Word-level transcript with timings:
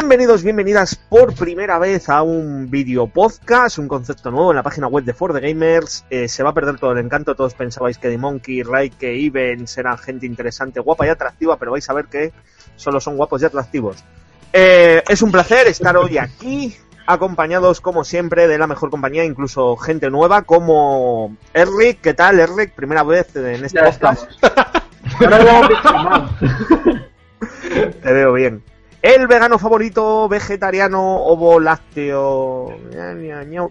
Bienvenidos, 0.00 0.44
bienvenidas 0.44 0.94
por 0.94 1.34
primera 1.34 1.76
vez 1.80 2.08
a 2.08 2.22
un 2.22 2.70
video 2.70 3.08
podcast, 3.08 3.78
un 3.78 3.88
concepto 3.88 4.30
nuevo 4.30 4.52
en 4.52 4.56
la 4.56 4.62
página 4.62 4.86
web 4.86 5.02
de 5.02 5.12
For 5.12 5.34
the 5.34 5.40
Gamers. 5.40 6.04
Eh, 6.08 6.28
se 6.28 6.44
va 6.44 6.50
a 6.50 6.54
perder 6.54 6.78
todo 6.78 6.92
el 6.92 6.98
encanto. 6.98 7.34
Todos 7.34 7.54
pensabais 7.54 7.98
que 7.98 8.08
The 8.08 8.16
Monkey, 8.16 8.62
Raike, 8.62 9.26
Evans 9.26 9.76
eran 9.76 9.98
gente 9.98 10.24
interesante, 10.24 10.78
guapa 10.78 11.04
y 11.04 11.08
atractiva, 11.08 11.56
pero 11.56 11.72
vais 11.72 11.90
a 11.90 11.94
ver 11.94 12.04
que 12.04 12.32
solo 12.76 13.00
son 13.00 13.16
guapos 13.16 13.42
y 13.42 13.46
atractivos. 13.46 14.04
Eh, 14.52 15.02
es 15.08 15.20
un 15.20 15.32
placer 15.32 15.66
estar 15.66 15.96
hoy 15.96 16.16
aquí, 16.16 16.76
acompañados 17.04 17.80
como 17.80 18.04
siempre 18.04 18.46
de 18.46 18.56
la 18.56 18.68
mejor 18.68 18.90
compañía, 18.90 19.24
incluso 19.24 19.76
gente 19.76 20.10
nueva 20.10 20.42
como 20.42 21.36
Erric. 21.52 22.02
¿Qué 22.02 22.14
tal, 22.14 22.38
Erric? 22.38 22.72
Primera 22.72 23.02
vez 23.02 23.34
en 23.34 23.64
este 23.64 23.82
podcast. 23.82 24.30
Te 28.00 28.12
veo 28.12 28.32
bien. 28.34 28.62
El 29.00 29.28
vegano 29.28 29.58
favorito, 29.58 30.28
vegetariano, 30.28 31.22
ovo 31.22 31.60
lácteo 31.60 32.76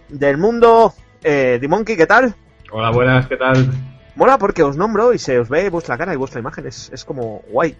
del 0.08 0.38
mundo, 0.38 0.94
eh, 1.22 1.60
Monkey, 1.68 1.96
¿qué 1.98 2.06
tal? 2.06 2.34
Hola, 2.70 2.90
buenas, 2.90 3.26
¿qué 3.26 3.36
tal? 3.36 3.70
Mola 4.16 4.38
porque 4.38 4.62
os 4.62 4.76
nombro 4.76 5.12
y 5.12 5.18
se 5.18 5.38
os 5.38 5.50
ve 5.50 5.68
vuestra 5.68 5.98
cara 5.98 6.14
y 6.14 6.16
vuestra 6.16 6.40
imagen, 6.40 6.66
es, 6.66 6.90
es 6.94 7.04
como 7.04 7.42
guay. 7.50 7.76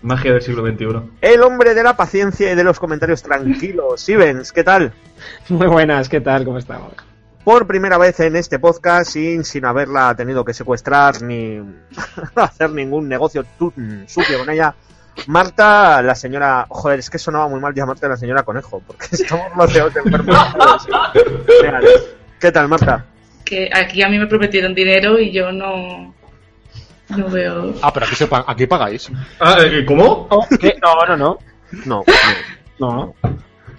Magia 0.00 0.32
del 0.32 0.42
siglo 0.42 0.66
XXI. 0.66 1.10
El 1.20 1.42
hombre 1.42 1.74
de 1.74 1.82
la 1.82 1.96
paciencia 1.96 2.50
y 2.50 2.54
de 2.54 2.64
los 2.64 2.80
comentarios 2.80 3.22
tranquilos, 3.22 4.08
Ivens, 4.08 4.50
¿qué 4.52 4.64
tal? 4.64 4.92
Muy 5.50 5.66
buenas, 5.66 6.08
¿qué 6.08 6.22
tal? 6.22 6.46
¿Cómo 6.46 6.58
estamos? 6.58 6.94
Por 7.44 7.66
primera 7.66 7.98
vez 7.98 8.18
en 8.20 8.36
este 8.36 8.58
podcast, 8.58 9.12
sin, 9.12 9.44
sin 9.44 9.66
haberla 9.66 10.14
tenido 10.16 10.44
que 10.44 10.54
secuestrar 10.54 11.20
ni 11.20 11.60
hacer 12.34 12.70
ningún 12.70 13.06
negocio 13.06 13.44
sucio 14.06 14.38
con 14.38 14.50
ella, 14.50 14.74
Marta, 15.26 16.02
la 16.02 16.14
señora. 16.14 16.66
Joder, 16.68 16.98
es 16.98 17.10
que 17.10 17.18
sonaba 17.18 17.48
muy 17.48 17.60
mal 17.60 17.74
llamarte 17.74 18.08
la 18.08 18.16
señora 18.16 18.42
conejo, 18.42 18.82
porque 18.86 19.06
estamos 19.12 19.52
los 19.56 19.94
de 19.94 20.00
enfermos. 20.00 20.36
¿Qué 22.40 22.52
tal, 22.52 22.68
Marta? 22.68 23.04
Que 23.44 23.70
aquí 23.72 24.02
a 24.02 24.08
mí 24.08 24.18
me 24.18 24.26
prometieron 24.26 24.74
dinero 24.74 25.18
y 25.18 25.32
yo 25.32 25.52
no. 25.52 26.14
No 27.08 27.28
veo. 27.28 27.74
Ah, 27.82 27.92
pero 27.92 28.06
aquí, 28.06 28.16
se 28.16 28.28
aquí 28.30 28.66
pagáis. 28.66 29.10
Ah, 29.38 29.58
¿eh, 29.60 29.84
¿Cómo? 29.86 30.28
No, 30.82 31.06
no, 31.06 31.16
no. 31.16 31.38
No. 31.84 32.04
No. 32.78 33.14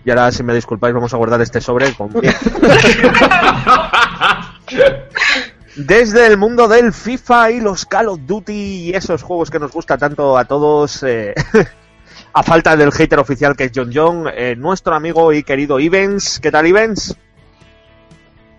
Y 0.05 0.09
ahora, 0.09 0.31
si 0.31 0.43
me 0.43 0.53
disculpáis, 0.53 0.93
vamos 0.93 1.13
a 1.13 1.17
guardar 1.17 1.41
este 1.41 1.59
sobre 1.59 1.93
con 1.93 2.09
Desde 5.77 6.25
el 6.25 6.37
mundo 6.37 6.67
del 6.67 6.91
FIFA 6.91 7.51
y 7.51 7.61
los 7.61 7.85
Call 7.85 8.07
of 8.07 8.21
Duty 8.25 8.51
y 8.51 8.93
esos 8.95 9.21
juegos 9.21 9.51
que 9.51 9.59
nos 9.59 9.71
gusta 9.71 9.95
tanto 9.95 10.35
a 10.35 10.45
todos, 10.45 11.03
eh, 11.03 11.35
a 12.33 12.41
falta 12.41 12.75
del 12.75 12.91
hater 12.91 13.19
oficial 13.19 13.55
que 13.55 13.65
es 13.65 13.71
John 13.75 13.91
John, 13.93 14.25
eh, 14.33 14.55
nuestro 14.57 14.95
amigo 14.95 15.31
y 15.33 15.43
querido 15.43 15.79
Ivens. 15.79 16.39
¿Qué 16.39 16.49
tal, 16.49 16.65
Ivens? 16.65 17.15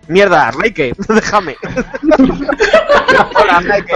Mierda, 0.09 0.49
Reike, 0.49 0.95
déjame. 1.07 1.55
Hola, 3.35 3.59
Reike. 3.59 3.93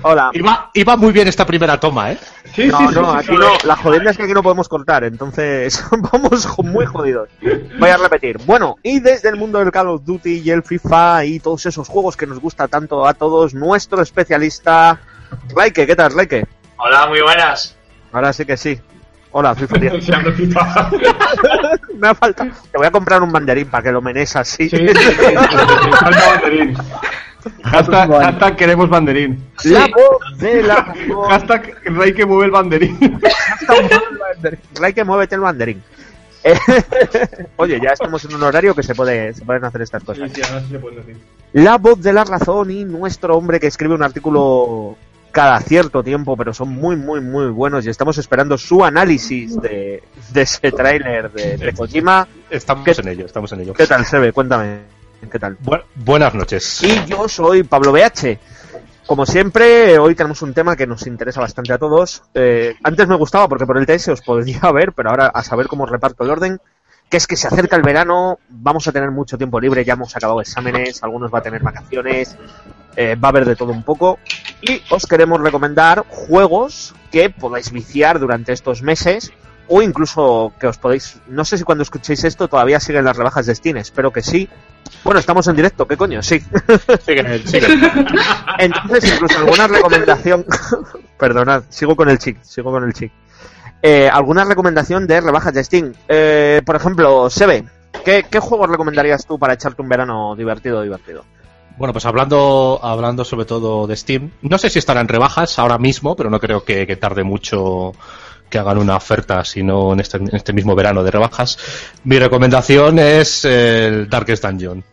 Hola. 0.00 0.30
Iba, 0.32 0.70
iba, 0.72 0.96
muy 0.96 1.12
bien 1.12 1.28
esta 1.28 1.44
primera 1.44 1.78
toma, 1.78 2.12
¿eh? 2.12 2.18
Sí, 2.54 2.68
no, 2.68 2.78
sí, 2.78 2.94
no, 2.94 3.12
aquí 3.12 3.36
no. 3.36 3.50
La 3.64 3.76
jodida 3.76 4.10
es 4.10 4.16
que 4.16 4.22
aquí 4.22 4.32
no 4.32 4.42
podemos 4.42 4.66
cortar, 4.70 5.04
entonces 5.04 5.84
vamos 6.12 6.48
muy 6.64 6.86
jodidos. 6.86 7.28
Voy 7.78 7.90
a 7.90 7.98
repetir. 7.98 8.38
Bueno, 8.46 8.76
y 8.82 9.00
desde 9.00 9.28
el 9.28 9.36
mundo 9.36 9.58
del 9.58 9.70
Call 9.70 9.88
of 9.88 10.04
Duty 10.06 10.40
y 10.42 10.50
el 10.50 10.62
FIFA 10.62 11.26
y 11.26 11.38
todos 11.38 11.66
esos 11.66 11.86
juegos 11.86 12.16
que 12.16 12.26
nos 12.26 12.40
gusta 12.40 12.66
tanto 12.66 13.06
a 13.06 13.12
todos, 13.12 13.52
nuestro 13.52 14.00
especialista, 14.00 15.00
Reike, 15.54 15.86
¿qué 15.86 15.96
tal, 15.96 16.14
Reike? 16.14 16.46
Hola, 16.78 17.06
muy 17.08 17.20
buenas. 17.20 17.76
Ahora 18.10 18.32
sí 18.32 18.46
que 18.46 18.56
sí. 18.56 18.80
Hola, 19.32 19.54
soy 19.54 19.66
Feliz. 19.68 19.92
Me 21.98 22.08
ha 22.08 22.14
faltado. 22.14 22.50
Te 22.70 22.78
voy 22.78 22.86
a 22.86 22.90
comprar 22.90 23.22
un 23.22 23.30
banderín 23.30 23.68
para 23.68 23.84
que 23.84 23.92
lo 23.92 24.02
menes 24.02 24.34
así. 24.36 24.68
Sí, 24.68 24.76
falta 26.00 26.26
banderín. 26.34 26.76
Hashtag, 27.64 28.10
hashtag, 28.10 28.56
queremos 28.56 28.90
banderín. 28.90 29.42
La 29.64 29.86
voz 29.86 30.38
de 30.38 30.62
la. 30.62 30.94
Hashtag 31.28 31.74
Rey 31.84 32.12
que 32.12 32.26
mueve 32.26 32.46
el 32.46 32.50
banderín. 32.50 32.98
Rey 34.74 34.92
que 34.92 35.04
muévete 35.04 35.36
el 35.36 35.40
banderín. 35.40 35.82
Oye, 37.56 37.80
ya 37.80 37.90
estamos 37.90 38.24
en 38.24 38.34
un 38.34 38.42
horario 38.42 38.74
que 38.74 38.82
se 38.82 38.94
puede 38.94 39.34
se 39.34 39.44
pueden 39.44 39.64
hacer 39.64 39.82
estas 39.82 40.02
cosas. 40.02 40.30
Sí, 40.32 40.42
sí, 40.42 40.52
se 40.70 40.78
puede 40.78 40.96
decir. 40.96 41.16
La 41.52 41.78
voz 41.78 42.02
de 42.02 42.12
la 42.12 42.24
razón 42.24 42.70
y 42.70 42.84
nuestro 42.84 43.36
hombre 43.36 43.60
que 43.60 43.68
escribe 43.68 43.94
un 43.94 44.02
artículo 44.02 44.96
cada 45.30 45.60
cierto 45.60 46.02
tiempo, 46.02 46.36
pero 46.36 46.52
son 46.52 46.70
muy, 46.70 46.96
muy, 46.96 47.20
muy 47.20 47.46
buenos 47.46 47.86
y 47.86 47.90
estamos 47.90 48.18
esperando 48.18 48.58
su 48.58 48.84
análisis 48.84 49.60
de, 49.60 50.02
ese 50.34 50.72
tráiler 50.72 51.30
de, 51.30 51.72
Kojima. 51.72 52.26
Estamos 52.48 52.98
en 52.98 53.08
ello, 53.08 53.26
estamos 53.26 53.52
en 53.52 53.60
ello. 53.60 53.74
¿Qué 53.74 53.86
tal, 53.86 54.04
Sebe? 54.04 54.32
Cuéntame, 54.32 54.80
¿qué 55.30 55.38
tal? 55.38 55.56
buenas 55.94 56.34
noches. 56.34 56.82
Y 56.82 57.04
yo 57.06 57.28
soy 57.28 57.62
Pablo 57.62 57.92
BH. 57.92 58.38
Como 59.06 59.26
siempre, 59.26 59.98
hoy 59.98 60.14
tenemos 60.14 60.40
un 60.42 60.54
tema 60.54 60.76
que 60.76 60.86
nos 60.86 61.06
interesa 61.06 61.40
bastante 61.40 61.72
a 61.72 61.78
todos. 61.78 62.22
Eh, 62.34 62.76
antes 62.84 63.08
me 63.08 63.16
gustaba 63.16 63.48
porque 63.48 63.66
por 63.66 63.76
el 63.76 63.86
TS 63.86 64.08
os 64.08 64.22
podría 64.22 64.60
ver, 64.72 64.92
pero 64.92 65.10
ahora 65.10 65.26
a 65.26 65.42
saber 65.42 65.66
cómo 65.66 65.86
reparto 65.86 66.22
el 66.22 66.30
orden 66.30 66.60
que 67.10 67.16
es 67.16 67.26
que 67.26 67.36
se 67.36 67.48
acerca 67.48 67.76
el 67.76 67.82
verano, 67.82 68.38
vamos 68.48 68.86
a 68.86 68.92
tener 68.92 69.10
mucho 69.10 69.36
tiempo 69.36 69.60
libre, 69.60 69.84
ya 69.84 69.94
hemos 69.94 70.14
acabado 70.16 70.40
exámenes, 70.40 71.02
algunos 71.02 71.34
va 71.34 71.40
a 71.40 71.42
tener 71.42 71.60
vacaciones, 71.60 72.36
eh, 72.94 73.16
va 73.16 73.28
a 73.28 73.30
haber 73.30 73.44
de 73.44 73.56
todo 73.56 73.72
un 73.72 73.82
poco. 73.82 74.20
Y 74.62 74.80
os 74.90 75.06
queremos 75.06 75.40
recomendar 75.40 76.04
juegos 76.08 76.94
que 77.10 77.28
podáis 77.28 77.72
viciar 77.72 78.20
durante 78.20 78.52
estos 78.52 78.82
meses 78.82 79.32
o 79.66 79.82
incluso 79.82 80.52
que 80.60 80.68
os 80.68 80.78
podéis, 80.78 81.18
no 81.26 81.44
sé 81.44 81.58
si 81.58 81.64
cuando 81.64 81.82
escuchéis 81.82 82.22
esto 82.24 82.46
todavía 82.48 82.78
siguen 82.78 83.04
las 83.04 83.16
rebajas 83.16 83.46
de 83.46 83.54
Steam, 83.56 83.76
espero 83.76 84.12
que 84.12 84.22
sí. 84.22 84.48
Bueno, 85.04 85.18
estamos 85.18 85.46
en 85.48 85.56
directo, 85.56 85.86
¿qué 85.86 85.96
coño? 85.96 86.22
Sí. 86.22 86.42
Entonces, 88.58 89.14
incluso 89.14 89.38
alguna 89.38 89.66
recomendación, 89.66 90.44
perdonad, 91.18 91.64
sigo 91.70 91.96
con 91.96 92.08
el 92.08 92.18
chic, 92.18 92.42
sigo 92.42 92.70
con 92.70 92.84
el 92.84 92.92
chic. 92.92 93.12
Eh, 93.82 94.08
¿Alguna 94.12 94.44
recomendación 94.44 95.06
de 95.06 95.20
rebajas 95.20 95.54
de 95.54 95.64
Steam? 95.64 95.92
Eh, 96.08 96.62
por 96.64 96.76
ejemplo, 96.76 97.30
Sebe, 97.30 97.64
¿qué, 98.04 98.26
¿qué 98.30 98.38
juegos 98.38 98.68
recomendarías 98.68 99.24
tú 99.26 99.38
para 99.38 99.54
echarte 99.54 99.80
un 99.82 99.88
verano 99.88 100.34
divertido, 100.36 100.82
divertido? 100.82 101.24
Bueno, 101.80 101.94
pues 101.94 102.04
hablando, 102.04 102.78
hablando 102.82 103.24
sobre 103.24 103.46
todo 103.46 103.86
de 103.86 103.96
Steam, 103.96 104.32
no 104.42 104.58
sé 104.58 104.68
si 104.68 104.78
estarán 104.78 105.02
en 105.04 105.08
rebajas 105.08 105.58
ahora 105.58 105.78
mismo, 105.78 106.14
pero 106.14 106.28
no 106.28 106.38
creo 106.38 106.62
que, 106.62 106.84
tarde 106.96 107.24
mucho 107.24 107.92
que 108.50 108.58
hagan 108.58 108.76
una 108.76 108.96
oferta, 108.96 109.42
sino 109.46 109.94
en 109.94 110.00
este, 110.00 110.18
en 110.18 110.36
este 110.36 110.52
mismo 110.52 110.74
verano 110.74 111.02
de 111.02 111.10
rebajas. 111.10 111.56
Mi 112.04 112.18
recomendación 112.18 112.98
es 112.98 113.46
el 113.46 114.10
Darkest 114.10 114.44
Dungeon, 114.44 114.84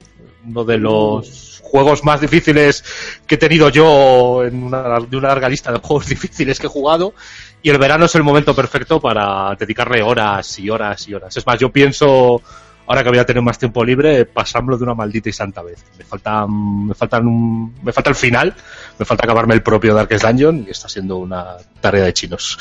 uno 0.46 0.64
de 0.64 0.78
los 0.78 1.62
juegos 1.62 2.06
más 2.06 2.22
difíciles 2.22 2.86
que 3.26 3.36
he 3.36 3.38
tenido 3.38 3.68
yo 3.68 4.46
en 4.46 4.72
de 4.72 5.18
una 5.18 5.28
larga 5.28 5.50
lista 5.50 5.74
de 5.74 5.80
juegos 5.80 6.08
difíciles 6.08 6.58
que 6.58 6.68
he 6.68 6.70
jugado 6.70 7.14
y 7.62 7.70
el 7.70 7.78
verano 7.78 8.06
es 8.06 8.16
el 8.16 8.24
momento 8.24 8.56
perfecto 8.56 9.00
para 9.00 9.56
dedicarle 9.56 10.02
horas 10.02 10.60
y 10.60 10.70
horas 10.70 11.08
y 11.08 11.14
horas. 11.14 11.36
Es 11.36 11.46
más, 11.46 11.60
yo 11.60 11.72
pienso, 11.72 12.42
ahora 12.86 13.04
que 13.04 13.10
voy 13.10 13.18
a 13.18 13.26
tener 13.26 13.42
más 13.42 13.58
tiempo 13.58 13.84
libre, 13.84 14.26
pasármelo 14.26 14.78
de 14.78 14.84
una 14.84 14.94
maldita 14.94 15.30
y 15.30 15.34
santa 15.34 15.64
vez. 15.64 15.84
Me 15.98 16.06
falta, 16.06 16.46
me 16.48 16.94
faltan 16.94 17.74
me 17.84 17.92
falta 17.92 18.10
el 18.10 18.16
final, 18.16 18.56
me 18.98 19.06
falta 19.06 19.26
acabarme 19.26 19.56
el 19.56 19.64
propio 19.64 19.94
Darkest 19.94 20.24
Dungeon 20.24 20.66
y 20.68 20.72
está 20.72 20.88
siendo 20.88 21.18
una 21.18 21.58
tarea 21.82 22.06
de 22.06 22.14
chinos. 22.14 22.58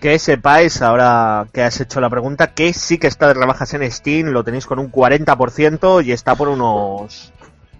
Que 0.00 0.18
sepáis, 0.18 0.82
ahora 0.82 1.46
que 1.50 1.62
has 1.62 1.80
hecho 1.80 2.00
la 2.00 2.10
pregunta, 2.10 2.48
que 2.48 2.74
sí 2.74 2.98
que 2.98 3.06
está 3.06 3.28
de 3.28 3.34
rebajas 3.34 3.72
en 3.72 3.90
Steam, 3.90 4.28
lo 4.28 4.44
tenéis 4.44 4.66
con 4.66 4.78
un 4.78 4.92
40% 4.92 6.04
y 6.04 6.12
está 6.12 6.34
por 6.34 6.48
unos 6.48 7.32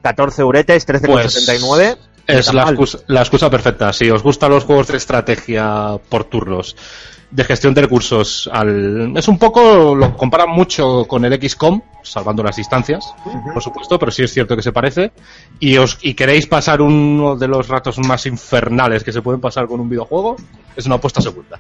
14 0.03 0.41
euretes, 0.41 0.89
13,79. 0.89 1.07
Pues 1.11 1.99
es 2.27 2.53
la 2.53 3.21
excusa, 3.21 3.51
perfecta. 3.51 3.93
Si 3.93 4.11
os 4.11 4.23
gustan 4.23 4.51
los 4.51 4.65
juegos 4.65 4.89
de 4.89 4.97
estrategia 4.97 5.99
por 6.09 6.25
turnos, 6.25 6.77
de 7.31 7.45
gestión 7.45 7.75
de 7.75 7.83
recursos, 7.83 8.49
al... 8.53 9.17
es 9.17 9.27
un 9.29 9.39
poco, 9.39 9.95
lo 9.95 10.17
comparan 10.17 10.51
mucho 10.51 11.05
con 11.07 11.25
el 11.25 11.41
XCOM, 11.41 11.81
salvando 12.03 12.43
las 12.43 12.57
distancias, 12.57 13.13
por 13.53 13.63
supuesto, 13.63 13.99
pero 13.99 14.13
sí 14.13 14.23
es 14.23 14.33
cierto 14.33 14.55
que 14.57 14.63
se 14.63 14.73
parece. 14.73 15.13
Y, 15.59 15.77
os, 15.77 15.99
y 16.03 16.15
queréis 16.15 16.47
pasar 16.47 16.81
uno 16.81 17.37
de 17.37 17.49
los 17.49 17.69
ratos 17.69 17.99
más 17.99 18.27
infernales 18.27 19.03
que 19.03 19.13
se 19.13 19.21
pueden 19.21 19.41
pasar 19.41 19.67
con 19.67 19.81
un 19.81 19.89
videojuego, 19.89 20.37
es 20.77 20.87
una 20.87 20.97
apuesta 20.97 21.21
segunda. 21.21 21.59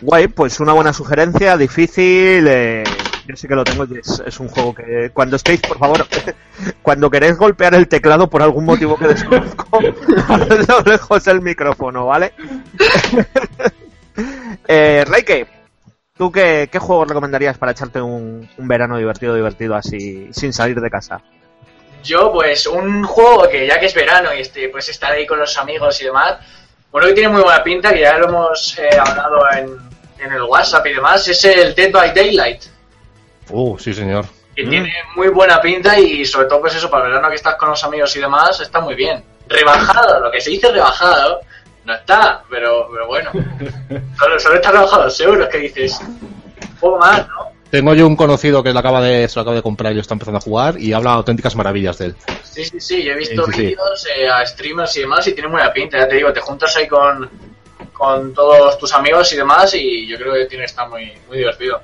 Guay, 0.00 0.26
pues 0.28 0.58
una 0.58 0.72
buena 0.72 0.92
sugerencia, 0.92 1.56
difícil. 1.56 2.46
Eh, 2.48 2.82
yo 3.26 3.36
sí 3.36 3.48
que 3.48 3.54
lo 3.54 3.64
tengo 3.64 3.84
es, 3.84 4.40
un 4.40 4.48
juego 4.48 4.74
que 4.74 5.10
cuando 5.12 5.36
estéis, 5.36 5.60
por 5.60 5.78
favor, 5.78 6.06
cuando 6.82 7.10
queréis 7.10 7.36
golpear 7.36 7.74
el 7.74 7.88
teclado 7.88 8.28
por 8.28 8.42
algún 8.42 8.64
motivo 8.64 8.96
que 8.96 9.08
desconozco, 9.08 9.80
lo 10.68 10.80
lejos 10.82 11.26
el 11.26 11.40
micrófono, 11.40 12.06
¿vale? 12.06 12.32
eh, 14.68 15.04
Reike, 15.06 15.46
¿tú 16.16 16.32
qué, 16.32 16.68
qué 16.70 16.78
juego 16.78 17.04
recomendarías 17.04 17.58
para 17.58 17.72
echarte 17.72 18.00
un, 18.00 18.48
verano 18.58 18.98
divertido, 18.98 19.34
divertido 19.34 19.74
así, 19.74 20.28
sin 20.32 20.52
salir 20.52 20.80
de 20.80 20.90
casa? 20.90 21.20
Yo, 22.02 22.32
pues, 22.32 22.66
un 22.66 23.04
juego 23.04 23.48
que 23.48 23.66
ya 23.66 23.78
que 23.78 23.86
es 23.86 23.94
verano 23.94 24.34
y 24.34 24.40
este, 24.40 24.68
pues 24.68 24.88
estar 24.88 25.12
ahí 25.12 25.26
con 25.26 25.38
los 25.38 25.56
amigos 25.56 26.00
y 26.00 26.04
demás, 26.04 26.38
bueno, 26.90 27.06
que 27.06 27.14
tiene 27.14 27.28
muy 27.28 27.42
buena 27.42 27.62
pinta, 27.62 27.92
que 27.92 28.00
ya 28.00 28.18
lo 28.18 28.28
hemos 28.28 28.76
eh, 28.78 28.90
hablado 28.98 29.38
en 29.56 29.92
en 30.24 30.32
el 30.32 30.42
WhatsApp 30.42 30.86
y 30.86 30.94
demás 30.94 31.26
es 31.28 31.44
el 31.44 31.74
Dead 31.74 31.90
by 31.90 32.14
Daylight. 32.14 32.62
Uh, 33.52 33.78
sí, 33.78 33.92
señor. 33.94 34.24
Que 34.54 34.64
tiene 34.66 34.92
muy 35.16 35.28
buena 35.28 35.60
pinta 35.60 35.98
y 35.98 36.24
sobre 36.24 36.46
todo 36.46 36.60
pues 36.60 36.74
eso, 36.74 36.90
para 36.90 37.04
el 37.04 37.10
verano 37.10 37.28
que 37.28 37.36
estás 37.36 37.54
con 37.54 37.70
los 37.70 37.82
amigos 37.84 38.14
y 38.16 38.20
demás, 38.20 38.60
está 38.60 38.80
muy 38.80 38.94
bien. 38.94 39.22
Rebajado, 39.48 40.20
lo 40.20 40.30
que 40.30 40.40
se 40.40 40.50
dice 40.50 40.70
rebajado, 40.70 41.40
no 41.84 41.94
está, 41.94 42.42
pero, 42.50 42.88
pero 42.92 43.06
bueno. 43.06 43.30
Solo, 44.18 44.38
solo 44.38 44.54
está 44.56 44.70
rebajado 44.72 45.04
dos 45.04 45.20
euros, 45.20 45.48
que 45.48 45.58
dices, 45.58 46.00
un 46.00 46.76
poco 46.80 46.98
más, 46.98 47.26
¿no? 47.28 47.52
Tengo 47.70 47.94
yo 47.94 48.06
un 48.06 48.16
conocido 48.16 48.62
que 48.62 48.70
lo 48.70 48.78
acaba 48.78 49.00
de, 49.00 49.26
se 49.26 49.36
lo 49.36 49.42
acaba 49.42 49.56
de 49.56 49.62
comprar 49.62 49.92
y 49.92 49.94
lo 49.94 50.02
está 50.02 50.12
empezando 50.12 50.36
a 50.36 50.42
jugar 50.42 50.78
y 50.78 50.92
habla 50.92 51.12
auténticas 51.12 51.56
maravillas 51.56 51.96
de 51.96 52.06
él. 52.06 52.16
Sí, 52.42 52.66
sí, 52.66 52.78
sí, 52.78 53.02
yo 53.02 53.12
he 53.12 53.16
visto 53.16 53.46
Sí, 53.46 53.52
sí, 53.52 53.56
sí. 53.56 53.66
vídeos 53.68 54.06
eh, 54.14 54.28
a 54.28 54.44
streamers 54.44 54.94
y 54.98 55.00
demás 55.00 55.26
y 55.26 55.32
tiene 55.32 55.48
buena 55.48 55.72
pinta, 55.72 55.96
ya 55.98 56.06
te 56.06 56.16
digo, 56.16 56.30
te 56.34 56.40
juntas 56.40 56.76
ahí 56.76 56.86
con, 56.86 57.30
con 57.94 58.34
todos 58.34 58.76
tus 58.76 58.92
amigos 58.92 59.32
y 59.32 59.36
demás 59.36 59.72
y 59.74 60.06
yo 60.06 60.18
creo 60.18 60.34
que 60.34 60.44
tiene 60.44 60.64
que 60.64 60.70
estar 60.70 60.86
muy, 60.86 61.12
muy 61.26 61.38
divertido. 61.38 61.80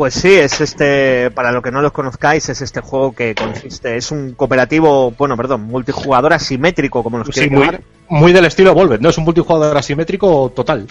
Pues 0.00 0.14
sí, 0.14 0.32
es 0.32 0.62
este, 0.62 1.30
para 1.30 1.52
lo 1.52 1.60
que 1.60 1.70
no 1.70 1.82
los 1.82 1.92
conozcáis, 1.92 2.48
es 2.48 2.62
este 2.62 2.80
juego 2.80 3.12
que 3.14 3.34
consiste, 3.34 3.98
es 3.98 4.10
un 4.10 4.32
cooperativo, 4.32 5.10
bueno, 5.10 5.36
perdón, 5.36 5.64
multijugador 5.64 6.32
asimétrico, 6.32 7.02
como 7.02 7.18
los 7.18 7.26
Sí, 7.26 7.32
quieren 7.34 7.52
muy, 7.52 7.66
llamar. 7.66 7.82
muy 8.08 8.32
del 8.32 8.46
estilo 8.46 8.72
Volvet, 8.72 9.02
¿no? 9.02 9.10
Es 9.10 9.18
un 9.18 9.24
multijugador 9.24 9.76
asimétrico 9.76 10.50
total. 10.56 10.86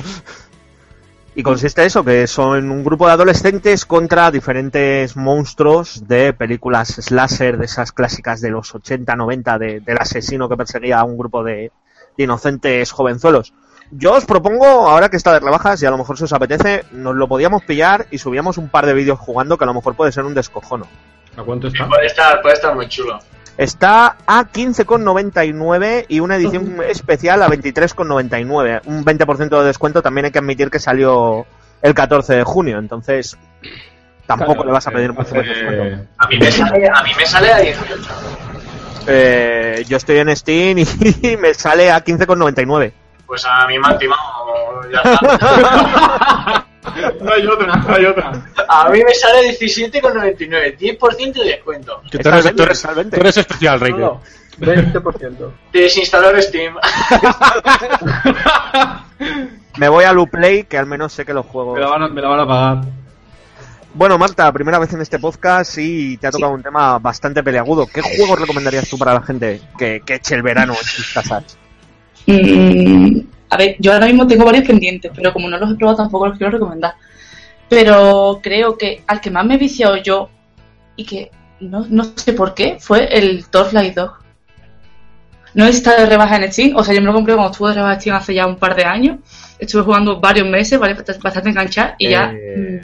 Y 1.34 1.42
consiste 1.42 1.84
eso, 1.84 2.04
que 2.06 2.28
son 2.28 2.70
un 2.70 2.84
grupo 2.84 3.08
de 3.08 3.14
adolescentes 3.14 3.84
contra 3.84 4.30
diferentes 4.30 5.18
monstruos 5.18 6.08
de 6.08 6.34
películas 6.34 6.90
slasher, 6.90 7.58
de 7.58 7.66
esas 7.66 7.92
clásicas 7.92 8.42
de 8.42 8.52
los 8.52 8.76
80, 8.76 9.16
90, 9.16 9.58
de- 9.58 9.80
del 9.80 9.98
asesino 9.98 10.48
que 10.48 10.56
perseguía 10.56 11.00
a 11.00 11.04
un 11.04 11.18
grupo 11.18 11.44
de, 11.44 11.72
de 12.16 12.24
inocentes 12.24 12.92
jovenzuelos. 12.92 13.54
Yo 13.92 14.14
os 14.14 14.26
propongo, 14.26 14.66
ahora 14.66 15.10
que 15.10 15.18
está 15.18 15.34
de 15.34 15.40
rebajas 15.40 15.82
y 15.82 15.86
a 15.86 15.90
lo 15.92 15.98
mejor 15.98 16.18
si 16.18 16.24
os 16.24 16.34
apetece, 16.34 16.86
nos 16.92 17.16
lo 17.16 17.28
podíamos 17.28 17.64
pillar 17.64 18.06
y 18.12 18.20
subíamos 18.20 18.58
un 18.58 18.70
par 18.70 18.86
de 18.86 18.94
vídeos 18.94 19.18
jugando 19.20 19.58
que 19.58 19.64
a 19.64 19.68
lo 19.68 19.74
mejor 19.74 19.96
puede 19.96 20.12
ser 20.12 20.26
un 20.26 20.36
descojono. 20.36 20.86
¿A 21.36 21.42
cuánto 21.44 21.68
está? 21.68 21.88
Puede 21.88 22.06
estar, 22.06 22.42
puede 22.42 22.54
estar 22.56 22.76
muy 22.76 22.88
chulo. 22.88 23.18
Está 23.58 24.16
a 24.28 24.44
15,99 24.46 26.06
y 26.08 26.20
una 26.20 26.36
edición 26.38 26.78
especial 26.88 27.42
a 27.44 27.48
23,99. 27.50 28.82
Un 28.86 29.04
20% 29.04 29.60
de 29.60 29.66
descuento 29.66 30.02
también 30.02 30.26
hay 30.26 30.32
que 30.32 30.40
admitir 30.40 30.70
que 30.70 30.80
salió 30.80 31.46
el 31.82 31.94
14 31.94 32.36
de 32.36 32.44
junio, 32.44 32.78
entonces 32.78 33.38
tampoco 34.28 34.54
Claro, 34.54 34.68
le 34.68 34.72
vas 34.74 34.88
a 34.88 34.92
pedir 34.92 35.12
mucho 35.12 35.36
Hace- 35.36 35.42
descuento. 35.42 36.08
A 36.20 36.28
mí 36.28 36.38
me 36.38 36.52
sale, 36.52 36.88
a 36.88 37.04
mí 37.04 37.12
me 37.18 37.26
sale 37.26 37.52
a 37.52 37.58
18. 37.58 38.10
Eh, 39.08 39.84
yo 39.88 39.98
estoy 39.98 40.18
en 40.20 40.36
Steam 40.36 40.78
y 40.78 41.38
me 41.42 41.54
sale 41.54 41.92
a 41.92 42.04
15,99. 42.04 42.94
Pues 43.30 43.46
a 43.46 43.68
mí 43.68 43.78
me 43.78 43.88
han 43.88 43.98
timado, 44.00 44.82
ya 44.92 45.02
está. 45.04 46.66
no 47.22 47.32
hay 47.32 47.46
otra, 47.46 47.76
no 47.76 47.94
hay 47.96 48.06
otra. 48.06 48.32
A 48.68 48.90
mí 48.90 49.04
me 49.04 49.14
sale 49.14 49.56
17,99, 49.56 50.78
10% 50.98 51.34
de 51.34 51.44
descuento. 51.44 52.02
Que 52.10 52.18
tú 52.18 52.28
eres, 52.30 52.56
tú 52.56 52.64
eres- 52.64 52.82
tú 52.82 53.20
eres 53.20 53.38
especial, 53.38 53.80
Reike. 53.80 54.00
No, 54.00 54.20
20%. 54.60 55.52
Desinstalar 55.72 56.42
Steam. 56.42 56.74
Me 59.78 59.88
voy 59.90 60.06
a 60.06 60.14
Uplay, 60.14 60.64
que 60.64 60.80
al 60.80 60.88
menos 60.88 61.14
sé 61.14 61.24
que 61.24 61.34
los 61.36 61.46
juegos... 61.46 61.76
Me 61.76 61.82
la 61.82 61.88
van 61.92 62.02
a, 62.02 62.08
me 62.08 62.22
la 62.24 62.28
van 62.30 62.40
a 62.40 62.48
pagar. 62.48 62.78
Bueno, 63.94 64.18
Marta, 64.18 64.52
primera 64.52 64.80
vez 64.80 64.92
en 64.94 65.02
este 65.02 65.20
podcast 65.20 65.78
y 65.78 66.18
te 66.18 66.26
ha 66.26 66.32
tocado 66.32 66.52
un 66.54 66.64
tema 66.64 66.98
bastante 66.98 67.44
peleagudo. 67.44 67.86
¿Qué 67.86 68.02
juegos 68.02 68.40
recomendarías 68.40 68.90
tú 68.90 68.98
para 68.98 69.14
la 69.14 69.22
gente 69.22 69.62
que, 69.78 70.02
que 70.04 70.16
eche 70.16 70.34
el 70.34 70.42
verano 70.42 70.74
en 70.74 70.84
sus 70.84 71.14
casas? 71.14 71.59
Mm, 72.30 73.22
a 73.50 73.58
ver, 73.58 73.76
yo 73.80 73.94
ahora 73.94 74.06
mismo 74.06 74.28
tengo 74.28 74.46
varios 74.46 74.68
pendientes, 74.68 75.12
pero 75.16 75.34
como 75.34 75.50
no 75.50 75.58
los 75.58 75.72
he 75.72 75.76
probado 75.76 75.98
tampoco 75.98 76.28
los 76.28 76.38
quiero 76.38 76.52
recomendar. 76.52 76.94
Pero 77.68 78.40
creo 78.42 78.78
que 78.78 79.04
al 79.08 79.22
que 79.22 79.32
más 79.32 79.46
me 79.46 79.56
he 79.56 79.58
viciado 79.58 79.98
yo 79.98 80.30
y 80.96 81.06
que 81.06 81.32
no, 81.60 81.86
no 81.90 82.04
sé 82.16 82.34
por 82.34 82.54
qué 82.54 82.78
fue 82.80 83.06
el 83.18 83.48
Torchlight 83.48 83.96
2. 83.96 84.12
No 85.56 85.66
está 85.66 86.00
de 86.00 86.06
rebaja 86.06 86.36
en 86.36 86.52
Steam, 86.52 86.76
o 86.76 86.84
sea, 86.84 86.94
yo 86.94 87.02
me 87.02 87.08
lo 87.08 87.14
compré 87.14 87.34
cuando 87.34 87.52
estuvo 87.52 87.70
de 87.70 87.74
rebaja 87.76 87.96
en 87.96 88.02
Steam 88.02 88.16
hace 88.16 88.34
ya 88.36 88.46
un 88.46 88.58
par 88.58 88.76
de 88.76 88.84
años. 88.84 89.18
Estuve 89.58 89.82
jugando 89.82 90.20
varios 90.20 90.48
meses, 90.48 90.80
vale, 90.80 90.94
bastante 90.94 91.50
enganchada 91.50 91.96
y 91.98 92.10
ya. 92.10 92.32
Eh, 92.36 92.82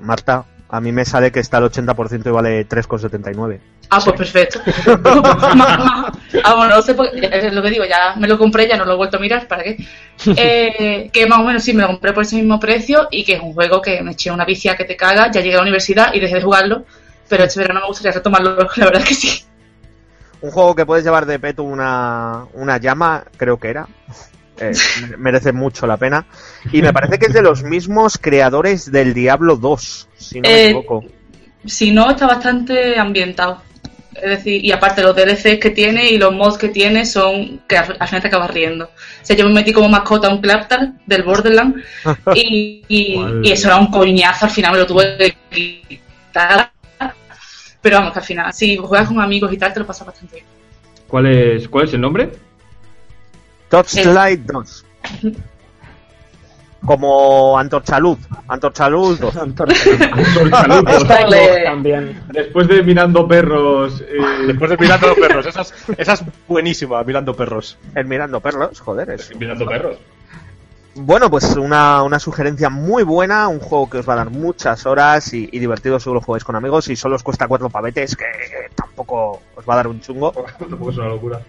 Marta, 0.00 0.46
a 0.70 0.80
mí 0.80 0.92
me 0.92 1.04
sale 1.04 1.32
que 1.32 1.40
está 1.40 1.56
al 1.56 1.64
80% 1.64 2.26
y 2.26 2.30
vale 2.30 2.68
3,79. 2.68 3.60
Ah, 3.90 4.00
pues 4.04 4.16
perfecto. 4.16 4.60
Ah, 6.44 6.54
bueno, 6.54 6.76
no 6.76 6.82
sé 6.82 6.96
es 7.22 7.52
lo 7.52 7.60
que 7.60 7.70
digo, 7.70 7.84
ya 7.84 8.14
me 8.16 8.28
lo 8.28 8.38
compré, 8.38 8.68
ya 8.68 8.76
no 8.76 8.84
lo 8.84 8.92
he 8.92 8.96
vuelto 8.96 9.16
a 9.16 9.20
mirar, 9.20 9.48
¿para 9.48 9.64
qué? 9.64 9.76
Eh, 10.36 11.10
que 11.12 11.26
más 11.26 11.40
o 11.40 11.42
menos 11.42 11.62
sí, 11.62 11.72
me 11.72 11.82
lo 11.82 11.88
compré 11.88 12.12
por 12.12 12.22
ese 12.22 12.36
mismo 12.36 12.60
precio 12.60 13.08
y 13.10 13.24
que 13.24 13.34
es 13.34 13.40
un 13.40 13.52
juego 13.52 13.82
que 13.82 14.00
me 14.02 14.12
eché 14.12 14.30
una 14.30 14.44
vicia 14.44 14.76
que 14.76 14.84
te 14.84 14.96
caga, 14.96 15.30
ya 15.30 15.40
llegué 15.40 15.54
a 15.54 15.56
la 15.56 15.62
universidad 15.62 16.14
y 16.14 16.20
dejé 16.20 16.36
de 16.36 16.42
jugarlo, 16.42 16.84
pero 17.28 17.44
este 17.44 17.60
verano 17.60 17.80
me 17.80 17.86
gustaría 17.86 18.12
retomarlo, 18.12 18.56
la 18.76 18.84
verdad 18.84 19.02
es 19.02 19.08
que 19.08 19.14
sí. 19.14 19.44
Un 20.40 20.50
juego 20.50 20.74
que 20.74 20.86
puedes 20.86 21.04
llevar 21.04 21.26
de 21.26 21.38
peto 21.38 21.64
una, 21.64 22.46
una 22.54 22.78
llama, 22.78 23.24
creo 23.36 23.58
que 23.58 23.70
era. 23.70 23.88
Eh, 24.60 24.72
me- 25.10 25.16
merece 25.16 25.52
mucho 25.52 25.86
la 25.86 25.96
pena. 25.96 26.26
Y 26.72 26.82
me 26.82 26.92
parece 26.92 27.18
que 27.18 27.26
es 27.26 27.32
de 27.32 27.42
los 27.42 27.62
mismos 27.62 28.18
creadores 28.18 28.90
del 28.92 29.14
Diablo 29.14 29.56
2, 29.56 30.08
si 30.16 30.40
no 30.40 30.50
me 30.50 30.54
Eh, 30.54 30.64
equivoco. 30.66 31.04
Si 31.66 31.90
no, 31.90 32.10
está 32.10 32.26
bastante 32.26 32.98
ambientado. 32.98 33.62
Es 34.14 34.30
decir, 34.30 34.64
y 34.64 34.72
aparte 34.72 35.02
los 35.02 35.14
DLCs 35.16 35.58
que 35.60 35.70
tiene 35.70 36.10
y 36.10 36.18
los 36.18 36.32
mods 36.34 36.58
que 36.58 36.68
tiene 36.68 37.06
son 37.06 37.62
que 37.68 37.76
al, 37.78 37.96
al 37.98 38.08
final 38.08 38.22
te 38.22 38.28
acabas 38.28 38.50
riendo. 38.50 38.86
O 38.86 38.90
sea, 39.24 39.36
yo 39.36 39.46
me 39.46 39.54
metí 39.54 39.72
como 39.72 39.88
mascota 39.88 40.28
a 40.28 40.34
un 40.34 40.40
Claptar 40.40 40.92
del 41.06 41.22
Borderland 41.22 41.76
y, 42.34 42.84
y, 42.88 43.16
y 43.42 43.52
eso 43.52 43.68
era 43.68 43.76
un 43.78 43.86
coñazo, 43.90 44.46
al 44.46 44.50
final 44.50 44.72
me 44.72 44.78
lo 44.78 44.86
tuve 44.86 45.16
que 45.50 45.82
quitar. 45.88 46.72
Pero 47.82 47.96
vamos, 47.98 48.12
que 48.12 48.18
al 48.18 48.24
final, 48.24 48.52
si 48.52 48.76
juegas 48.76 49.08
con 49.08 49.20
amigos 49.20 49.52
y 49.52 49.56
tal, 49.58 49.72
te 49.72 49.80
lo 49.80 49.86
pasas 49.86 50.06
bastante 50.06 50.36
bien. 50.36 50.46
¿Cuál 51.06 51.26
es, 51.26 51.68
¿Cuál 51.68 51.86
es 51.86 51.94
el 51.94 52.00
nombre? 52.00 52.30
Torchlight 53.70 54.40
2. 54.42 54.84
Como 56.84 57.58
Antorchaluz. 57.58 58.18
Antorchaluz 58.48 59.20
2. 59.20 59.34
Saludos. 59.34 61.08
Vale. 61.08 61.62
también. 61.64 62.22
Después 62.32 62.68
de 62.68 62.82
Mirando 62.82 63.28
Perros. 63.28 64.00
eh, 64.00 64.46
Después 64.46 64.70
de 64.70 64.76
Mirando 64.78 65.14
Perros, 65.14 65.46
esa 65.46 65.60
es, 65.60 65.74
esa 65.98 66.12
es 66.14 66.24
buenísima, 66.48 67.02
Mirando 67.04 67.34
Perros. 67.34 67.76
El 67.94 68.06
Mirando 68.06 68.40
Perros, 68.40 68.80
joder. 68.80 69.10
Es... 69.10 69.34
Mirando 69.36 69.66
Perros. 69.66 69.98
Bueno, 70.94 71.30
pues 71.30 71.44
una, 71.56 72.02
una 72.02 72.18
sugerencia 72.18 72.68
muy 72.70 73.04
buena, 73.04 73.46
un 73.48 73.60
juego 73.60 73.88
que 73.88 73.98
os 73.98 74.08
va 74.08 74.14
a 74.14 74.16
dar 74.16 74.30
muchas 74.30 74.86
horas 74.86 75.32
y, 75.34 75.48
y 75.52 75.58
divertido 75.60 76.00
seguro 76.00 76.20
lo 76.20 76.24
jugáis 76.26 76.42
con 76.44 76.56
amigos 76.56 76.88
y 76.88 76.96
solo 76.96 77.14
os 77.14 77.22
cuesta 77.22 77.46
cuatro 77.46 77.70
pavetes, 77.70 78.16
que 78.16 78.24
tampoco 78.74 79.40
os 79.54 79.64
va 79.68 79.74
a 79.74 79.76
dar 79.76 79.86
un 79.86 80.00
chungo. 80.00 80.32
Tampoco 80.58 80.90
es 80.90 80.96
una 80.98 81.08
locura. 81.08 81.40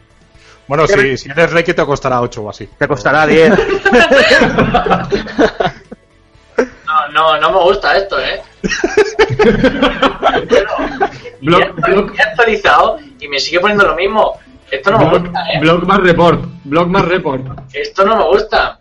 Bueno, 0.67 0.85
¿Qué 0.85 0.93
si, 0.93 0.99
me- 0.99 1.17
si 1.17 1.29
eres 1.31 1.51
Reiki 1.51 1.73
te 1.73 1.85
costará 1.85 2.21
8 2.21 2.43
o 2.43 2.49
así. 2.49 2.67
Te 2.77 2.87
costará 2.87 3.25
10. 3.27 3.53
No, 6.85 7.07
no, 7.13 7.39
no 7.39 7.51
me 7.53 7.59
gusta 7.63 7.95
esto, 7.95 8.19
¿eh? 8.19 8.41
Ya 11.41 11.57
he 11.57 12.21
actualizado 12.21 12.99
y 13.19 13.27
me 13.29 13.39
sigue 13.39 13.59
poniendo 13.59 13.87
lo 13.87 13.95
mismo. 13.95 14.37
Esto 14.69 14.91
no 14.91 14.99
me 14.99 15.17
gusta, 15.19 15.39
¿eh? 15.53 15.59
blog 15.59 15.85
más 15.87 15.99
report. 15.99 16.45
Blog 16.65 16.87
más 16.89 17.05
report. 17.05 17.41
Esto 17.73 18.05
no 18.05 18.17
me 18.17 18.23
gusta. 18.25 18.79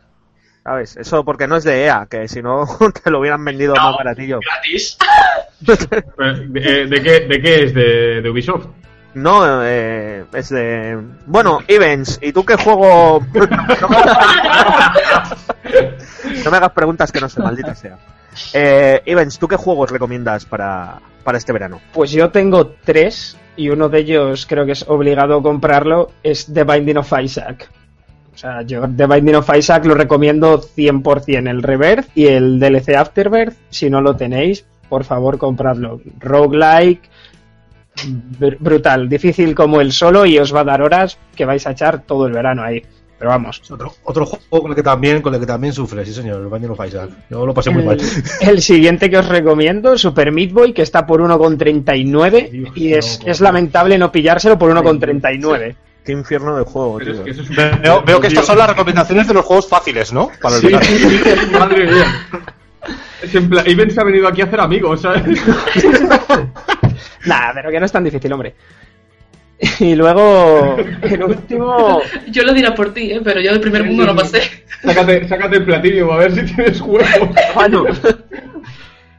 ¿Sabes? 0.65 0.97
Eso 0.97 1.25
porque 1.25 1.47
no 1.49 1.57
es 1.57 1.65
de 1.65 1.85
EA, 1.85 2.07
que 2.11 2.29
si 2.29 2.43
no 2.43 2.67
te 3.05 3.11
lo 3.11 3.21
hubieran 3.21 3.45
vendido 3.45 3.75
No, 3.75 3.83
más 3.85 3.97
baratillo. 3.97 4.41
Gratis. 4.41 4.99
Eh, 5.69 6.47
¿De, 6.49 6.87
de 6.87 7.03
qué, 7.03 7.21
¿De 7.21 7.41
qué 7.41 7.65
es? 7.65 7.75
¿De, 7.75 8.21
de 8.23 8.31
Ubisoft? 8.31 8.67
No, 9.15 9.65
eh, 9.65 10.25
es 10.33 10.49
de... 10.51 10.99
Bueno, 11.27 11.61
Evans, 11.67 12.19
¿y 12.23 12.33
tú 12.33 12.45
qué 12.45 12.57
juego...? 12.57 13.21
no 16.45 16.51
me 16.51 16.57
hagas 16.57 16.73
preguntas 16.73 17.11
que 17.11 17.21
no 17.21 17.29
sé, 17.29 17.41
maldita 17.41 17.75
sea. 17.75 17.99
Eh, 18.53 19.03
Evans, 19.05 19.39
¿tú 19.39 19.49
qué 19.49 19.57
juegos 19.57 19.91
recomiendas 19.91 20.45
para, 20.45 21.01
para 21.25 21.39
este 21.39 21.53
verano? 21.53 21.81
Pues 21.93 22.13
yo 22.13 22.31
tengo 22.31 22.75
tres 22.85 23.37
y 23.57 23.69
uno 23.69 23.89
de 23.89 23.99
ellos 23.99 24.47
creo 24.47 24.65
que 24.65 24.73
es 24.73 24.85
obligado 24.89 25.43
comprarlo, 25.43 26.13
es 26.23 26.47
The 26.53 26.65
Binding 26.65 26.99
of 26.99 27.13
Isaac. 27.21 27.69
O 28.33 28.39
sea, 28.39 28.63
yo 28.63 28.83
The 28.83 29.07
Binding 29.07 29.35
of 29.35 29.51
Isaac 29.55 29.85
lo 29.85 29.95
recomiendo 29.95 30.63
100% 30.63 31.51
el 31.51 31.63
Rebirth 31.63 32.09
y 32.15 32.29
el 32.29 32.59
DLC 32.59 32.95
Afterbirth. 32.97 33.57
Si 33.69 33.91
no 33.91 34.01
lo 34.01 34.17
tenéis, 34.17 34.65
por 34.89 35.05
favor 35.05 35.37
compradlo. 35.37 36.01
Roguelike, 36.19 37.03
br- 38.39 38.57
brutal, 38.59 39.09
difícil 39.09 39.55
como 39.55 39.81
el 39.81 39.93
solo 39.93 40.27
y 40.27 40.39
os 40.39 40.55
va 40.55 40.61
a 40.61 40.65
dar 40.65 40.83
horas 40.83 41.19
que 41.35 41.45
vais 41.45 41.67
a 41.67 41.73
echar 41.73 42.03
todo 42.03 42.27
el 42.27 42.33
verano 42.33 42.63
ahí. 42.63 42.83
Pero 43.19 43.33
vamos, 43.33 43.61
otro, 43.71 43.93
otro 44.05 44.25
juego 44.25 44.63
con 44.63 44.71
el 44.71 44.75
que 44.77 44.83
también, 44.83 45.21
con 45.21 45.35
el 45.35 45.41
que 45.41 45.47
también 45.47 45.75
sufre, 45.75 46.07
sí 46.07 46.15
señor, 46.15 46.41
el 46.41 46.49
Binding 46.49 46.71
of 46.71 46.81
Isaac. 46.87 47.11
Yo 47.29 47.45
lo 47.45 47.53
pasé 47.53 47.69
muy 47.69 47.83
mal. 47.83 47.99
El, 48.41 48.49
el 48.49 48.63
siguiente 48.63 49.11
que 49.11 49.19
os 49.19 49.29
recomiendo, 49.29 49.99
Super 49.99 50.33
Meat 50.33 50.53
Boy, 50.53 50.73
que 50.73 50.81
está 50.81 51.07
por 51.07 51.21
1,39 51.21 52.51
Dios, 52.51 52.71
y 52.75 52.95
es, 52.95 53.21
no, 53.23 53.31
es 53.31 53.41
lamentable 53.43 53.99
no 53.99 54.11
pillárselo 54.11 54.59
por 54.59 54.73
1,39. 54.75 55.75
qué 56.03 56.13
infierno 56.13 56.57
de 56.57 56.65
juego, 56.65 56.99
es 56.99 57.13
tío. 57.13 57.25
que 57.25 57.31
eso 57.33 57.43
es 57.43 57.51
un- 57.51 57.57
Veo, 57.83 58.03
veo 58.03 58.21
que 58.23 58.29
estas 58.29 58.47
son 58.47 58.57
las 58.57 58.71
recomendaciones 58.71 59.29
de 59.29 59.35
los 59.35 59.45
juegos 59.45 59.69
fáciles, 59.69 60.15
¿no? 60.15 60.31
Para 60.41 60.57
el 60.57 60.63
Sí, 60.63 60.69
sí, 60.81 61.19
sí, 61.19 61.51
madre 61.59 61.93
mía. 61.93 62.27
Es 63.23 63.35
en 63.35 63.51
plan, 63.51 63.69
Iben 63.69 63.91
se 63.91 64.01
ha 64.01 64.05
venido 64.05 64.29
aquí 64.29 64.41
a 64.41 64.45
hacer 64.47 64.61
amigos, 64.61 65.03
¿sabes? 65.03 65.23
Nah, 67.27 67.53
pero 67.55 67.71
que 67.71 67.81
no 67.81 67.87
es 67.87 67.93
tan 67.93 68.05
difícil, 68.05 68.33
hombre. 68.33 68.55
Y 69.81 69.95
luego, 69.95 70.77
el 71.03 71.23
último. 71.23 72.01
Yo 72.31 72.43
lo 72.45 72.53
diré 72.53 72.73
por 72.73 72.95
ti, 72.95 73.13
¿eh? 73.13 73.21
pero 73.23 73.41
yo 73.41 73.53
del 73.53 73.61
primer 73.61 73.85
mundo 73.85 74.07
no 74.07 74.17
pasé. 74.17 74.41
Sácate, 74.83 75.29
sácate 75.29 75.57
el 75.57 75.65
platino 75.67 76.11
a 76.13 76.17
ver 76.17 76.35
si 76.35 76.55
tienes 76.55 76.81
juego. 76.81 77.05
Bueno, 77.55 77.85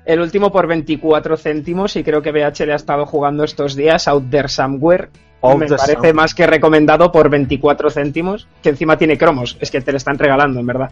el 0.06 0.20
último 0.20 0.52
por 0.52 0.66
24 0.66 1.38
céntimos 1.38 1.96
y 1.96 2.04
creo 2.04 2.24
que 2.24 2.32
BH 2.32 2.66
le 2.66 2.74
ha 2.74 2.78
estado 2.78 3.06
jugando 3.06 3.44
estos 3.44 3.76
días 3.76 4.08
Out 4.08 4.32
There 4.32 4.48
Somewhere. 4.48 5.10
Out 5.44 5.60
Me 5.60 5.68
parece 5.68 5.94
Somewhere. 5.94 6.14
más 6.14 6.34
que 6.34 6.48
recomendado 6.48 7.12
por 7.12 7.30
24 7.30 7.92
céntimos, 7.92 8.48
que 8.64 8.70
encima 8.70 8.98
tiene 8.98 9.20
cromos. 9.20 9.56
Es 9.62 9.70
que 9.70 9.82
te 9.82 9.92
lo 9.92 9.98
están 9.98 10.18
regalando, 10.18 10.60
en 10.60 10.66
verdad. 10.66 10.92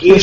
Y, 0.00 0.14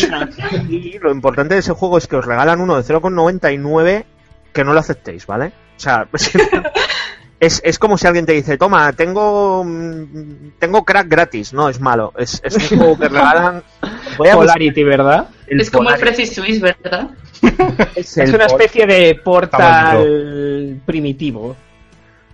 y 0.69 0.99
lo 0.99 1.11
importante 1.11 1.53
de 1.53 1.61
ese 1.61 1.71
juego 1.71 1.97
es 1.97 2.07
que 2.07 2.17
os 2.17 2.25
regalan 2.25 2.59
uno 2.59 2.75
de 2.75 2.83
0,99 2.83 4.03
que 4.51 4.63
no 4.65 4.73
lo 4.73 4.79
aceptéis, 4.81 5.25
¿vale? 5.25 5.53
O 5.79 5.81
sea, 5.81 6.07
es, 7.39 7.61
es 7.63 7.79
como 7.79 7.97
si 7.97 8.05
alguien 8.05 8.25
te 8.25 8.33
dice, 8.33 8.57
toma, 8.57 8.91
tengo 8.91 9.63
mm, 9.63 10.51
tengo 10.59 10.83
crack 10.83 11.07
gratis. 11.07 11.53
No, 11.53 11.69
es 11.69 11.79
malo. 11.79 12.13
Es, 12.17 12.41
es 12.43 12.55
un 12.71 12.77
juego 12.77 12.99
que 12.99 13.07
regalan... 13.07 13.63
Voy 14.17 14.27
a 14.27 14.35
Polarity, 14.35 14.83
¿verdad? 14.83 15.29
el 15.47 15.61
es 15.61 15.71
como 15.71 15.89
el. 15.89 15.95
Frexy 15.97 16.25
Swiss, 16.25 16.59
¿verdad? 16.59 17.11
Es 17.95 18.17
una 18.33 18.47
especie 18.47 18.85
de 18.85 19.15
portal 19.23 20.81
primitivo. 20.85 21.55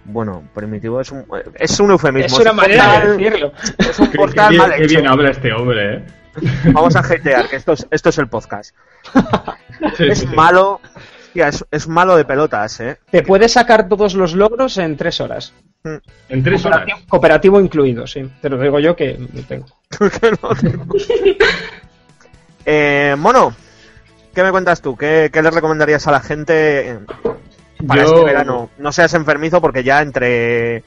Bueno, 0.05 0.43
primitivo 0.55 0.99
es 0.99 1.11
un, 1.11 1.25
es 1.53 1.79
un 1.79 1.91
eufemismo. 1.91 2.37
Es 2.37 2.41
una 2.41 2.51
un 2.51 2.57
manera 2.57 2.99
de 3.01 3.17
decirlo. 3.17 3.51
Es 3.77 3.99
un 3.99 4.07
Qué, 4.09 4.17
portal 4.17 4.51
qué 4.51 4.57
mal 4.57 4.69
bien, 4.69 4.79
qué 4.79 4.85
hecho. 4.85 4.95
bien 4.95 5.07
habla 5.07 5.29
este 5.29 5.53
hombre, 5.53 5.95
¿eh? 5.95 6.03
Vamos 6.73 6.95
a 6.95 6.99
hatear, 6.99 7.47
que 7.49 7.55
esto 7.55 7.73
es, 7.73 7.87
esto 7.91 8.09
es 8.09 8.17
el 8.17 8.27
podcast. 8.27 8.75
Sí, 9.97 10.07
es 10.07 10.19
sí, 10.19 10.27
sí. 10.27 10.35
malo, 10.35 10.81
es, 11.41 11.65
es 11.71 11.87
malo 11.87 12.15
de 12.15 12.25
pelotas, 12.25 12.79
¿eh? 12.79 12.97
Te 13.09 13.23
puedes 13.23 13.53
sacar 13.53 13.87
todos 13.87 14.13
los 14.15 14.33
logros 14.33 14.77
en 14.77 14.95
tres 14.97 15.19
horas. 15.21 15.53
En 16.29 16.43
tres 16.43 16.65
horas. 16.65 16.85
Cooperativo, 17.07 17.59
incluido, 17.61 18.07
sí. 18.07 18.29
Te 18.41 18.49
lo 18.49 18.59
digo 18.59 18.79
yo 18.79 18.95
que 18.95 19.17
lo 19.33 19.41
tengo. 19.43 19.65
Que 20.19 20.31
no 20.41 20.49
tengo. 20.59 20.95
eh, 22.65 23.15
Mono, 23.17 23.53
¿qué 24.33 24.43
me 24.43 24.51
cuentas 24.51 24.81
tú? 24.81 24.95
¿Qué, 24.95 25.29
qué 25.31 25.41
le 25.41 25.51
recomendarías 25.51 26.07
a 26.07 26.11
la 26.11 26.19
gente 26.21 26.99
para 27.87 28.03
Yo- 28.03 28.13
este 28.13 28.25
verano? 28.25 28.69
No 28.77 28.91
seas 28.91 29.13
enfermizo 29.13 29.61
porque 29.61 29.83
ya 29.83 30.01
entre 30.01 30.83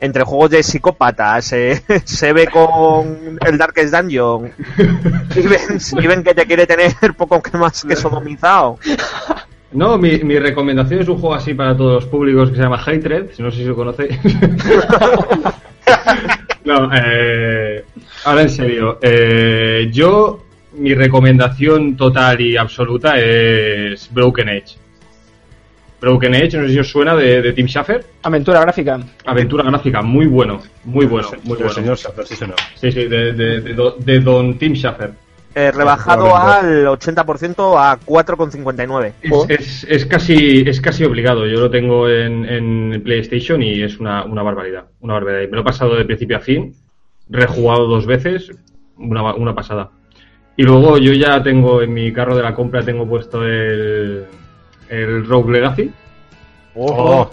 entre 0.00 0.22
juegos 0.22 0.50
de 0.50 0.62
psicópatas, 0.62 1.52
eh, 1.54 1.82
se 2.04 2.32
ve 2.32 2.46
con 2.46 3.36
el 3.44 3.58
Darkest 3.58 3.92
Dungeon 3.92 4.52
y 5.34 5.40
ven, 5.42 5.78
y 6.00 6.06
ven 6.06 6.22
que 6.22 6.34
te 6.34 6.46
quiere 6.46 6.68
tener 6.68 6.94
poco 7.16 7.42
que 7.42 7.56
más 7.58 7.82
que 7.84 7.96
sodomizado. 7.96 8.78
No, 9.72 9.98
mi, 9.98 10.18
mi 10.20 10.38
recomendación 10.38 11.00
es 11.00 11.08
un 11.08 11.18
juego 11.18 11.34
así 11.34 11.52
para 11.54 11.76
todos 11.76 11.94
los 12.02 12.06
públicos 12.06 12.50
que 12.50 12.56
se 12.56 12.62
llama 12.62 12.82
Hatred, 12.84 13.30
no 13.38 13.50
sé 13.50 13.58
si 13.58 13.64
lo 13.64 13.76
conocéis. 13.76 14.18
no, 16.64 16.90
eh, 16.94 17.84
ahora 18.24 18.42
en 18.42 18.50
serio, 18.50 18.98
eh, 19.02 19.88
yo 19.92 20.44
mi 20.74 20.94
recomendación 20.94 21.96
total 21.96 22.40
y 22.40 22.56
absoluta 22.56 23.18
es 23.18 24.12
Broken 24.12 24.48
Age. 24.48 24.76
Broken 26.00 26.34
Age, 26.34 26.58
no 26.58 26.66
sé 26.66 26.72
si 26.74 26.78
os 26.78 26.88
suena 26.88 27.16
de, 27.16 27.42
de 27.42 27.52
Tim 27.52 27.66
Schafer. 27.66 28.04
Aventura 28.22 28.60
gráfica. 28.60 29.00
Aventura 29.26 29.64
gráfica, 29.64 30.00
muy 30.00 30.26
bueno, 30.26 30.60
muy 30.84 31.06
bueno, 31.06 31.28
muy 31.44 31.56
bueno. 31.56 31.72
señor 31.72 31.96
Schaffer, 31.98 32.26
sí, 32.26 32.36
señor. 32.36 32.56
Sí, 32.76 32.92
sí, 32.92 33.06
de, 33.06 33.32
de- 33.32 33.60
de 33.60 33.92
de 33.98 34.20
Don 34.20 34.56
Tim 34.58 34.74
Schafer. 34.74 35.10
Eh, 35.58 35.72
rebajado 35.72 36.36
al 36.36 36.86
80% 36.86 37.74
a 37.76 37.98
4,59. 37.98 39.12
Es, 39.48 39.60
es, 39.60 39.86
es 39.90 40.06
casi 40.06 40.62
es 40.64 40.80
casi 40.80 41.02
obligado. 41.02 41.48
Yo 41.48 41.58
lo 41.58 41.68
tengo 41.68 42.08
en, 42.08 42.44
en 42.44 43.02
PlayStation 43.02 43.60
y 43.60 43.82
es 43.82 43.98
una, 43.98 44.24
una 44.24 44.44
barbaridad. 44.44 44.84
Una 45.00 45.14
barbaridad. 45.14 45.42
Y 45.42 45.46
Me 45.48 45.56
lo 45.56 45.62
he 45.62 45.64
pasado 45.64 45.96
de 45.96 46.04
principio 46.04 46.36
a 46.36 46.40
fin. 46.40 46.76
Rejugado 47.28 47.88
dos 47.88 48.06
veces. 48.06 48.52
Una, 48.98 49.34
una 49.34 49.52
pasada. 49.52 49.90
Y 50.56 50.62
luego 50.62 50.96
yo 50.96 51.12
ya 51.12 51.42
tengo 51.42 51.82
en 51.82 51.92
mi 51.92 52.12
carro 52.12 52.36
de 52.36 52.44
la 52.44 52.54
compra 52.54 52.84
tengo 52.84 53.08
puesto 53.08 53.44
el, 53.44 54.26
el 54.88 55.26
Rogue 55.26 55.54
Legacy. 55.54 55.90
Oh, 56.76 57.28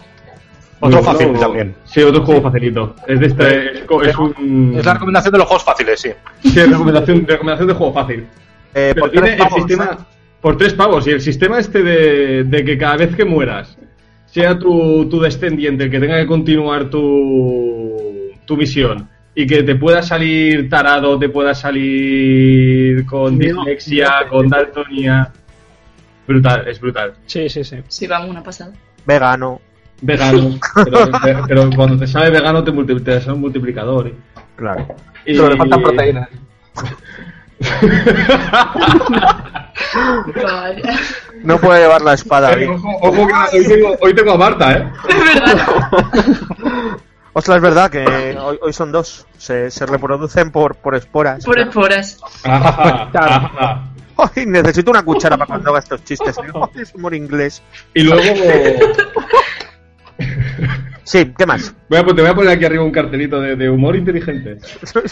otro 0.79 1.01
bueno. 1.01 1.03
fácil 1.03 1.39
también. 1.39 1.75
Sí, 1.85 2.01
otro 2.01 2.23
juego 2.25 2.41
facilito. 2.41 2.95
Es 3.07 3.19
de 3.19 3.25
este. 3.27 3.71
Es, 3.71 3.83
es 4.07 4.17
un. 4.17 4.75
Es 4.77 4.85
la 4.85 4.93
recomendación 4.93 5.31
de 5.31 5.37
los 5.39 5.47
juegos 5.47 5.63
fáciles, 5.63 5.99
sí. 5.99 6.09
Sí, 6.43 6.59
recomendación, 6.59 7.25
recomendación 7.27 7.67
de 7.67 7.73
juego 7.73 7.93
fácil. 7.93 8.27
Eh, 8.73 8.91
Pero 8.93 9.01
por 9.01 9.11
tiene 9.11 9.27
tres 9.27 9.39
el 9.39 9.47
pavos, 9.47 9.63
sistema 9.63 10.07
por 10.41 10.57
tres 10.57 10.73
pavos 10.73 11.07
y 11.07 11.11
el 11.11 11.21
sistema 11.21 11.59
este 11.59 11.81
de, 11.81 12.43
de 12.43 12.63
que 12.63 12.77
cada 12.77 12.97
vez 12.97 13.15
que 13.15 13.25
mueras 13.25 13.77
sea 14.25 14.59
tu, 14.59 15.07
tu 15.09 15.19
descendiente 15.19 15.85
el 15.85 15.89
que 15.89 15.99
tenga 15.99 16.19
que 16.19 16.27
continuar 16.27 16.89
tu, 16.89 18.31
tu 18.45 18.57
misión 18.57 19.09
y 19.33 19.47
que 19.47 19.63
te 19.63 19.75
pueda 19.75 20.01
salir 20.03 20.69
tarado, 20.69 21.17
te 21.17 21.29
pueda 21.29 21.55
salir 21.55 23.05
con 23.05 23.37
No, 23.37 23.39
dislexia, 23.39 24.21
no, 24.25 24.29
con 24.29 24.49
daltonía. 24.49 25.31
Brutal, 26.27 26.67
es 26.67 26.79
brutal. 26.79 27.13
Sí, 27.25 27.47
sí, 27.49 27.63
sí. 27.63 27.77
Sí, 27.87 28.07
vamos, 28.07 28.29
una 28.29 28.43
pasada. 28.43 28.73
Vegano, 29.05 29.61
Vegano, 30.01 30.59
pero, 31.23 31.45
pero 31.47 31.69
cuando 31.75 31.97
te 31.97 32.07
sale 32.07 32.29
vegano 32.29 32.63
te, 32.63 32.71
multi- 32.71 33.01
te 33.03 33.19
sale 33.21 33.33
un 33.33 33.41
multiplicador. 33.41 34.07
¿eh? 34.07 34.13
claro. 34.55 34.87
Y- 35.25 35.33
Pero 35.35 35.49
le 35.49 35.57
faltan 35.57 35.81
proteínas. 35.81 36.29
No 41.43 41.57
puede 41.59 41.81
llevar 41.81 42.01
la 42.01 42.13
espada 42.13 42.53
Eh, 42.53 42.67
ojo, 42.67 42.89
ojo 43.01 43.27
que 43.27 43.57
hoy 43.57 43.67
tengo, 43.67 43.97
hoy 44.01 44.13
tengo 44.15 44.31
a 44.33 44.37
Marta, 44.37 44.71
¿eh? 44.73 44.91
Es 45.09 45.35
verdad. 45.35 45.67
Ostras, 47.33 47.57
es 47.57 47.61
verdad 47.63 47.89
que 47.91 48.37
hoy, 48.39 48.57
hoy 48.61 48.71
son 48.73 48.91
dos. 48.93 49.25
Se, 49.37 49.69
se 49.69 49.85
reproducen 49.85 50.51
por, 50.51 50.75
por 50.75 50.95
esporas. 50.95 51.43
Por 51.43 51.59
esporas. 51.59 52.17
Ajá, 52.43 53.09
Claro. 53.11 53.31
ajá. 53.33 53.83
Ay, 54.17 54.45
necesito 54.45 54.91
una 54.91 55.03
cuchara 55.03 55.35
para 55.37 55.47
cuando 55.47 55.69
haga 55.71 55.79
estos 55.79 56.01
chistes. 56.05 56.37
Ay, 56.39 56.81
es 56.81 56.95
humor 56.95 57.13
inglés. 57.13 57.61
Y 57.93 58.03
luego 58.03 58.21
Sí, 61.05 61.31
¿qué 61.37 61.45
más? 61.45 61.75
voy 61.87 61.99
a, 61.99 62.03
te 62.03 62.13
voy 62.13 62.31
a 62.31 62.33
poner 62.33 62.51
aquí 62.51 62.65
arriba 62.65 62.83
un 62.83 62.91
cartelito 62.91 63.39
de, 63.39 63.55
de 63.55 63.69
humor 63.69 63.95
inteligente. 63.95 64.57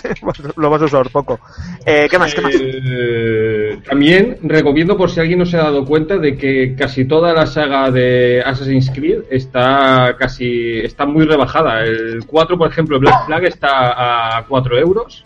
Lo 0.57 0.71
vas 0.71 0.81
a 0.81 0.85
usar 0.85 1.07
poco. 1.11 1.39
Eh, 1.85 2.07
¿Qué 2.09 2.17
más? 2.17 2.33
¿Qué 2.33 2.41
más? 2.41 2.55
Eh, 2.59 3.79
también 3.87 4.39
recomiendo 4.41 4.97
por 4.97 5.11
si 5.11 5.19
alguien 5.19 5.37
no 5.37 5.45
se 5.45 5.57
ha 5.57 5.63
dado 5.65 5.85
cuenta 5.85 6.17
de 6.17 6.35
que 6.35 6.75
casi 6.75 7.05
toda 7.05 7.31
la 7.31 7.45
saga 7.45 7.91
de 7.91 8.41
Assassin's 8.43 8.89
Creed 8.89 9.25
está 9.29 10.15
casi 10.17 10.79
está 10.79 11.05
muy 11.05 11.25
rebajada. 11.25 11.83
El 11.83 12.25
4, 12.25 12.57
por 12.57 12.71
ejemplo, 12.71 12.99
Black 12.99 13.27
Flag 13.27 13.43
está 13.45 14.37
a 14.37 14.45
4 14.47 14.79
euros. 14.79 15.23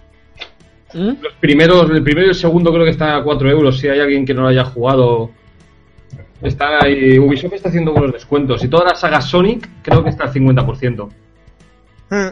¿Mm? 0.93 1.13
Los 1.21 1.33
primeros, 1.39 1.89
el 1.89 2.03
primero 2.03 2.27
y 2.27 2.29
el 2.31 2.35
segundo 2.35 2.73
creo 2.73 2.83
que 2.83 2.91
está 2.91 3.15
a 3.15 3.23
4 3.23 3.49
euros. 3.49 3.79
Si 3.79 3.87
hay 3.87 4.01
alguien 4.01 4.25
que 4.25 4.33
no 4.33 4.41
lo 4.41 4.49
haya 4.49 4.65
jugado, 4.65 5.31
está 6.41 6.83
ahí. 6.83 7.17
Ubisoft 7.19 7.53
está 7.53 7.69
haciendo 7.69 7.91
buenos 7.93 8.13
descuentos. 8.13 8.63
Y 8.63 8.67
toda 8.67 8.85
la 8.85 8.95
saga 8.95 9.21
Sonic 9.21 9.67
creo 9.81 10.03
que 10.03 10.09
está 10.09 10.25
al 10.25 10.33
50%. 10.33 11.09
Mm, 12.09 12.27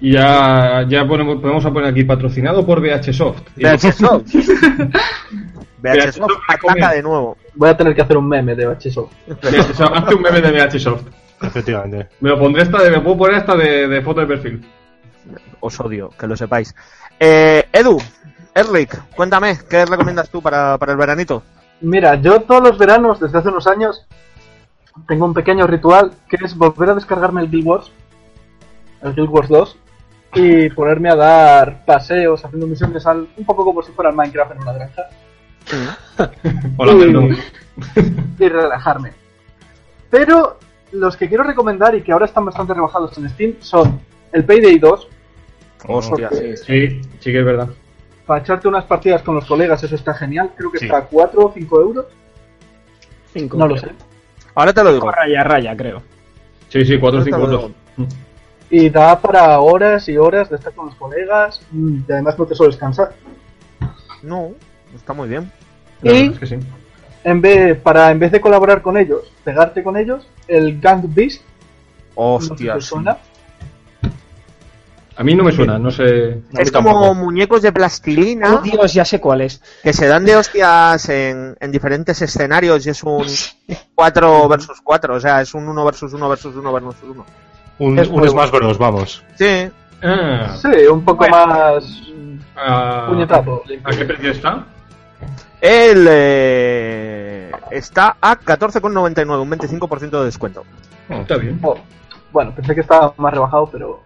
Y 0.00 0.12
ya, 0.12 0.84
ya 0.88 1.06
ponemos, 1.06 1.40
podemos 1.40 1.64
a 1.66 1.72
poner 1.72 1.90
aquí 1.90 2.04
patrocinado 2.04 2.64
por 2.64 2.80
VH 2.80 3.12
Soft. 3.12 3.42
Y- 3.56 3.64
VH 3.64 3.92
Soft. 3.92 4.34
VH 4.34 5.96
VH 5.96 6.12
Soft 6.12 6.30
Soft 6.32 6.42
ataca 6.48 6.92
de 6.92 7.02
nuevo. 7.02 7.36
Voy 7.54 7.68
a 7.70 7.76
tener 7.76 7.94
que 7.94 8.02
hacer 8.02 8.16
un 8.16 8.28
meme 8.28 8.54
de 8.54 8.66
Bachiso. 8.66 9.10
VH 9.28 9.74
Soft, 9.74 9.92
Hazte 9.96 10.14
un 10.14 10.22
meme 10.22 10.40
de 10.40 10.50
VH 10.52 10.78
Soft. 10.78 11.02
Efectivamente. 11.42 12.08
Me 12.20 12.30
lo 12.30 12.38
pondré 12.38 12.62
hasta 12.62 12.82
de, 12.82 12.90
me 12.90 13.00
puedo 13.00 13.18
poner 13.18 13.36
hasta 13.36 13.56
de, 13.56 13.86
de 13.88 14.02
foto 14.02 14.20
de 14.20 14.26
perfil. 14.26 14.64
Os 15.60 15.78
odio, 15.80 16.10
que 16.18 16.26
lo 16.26 16.36
sepáis. 16.36 16.74
Eh, 17.20 17.66
Edu, 17.72 17.98
Erlik, 18.54 18.96
cuéntame, 19.14 19.56
¿qué 19.68 19.84
recomiendas 19.84 20.30
tú 20.30 20.40
para, 20.40 20.78
para 20.78 20.92
el 20.92 20.98
veranito? 20.98 21.42
Mira, 21.80 22.16
yo 22.16 22.40
todos 22.40 22.62
los 22.62 22.78
veranos, 22.78 23.20
desde 23.20 23.38
hace 23.38 23.48
unos 23.48 23.66
años, 23.66 24.06
tengo 25.06 25.26
un 25.26 25.34
pequeño 25.34 25.66
ritual 25.66 26.12
que 26.28 26.44
es 26.44 26.56
volver 26.56 26.90
a 26.90 26.94
descargarme 26.94 27.40
el 27.40 27.50
Guild 27.50 27.66
Wars, 27.66 27.92
el 29.02 29.14
Guild 29.14 29.30
Wars 29.30 29.48
2, 29.48 29.78
y 30.34 30.70
ponerme 30.70 31.10
a 31.10 31.16
dar 31.16 31.84
paseos, 31.84 32.44
haciendo 32.44 32.66
misiones 32.66 33.06
al, 33.06 33.28
un 33.36 33.44
poco 33.44 33.64
como 33.64 33.82
si 33.82 33.92
fuera 33.92 34.10
el 34.10 34.16
Minecraft 34.16 34.52
en 34.52 34.62
una 34.62 34.72
granja, 34.72 35.02
Hola, 36.78 36.92
y, 36.92 38.44
y 38.44 38.48
relajarme. 38.48 39.12
Pero 40.10 40.58
los 40.92 41.16
que 41.16 41.28
quiero 41.28 41.44
recomendar 41.44 41.94
y 41.94 42.02
que 42.02 42.12
ahora 42.12 42.24
están 42.24 42.44
bastante 42.44 42.74
rebajados 42.74 43.16
en 43.18 43.28
Steam 43.28 43.54
son 43.60 44.00
el 44.32 44.44
Payday 44.44 44.78
2, 44.78 45.08
Hostia, 45.86 46.30
sí. 46.32 46.56
Sí, 46.56 47.02
sí 47.20 47.32
que 47.32 47.38
es 47.38 47.44
verdad. 47.44 47.68
Para 48.28 48.42
echarte 48.42 48.68
unas 48.68 48.84
partidas 48.84 49.22
con 49.22 49.34
los 49.34 49.46
colegas, 49.46 49.82
eso 49.82 49.94
está 49.94 50.12
genial, 50.12 50.52
creo 50.54 50.70
que 50.70 50.78
Sí. 50.80 50.84
está 50.84 50.98
a 50.98 51.04
4 51.06 51.46
o 51.46 51.50
5 51.52 51.80
euros, 51.80 52.06
Cinco. 53.32 53.56
no 53.56 53.66
lo 53.66 53.76
sé. 53.78 53.88
Ahora 54.54 54.72
te 54.74 54.84
lo 54.84 54.92
digo. 54.92 55.10
Raya, 55.10 55.42
raya, 55.44 55.74
creo. 55.76 56.02
Sí, 56.68 56.84
sí, 56.84 56.98
4 56.98 57.20
o 57.20 57.24
5 57.24 57.36
Ahorita 57.36 57.52
lo 57.56 57.62
euros. 57.62 57.76
y 58.70 58.90
da 58.90 59.18
para 59.18 59.58
horas 59.60 60.06
y 60.10 60.18
horas 60.18 60.50
de 60.50 60.56
estar 60.56 60.74
con 60.74 60.86
los 60.86 60.94
colegas 60.96 61.62
mm, 61.70 61.96
y 62.06 62.12
además 62.12 62.38
no 62.38 62.44
te 62.44 62.54
sueles 62.54 62.76
cansar. 62.76 63.14
No, 64.22 64.50
está 64.94 65.14
muy 65.14 65.28
bien. 65.28 65.50
La 66.02 66.12
Y 66.12 66.26
es 66.28 66.38
que 66.38 66.46
sí. 66.46 66.56
en 67.24 67.40
vez, 67.40 67.78
para 67.80 68.10
en 68.10 68.18
vez 68.18 68.30
de 68.30 68.40
colaborar 68.42 68.82
con 68.82 68.98
ellos, 68.98 69.32
pegarte 69.42 69.82
con 69.82 69.96
ellos, 69.96 70.28
el 70.48 70.78
Gang 70.80 71.02
Beast, 71.08 71.40
no 72.16 72.38
sé 72.40 72.46
si 72.48 72.52
Hostia. 72.52 72.74
te 72.74 72.80
sí. 72.82 72.88
A 75.18 75.24
mí 75.24 75.34
no 75.34 75.42
me 75.42 75.50
suena, 75.52 75.78
no 75.80 75.90
sé. 75.90 76.42
Es 76.56 76.70
como 76.70 76.90
tampoco. 76.90 77.14
muñecos 77.16 77.60
de 77.62 77.72
plastilina 77.72 78.54
Oh, 78.54 78.58
Dios, 78.62 78.94
ya 78.94 79.04
sé 79.04 79.20
cuál 79.20 79.40
es. 79.40 79.60
que 79.82 79.92
se 79.92 80.06
dan 80.06 80.24
de 80.24 80.36
hostias 80.36 81.08
en, 81.08 81.56
en 81.58 81.72
diferentes 81.72 82.22
escenarios 82.22 82.86
y 82.86 82.90
es 82.90 83.02
un 83.02 83.26
4 83.96 84.48
versus 84.48 84.80
4, 84.82 85.14
o 85.16 85.20
sea, 85.20 85.40
es 85.40 85.52
un 85.54 85.66
1 85.68 85.84
versus 85.84 86.12
1 86.12 86.28
versus 86.28 86.54
1 86.54 86.72
versus 86.72 86.94
1. 87.02 87.26
Un, 87.80 87.98
Es 87.98 88.08
un 88.08 88.28
Smash 88.28 88.50
Bros, 88.52 88.78
vamos. 88.78 89.24
Sí, 89.36 89.68
Ah, 90.02 90.54
Sí, 90.62 90.68
un 90.86 91.04
poco 91.04 91.26
Bueno. 91.28 91.36
más 91.46 91.84
a, 92.56 93.06
puñetazo. 93.08 93.62
¿A 93.84 93.90
qué 93.90 94.04
precio 94.04 94.30
está? 94.30 94.64
él 95.60 96.06
eh, 96.08 97.50
está 97.72 98.16
a 98.20 98.38
14,99, 98.38 99.42
un 99.42 99.50
25% 99.50 100.10
de 100.20 100.24
descuento. 100.26 100.64
Está 101.08 101.36
bien. 101.36 101.58
Oh, 101.62 101.76
bueno, 102.32 102.54
pensé 102.54 102.74
que 102.76 102.82
estaba 102.82 103.12
más 103.16 103.32
rebajado, 103.34 103.68
pero 103.72 104.00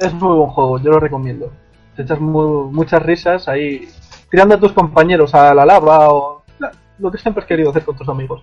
es 0.00 0.12
muy 0.14 0.36
buen 0.36 0.50
juego, 0.50 0.78
yo 0.80 0.90
lo 0.90 1.00
recomiendo. 1.00 1.52
Te 1.96 2.02
echas 2.02 2.20
mu- 2.20 2.70
muchas 2.72 3.02
risas 3.02 3.46
ahí 3.48 3.88
tirando 4.30 4.54
a 4.54 4.60
tus 4.60 4.72
compañeros 4.72 5.34
a 5.34 5.54
la 5.54 5.64
lava 5.66 6.10
o 6.10 6.42
la- 6.58 6.72
lo 6.98 7.10
que 7.10 7.18
siempre 7.18 7.42
has 7.42 7.48
querido 7.48 7.70
hacer 7.70 7.84
con 7.84 7.96
tus 7.96 8.08
amigos. 8.08 8.42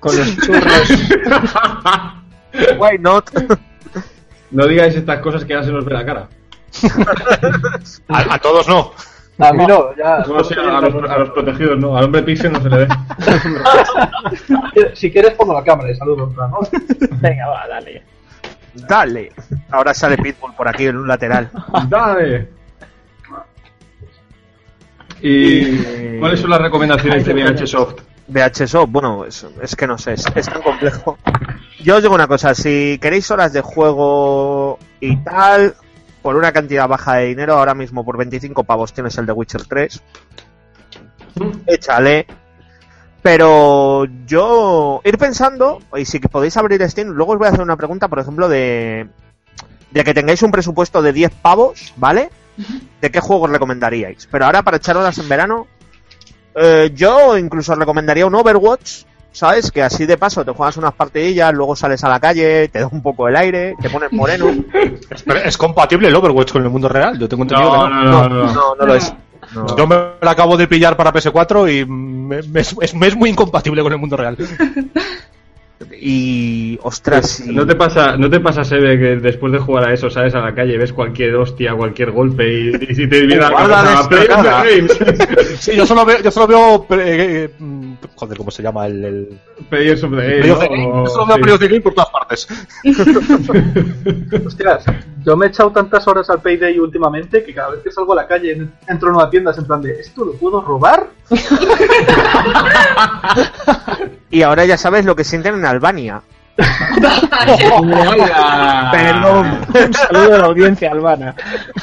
Con 0.00 0.16
los 0.16 0.36
churros. 0.46 0.88
Why 2.78 2.98
not? 2.98 3.30
No 4.50 4.66
digáis 4.66 4.94
estas 4.94 5.18
cosas 5.20 5.44
que 5.44 5.52
ya 5.52 5.62
se 5.62 5.70
nos 5.70 5.84
ve 5.84 5.92
la 5.92 6.06
cara. 6.06 6.26
A, 8.08 8.34
a 8.34 8.38
todos 8.38 8.66
no. 8.66 8.92
A 9.40 9.52
mí 9.52 9.66
no, 9.66 9.94
ya. 9.94 10.24
No, 10.26 10.42
sí, 10.42 10.54
a, 10.54 10.80
los, 10.80 11.10
a 11.10 11.18
los 11.18 11.30
protegidos, 11.30 11.78
no. 11.78 11.94
Al 11.94 12.04
hombre 12.06 12.22
pixel 12.22 12.52
no 12.52 12.60
se 12.62 12.70
le 12.70 12.78
ve. 12.78 12.88
Si 14.94 15.12
quieres 15.12 15.34
pongo 15.34 15.52
la 15.52 15.62
cámara 15.62 15.90
y 15.90 15.94
saludo. 15.96 16.32
¿no? 16.34 16.60
Venga, 17.20 17.46
va, 17.46 17.68
dale. 17.68 18.02
Dale. 18.74 19.32
Ahora 19.70 19.94
sale 19.94 20.16
Pitbull 20.16 20.54
por 20.54 20.68
aquí 20.68 20.86
en 20.86 20.96
un 20.96 21.08
lateral. 21.08 21.50
¡Dale! 21.88 22.48
¿Y 25.20 26.18
cuáles 26.18 26.40
son 26.40 26.50
las 26.50 26.60
recomendaciones 26.60 27.24
de 27.24 27.34
VH 27.34 27.66
Soft? 27.66 28.02
VHSoft, 28.28 28.92
bueno, 28.92 29.24
es, 29.24 29.46
es 29.62 29.74
que 29.74 29.86
no 29.86 29.96
sé, 29.98 30.12
es, 30.12 30.24
es 30.34 30.46
tan 30.46 30.62
complejo. 30.62 31.18
Yo 31.80 31.96
os 31.96 32.02
digo 32.02 32.14
una 32.14 32.26
cosa, 32.26 32.54
si 32.54 32.98
queréis 33.00 33.30
horas 33.30 33.52
de 33.52 33.62
juego 33.62 34.78
y 35.00 35.16
tal, 35.16 35.74
por 36.22 36.36
una 36.36 36.52
cantidad 36.52 36.86
baja 36.86 37.16
de 37.16 37.26
dinero, 37.26 37.54
ahora 37.54 37.74
mismo 37.74 38.04
por 38.04 38.18
25 38.18 38.64
pavos 38.64 38.92
tienes 38.92 39.16
el 39.18 39.26
de 39.26 39.32
Witcher 39.32 39.64
3, 39.64 40.02
échale. 41.66 42.26
Pero 43.22 44.06
yo 44.26 45.00
ir 45.04 45.18
pensando, 45.18 45.80
y 45.96 46.04
si 46.04 46.18
podéis 46.20 46.56
abrir 46.56 46.88
Steam, 46.88 47.08
luego 47.08 47.32
os 47.32 47.38
voy 47.38 47.46
a 47.46 47.50
hacer 47.50 47.62
una 47.62 47.76
pregunta, 47.76 48.08
por 48.08 48.20
ejemplo, 48.20 48.48
de, 48.48 49.08
de 49.90 50.04
que 50.04 50.14
tengáis 50.14 50.42
un 50.42 50.52
presupuesto 50.52 51.02
de 51.02 51.12
10 51.12 51.32
pavos, 51.42 51.92
¿vale? 51.96 52.30
¿De 53.00 53.10
qué 53.10 53.20
juegos 53.20 53.50
recomendaríais? 53.50 54.28
Pero 54.30 54.44
ahora 54.44 54.62
para 54.62 54.76
echar 54.76 54.96
horas 54.96 55.18
en 55.18 55.28
verano, 55.28 55.66
eh, 56.54 56.90
yo 56.94 57.36
incluso 57.36 57.74
recomendaría 57.74 58.26
un 58.26 58.34
Overwatch, 58.34 59.04
¿sabes? 59.32 59.70
Que 59.70 59.82
así 59.82 60.06
de 60.06 60.16
paso 60.16 60.44
te 60.44 60.52
juegas 60.52 60.76
unas 60.76 60.94
partidillas, 60.94 61.52
luego 61.54 61.76
sales 61.76 62.02
a 62.04 62.08
la 62.08 62.20
calle, 62.20 62.68
te 62.68 62.80
da 62.80 62.88
un 62.88 63.02
poco 63.02 63.28
el 63.28 63.36
aire, 63.36 63.74
te 63.80 63.90
pones 63.90 64.12
moreno. 64.12 64.46
Pero 65.24 65.40
¿Es 65.40 65.56
compatible 65.56 66.08
el 66.08 66.14
Overwatch 66.14 66.52
con 66.52 66.62
el 66.62 66.70
mundo 66.70 66.88
real? 66.88 67.18
Yo 67.18 67.28
tengo 67.28 67.42
entendido 67.44 67.70
que 67.70 67.78
no. 67.78 67.88
no, 67.88 68.28
no. 68.28 68.52
No, 68.52 68.74
no 68.74 68.86
lo 68.86 68.94
es. 68.94 69.12
No. 69.54 69.76
Yo 69.76 69.86
me 69.86 69.96
la 70.20 70.30
acabo 70.30 70.56
de 70.56 70.66
pillar 70.68 70.96
para 70.96 71.12
PS4 71.12 71.80
y 71.80 71.84
me, 71.86 72.42
me 72.42 72.60
es, 72.60 72.74
es- 72.80 72.94
me 72.94 73.06
es 73.06 73.16
muy 73.16 73.30
incompatible 73.30 73.82
con 73.82 73.92
el 73.92 73.98
mundo 73.98 74.16
real. 74.16 74.36
Y, 76.00 76.76
ostras, 76.82 77.30
sí. 77.30 77.52
¿No 77.54 77.64
te 77.66 77.74
pasa, 77.76 78.16
no 78.16 78.28
te 78.28 78.40
pasa, 78.40 78.64
Sebe, 78.64 78.98
que 78.98 79.16
después 79.16 79.52
de 79.52 79.58
jugar 79.60 79.88
a 79.88 79.92
eso 79.92 80.10
sales 80.10 80.34
a 80.34 80.40
la 80.40 80.52
calle, 80.54 80.76
ves 80.76 80.92
cualquier 80.92 81.36
hostia, 81.36 81.72
cualquier 81.74 82.10
golpe 82.10 82.52
y, 82.52 82.72
y 82.90 82.94
si 82.96 83.06
te 83.08 83.26
viene 83.26 83.44
a 83.44 83.50
la 83.50 83.56
cabeza 83.56 84.08
Play 84.08 84.22
of 84.22 84.28
the 84.28 84.34
destacada. 84.34 84.64
Games? 84.64 84.98
Sí, 85.60 85.76
yo 85.76 85.86
solo 85.86 86.04
veo, 86.04 86.18
yo 86.20 86.30
solo 86.32 86.46
veo 86.48 86.86
eh, 86.90 87.44
eh, 87.44 87.50
mm, 87.58 87.92
joder, 88.16 88.38
¿cómo 88.38 88.50
se 88.50 88.62
llama? 88.62 88.86
El, 88.86 89.04
el 89.04 89.28
Players 89.70 90.02
of 90.02 90.10
the 90.10 90.16
Game, 90.16 90.38
Play 90.40 90.50
of 90.50 90.58
the 90.60 90.68
¿no? 90.68 90.70
Game. 90.70 90.86
O- 90.86 91.04
Yo 91.04 91.10
solo 91.10 91.26
veo 91.26 91.36
sí. 91.36 91.42
Play 91.42 91.54
of 91.54 91.60
the 91.60 91.68
Game 91.68 91.80
por 91.80 91.94
todas 91.94 92.10
partes. 92.10 92.48
Hostias, 94.46 94.84
yo 95.24 95.36
me 95.36 95.46
he 95.46 95.48
echado 95.48 95.70
tantas 95.70 96.06
horas 96.08 96.28
al 96.30 96.40
Payday 96.42 96.78
últimamente 96.80 97.44
que 97.44 97.54
cada 97.54 97.70
vez 97.70 97.80
que 97.84 97.90
salgo 97.92 98.12
a 98.14 98.16
la 98.16 98.26
calle 98.26 98.52
en- 98.52 98.72
entro 98.88 99.10
en 99.10 99.14
una 99.16 99.30
tienda 99.30 99.52
es 99.52 99.58
en 99.58 99.64
plan 99.66 99.80
de 99.82 99.92
¿esto 100.00 100.24
lo 100.24 100.32
puedo 100.32 100.60
robar? 100.60 101.06
Y 104.30 104.42
ahora 104.42 104.64
ya 104.64 104.76
sabes 104.76 105.04
lo 105.04 105.16
que 105.16 105.24
sienten 105.24 105.54
en 105.54 105.64
Albania. 105.66 106.22
Perdón, 108.90 109.60
Un 109.74 109.94
saludo 109.94 110.34
a 110.34 110.38
la 110.38 110.44
audiencia 110.46 110.90
albana. 110.90 111.34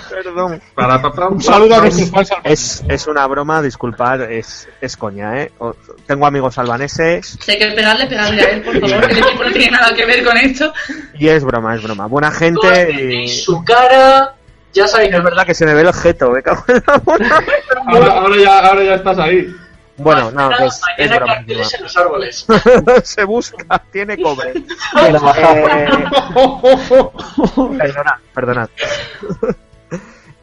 perdón. 0.10 0.62
Para, 0.73 1.01
pa, 1.01 1.12
pa, 1.13 1.27
Un 1.27 1.41
saludo 1.41 1.75
a 1.75 1.79
nuestros 1.81 2.10
fans. 2.10 2.29
Es, 2.43 2.84
es 2.88 3.08
una 3.08 3.25
broma, 3.27 3.62
disculpad, 3.62 4.23
es, 4.31 4.67
es 4.81 4.97
coña, 4.97 5.41
¿eh? 5.41 5.51
O- 5.60 5.75
Tengo 6.05 6.25
amigos 6.25 6.58
albaneses 6.58 7.38
hay 7.47 7.58
que 7.58 7.67
pegarle, 7.71 8.05
pegarle 8.08 8.41
a 8.41 8.49
él, 8.51 8.62
por 8.62 8.73
favor, 8.79 9.08
que 9.08 9.13
el 9.13 9.19
equipo 9.19 9.43
no 9.43 9.51
tiene 9.51 9.71
nada 9.77 9.93
que 9.95 10.05
ver 10.05 10.23
con 10.23 10.38
esto. 10.38 10.73
y 11.17 11.27
es 11.27 11.43
broma, 11.43 11.75
es 11.75 11.84
broma. 11.84 12.05
Buena 12.08 12.31
gente 12.31 12.91
y... 12.91 13.27
su 13.29 13.63
cara, 13.63 14.34
ya 14.73 14.88
sabéis 14.88 15.12
que 15.12 15.17
Es 15.17 15.23
verdad 15.23 15.45
que 15.45 15.53
se 15.53 15.65
me 15.65 15.73
ve 15.73 15.81
el 15.81 15.88
objeto, 15.88 16.31
me 16.31 16.43
cago 16.43 16.63
en 16.67 16.84
la 16.86 16.99
puta. 16.99 17.43
Ahora, 17.88 18.12
ahora 18.13 18.36
ya, 18.38 18.60
ahora 18.60 18.84
ya 18.84 18.95
estás 18.95 19.17
ahí. 19.19 19.55
Bueno, 19.97 20.29
no, 20.31 20.49
que 20.49 20.65
es, 20.65 20.81
es 20.97 21.15
broma. 21.15 21.38
en 21.47 21.84
los 21.84 21.95
árboles. 21.97 22.45
se 23.03 23.23
busca, 23.23 23.79
tiene 23.91 24.21
cobre. 24.21 24.53
Eh, 24.97 25.13
perdonad, 27.77 28.13
perdonad. 28.34 28.69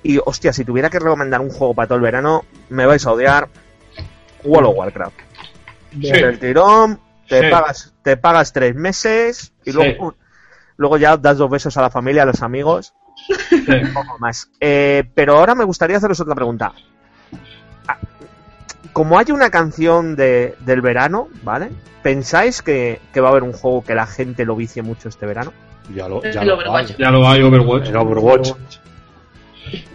Y 0.02 0.18
hostia, 0.24 0.52
si 0.52 0.64
tuviera 0.64 0.90
que 0.90 0.98
recomendar 0.98 1.40
un 1.40 1.50
juego 1.50 1.74
para 1.74 1.86
todo 1.88 1.96
el 1.96 2.02
verano, 2.02 2.44
me 2.70 2.86
vais 2.86 3.06
a 3.06 3.12
odiar. 3.12 3.48
World 4.44 4.70
of 4.70 4.76
Warcraft. 4.76 5.14
Del 5.92 6.38
tirón, 6.38 7.00
te 7.28 7.42
Sí. 7.42 7.50
pagas, 7.50 7.94
te 8.02 8.16
pagas 8.16 8.52
tres 8.52 8.74
meses 8.74 9.52
y 9.64 9.70
Sí. 9.70 9.76
luego, 9.76 10.14
luego 10.76 10.96
ya 10.96 11.16
das 11.16 11.38
dos 11.38 11.50
besos 11.50 11.76
a 11.76 11.82
la 11.82 11.90
familia, 11.90 12.22
a 12.22 12.26
los 12.26 12.42
amigos, 12.42 12.94
un 13.28 13.92
poco 13.94 14.18
más. 14.18 14.50
Eh, 14.58 15.04
pero 15.14 15.38
ahora 15.38 15.54
me 15.54 15.64
gustaría 15.64 15.98
haceros 15.98 16.18
otra 16.20 16.34
pregunta. 16.34 16.72
Como 18.92 19.18
hay 19.18 19.30
una 19.30 19.50
canción 19.50 20.16
de, 20.16 20.54
del 20.60 20.80
verano, 20.82 21.28
¿vale? 21.42 21.70
¿Pensáis 22.02 22.62
que, 22.62 23.00
que 23.12 23.20
va 23.20 23.28
a 23.28 23.30
haber 23.30 23.42
un 23.42 23.52
juego 23.52 23.82
que 23.84 23.94
la 23.94 24.06
gente 24.06 24.44
lo 24.44 24.54
vicie 24.56 24.82
mucho 24.82 25.08
este 25.08 25.24
verano? 25.26 25.52
Ya 25.94 26.08
lo, 26.08 26.22
ya 26.22 26.42
El 26.42 26.48
lo 26.48 26.54
Overwatch. 26.56 26.90
hay. 26.90 26.96
Ya 26.98 27.10
lo 27.10 27.28
hay, 27.28 27.42
Overwatch. 27.42 27.88
El 27.88 27.96
Overwatch. 27.96 28.50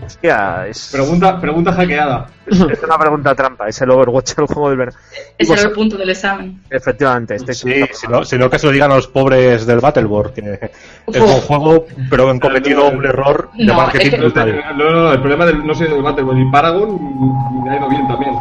Hostia, 0.04 0.66
es, 0.68 0.90
Pregunta, 0.92 1.40
pregunta 1.40 1.72
hackeada. 1.74 2.28
es 2.48 2.60
una 2.84 2.98
pregunta 2.98 3.36
trampa, 3.36 3.68
es 3.68 3.80
el 3.82 3.92
Overwatch, 3.92 4.32
el 4.40 4.46
juego 4.48 4.70
del 4.70 4.78
verano. 4.80 4.98
Ese 5.38 5.54
era 5.54 5.62
Pues- 5.62 5.66
el 5.66 5.72
punto 5.74 5.98
del 5.98 6.10
examen. 6.10 6.62
Efectivamente, 6.70 7.36
este 7.36 7.54
Sí, 7.54 7.74
si 7.92 8.08
no, 8.08 8.24
si 8.24 8.38
no 8.38 8.50
que 8.50 8.58
se 8.58 8.66
lo 8.66 8.72
digan 8.72 8.92
a 8.92 8.96
los 8.96 9.08
pobres 9.08 9.66
del 9.68 9.80
Battleborn, 9.80 10.34
que 10.34 10.72
es 11.08 11.22
un 11.22 11.28
juego, 11.42 11.86
pero 12.10 12.30
han 12.30 12.40
cometido 12.40 12.88
un 12.90 13.06
error 13.06 13.50
de 13.56 13.66
No, 13.66 13.74
marketing 13.76 14.06
es 14.06 14.12
que- 14.12 14.18
brutal. 14.22 14.64
No, 14.78 14.90
no, 14.90 15.12
el 15.12 15.20
problema 15.20 15.46
del, 15.46 15.68
no 15.68 15.76
sé 15.76 15.84
del 15.86 16.02
Battleborn 16.02 16.42
y 16.48 16.52
Paragon 16.52 17.64
me 17.64 17.70
ha 17.72 17.78
ido 17.78 17.90
bien 17.90 18.08
también. 18.08 18.34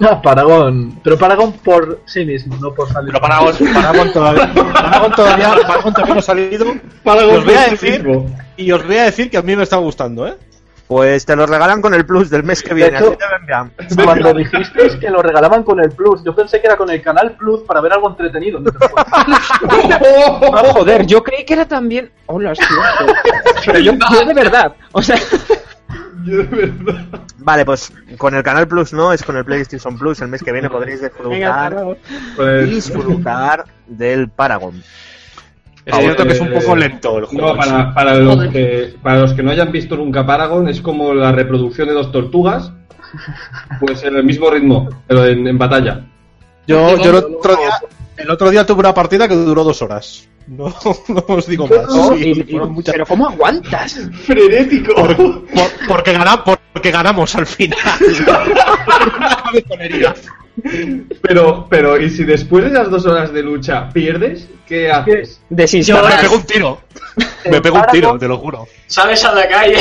Ah, 0.00 0.20
Paragon. 0.22 1.00
Pero 1.02 1.18
Paragon 1.18 1.52
por 1.52 2.00
sí 2.06 2.24
mismo, 2.24 2.56
no 2.60 2.72
por 2.72 2.88
salir. 2.92 3.12
Pero 3.12 3.20
Paragon, 3.20 3.54
Paragon 3.74 4.12
todavía, 4.12 4.52
Paragon 4.54 5.12
todavía, 5.12 5.48
Paragon 5.66 5.92
todavía 5.92 6.14
no 6.14 6.20
ha 6.20 6.22
salido. 6.22 6.66
Paragon 7.02 7.34
Y 7.34 7.36
os 7.38 7.44
voy 7.44 7.54
a 7.54 7.68
decir, 7.68 8.08
y 8.56 8.72
os 8.72 8.86
voy 8.86 8.96
a 8.96 9.04
decir 9.04 9.30
que 9.30 9.36
a 9.38 9.42
mí 9.42 9.56
me 9.56 9.64
está 9.64 9.76
gustando, 9.76 10.26
¿eh? 10.26 10.36
Pues 10.86 11.26
te 11.26 11.36
lo 11.36 11.44
regalan 11.44 11.82
con 11.82 11.92
el 11.92 12.06
plus 12.06 12.30
del 12.30 12.44
mes 12.44 12.62
que 12.62 12.72
viene, 12.72 12.96
hecho- 12.96 13.14
así 13.78 13.94
te. 13.94 14.04
Cuando 14.04 14.32
dijisteis 14.32 14.94
que 14.96 15.10
lo 15.10 15.20
regalaban 15.20 15.62
con 15.62 15.78
el 15.80 15.90
Plus, 15.90 16.24
yo 16.24 16.34
pensé 16.34 16.62
que 16.62 16.66
era 16.66 16.78
con 16.78 16.88
el 16.88 17.02
canal 17.02 17.32
Plus 17.32 17.60
para 17.64 17.82
ver 17.82 17.92
algo 17.92 18.08
entretenido. 18.08 18.58
jugaba. 18.58 19.26
No, 20.62 20.68
joder, 20.72 21.04
yo 21.06 21.22
creí 21.22 21.44
que 21.44 21.52
era 21.52 21.66
también. 21.68 22.10
Hola, 22.24 22.52
es 22.52 22.58
cierto. 22.58 23.12
Pero 23.66 23.78
yo, 23.80 23.92
yo 24.12 24.24
de 24.24 24.32
verdad. 24.32 24.72
O 24.92 25.02
sea, 25.02 25.16
Yo 26.24 26.38
de 26.38 26.44
verdad. 26.44 27.04
Vale, 27.38 27.64
pues 27.64 27.92
con 28.16 28.34
el 28.34 28.42
Canal 28.42 28.68
Plus 28.68 28.92
no, 28.92 29.12
es 29.12 29.22
con 29.22 29.36
el 29.36 29.44
PlayStation 29.44 29.96
Plus. 29.98 30.20
El 30.20 30.28
mes 30.28 30.42
que 30.42 30.52
viene 30.52 30.68
podréis 30.68 31.00
disfrutar. 31.00 31.96
Pues, 32.36 32.70
disfrutar 32.70 33.64
del 33.86 34.28
Paragon. 34.28 34.82
Es 35.84 35.96
cierto 35.96 36.26
que 36.26 36.32
es 36.32 36.40
un 36.40 36.48
eh, 36.48 36.60
poco 36.60 36.76
lento 36.76 37.18
el 37.18 37.24
juego. 37.24 37.48
No, 37.48 37.56
para, 37.56 37.94
para, 37.94 38.14
los 38.16 38.48
que, 38.48 38.94
para 39.02 39.20
los 39.20 39.32
que 39.32 39.42
no 39.42 39.50
hayan 39.50 39.72
visto 39.72 39.96
nunca 39.96 40.26
Paragon, 40.26 40.68
es 40.68 40.82
como 40.82 41.14
la 41.14 41.32
reproducción 41.32 41.88
de 41.88 41.94
dos 41.94 42.12
tortugas, 42.12 42.72
pues 43.80 44.02
en 44.02 44.16
el 44.16 44.24
mismo 44.24 44.50
ritmo, 44.50 44.88
pero 45.06 45.24
en, 45.24 45.46
en 45.46 45.56
batalla. 45.56 46.04
Yo, 46.66 46.98
yo 46.98 47.10
el, 47.10 47.16
otro 47.16 47.56
día, 47.56 47.70
el 48.18 48.30
otro 48.30 48.50
día 48.50 48.66
tuve 48.66 48.80
una 48.80 48.92
partida 48.92 49.26
que 49.26 49.34
duró 49.34 49.64
dos 49.64 49.80
horas. 49.80 50.28
No, 50.48 50.74
no 51.08 51.24
os 51.28 51.46
digo 51.46 51.68
más. 51.68 52.16
Sí, 52.18 52.24
y- 52.24 52.40
y- 52.40 52.42
fueron 52.44 52.72
muchas- 52.72 52.92
pero 52.94 53.06
¿cómo 53.06 53.28
aguantas? 53.28 54.00
Frenético. 54.24 54.94
Por- 54.94 55.44
porque, 55.86 56.12
gana- 56.12 56.42
porque 56.44 56.90
ganamos 56.90 57.34
al 57.36 57.46
final. 57.46 57.78
Pero, 61.22 61.66
pero, 61.70 62.00
¿y 62.00 62.10
si 62.10 62.24
después 62.24 62.64
de 62.64 62.70
esas 62.70 62.90
dos 62.90 63.06
horas 63.06 63.32
de 63.32 63.42
lucha 63.44 63.88
pierdes? 63.90 64.48
¿Qué 64.66 64.90
haces? 64.90 65.40
Me 65.50 65.56
Desinstalar. 65.58 66.20
pego 66.20 66.34
un 66.34 66.42
tiro. 66.42 66.80
Me 67.48 67.60
pego 67.60 67.76
un 67.78 67.86
tiro, 67.92 68.18
te 68.18 68.26
lo 68.26 68.38
juro. 68.38 68.66
Sales 68.88 69.24
a 69.24 69.32
la 69.34 69.48
calle. 69.48 69.76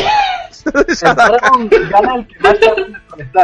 En 0.65 1.15
Paragon 1.15 1.69
gana 1.89 2.15
el 2.15 2.27
que 2.27 2.39
más 2.39 2.55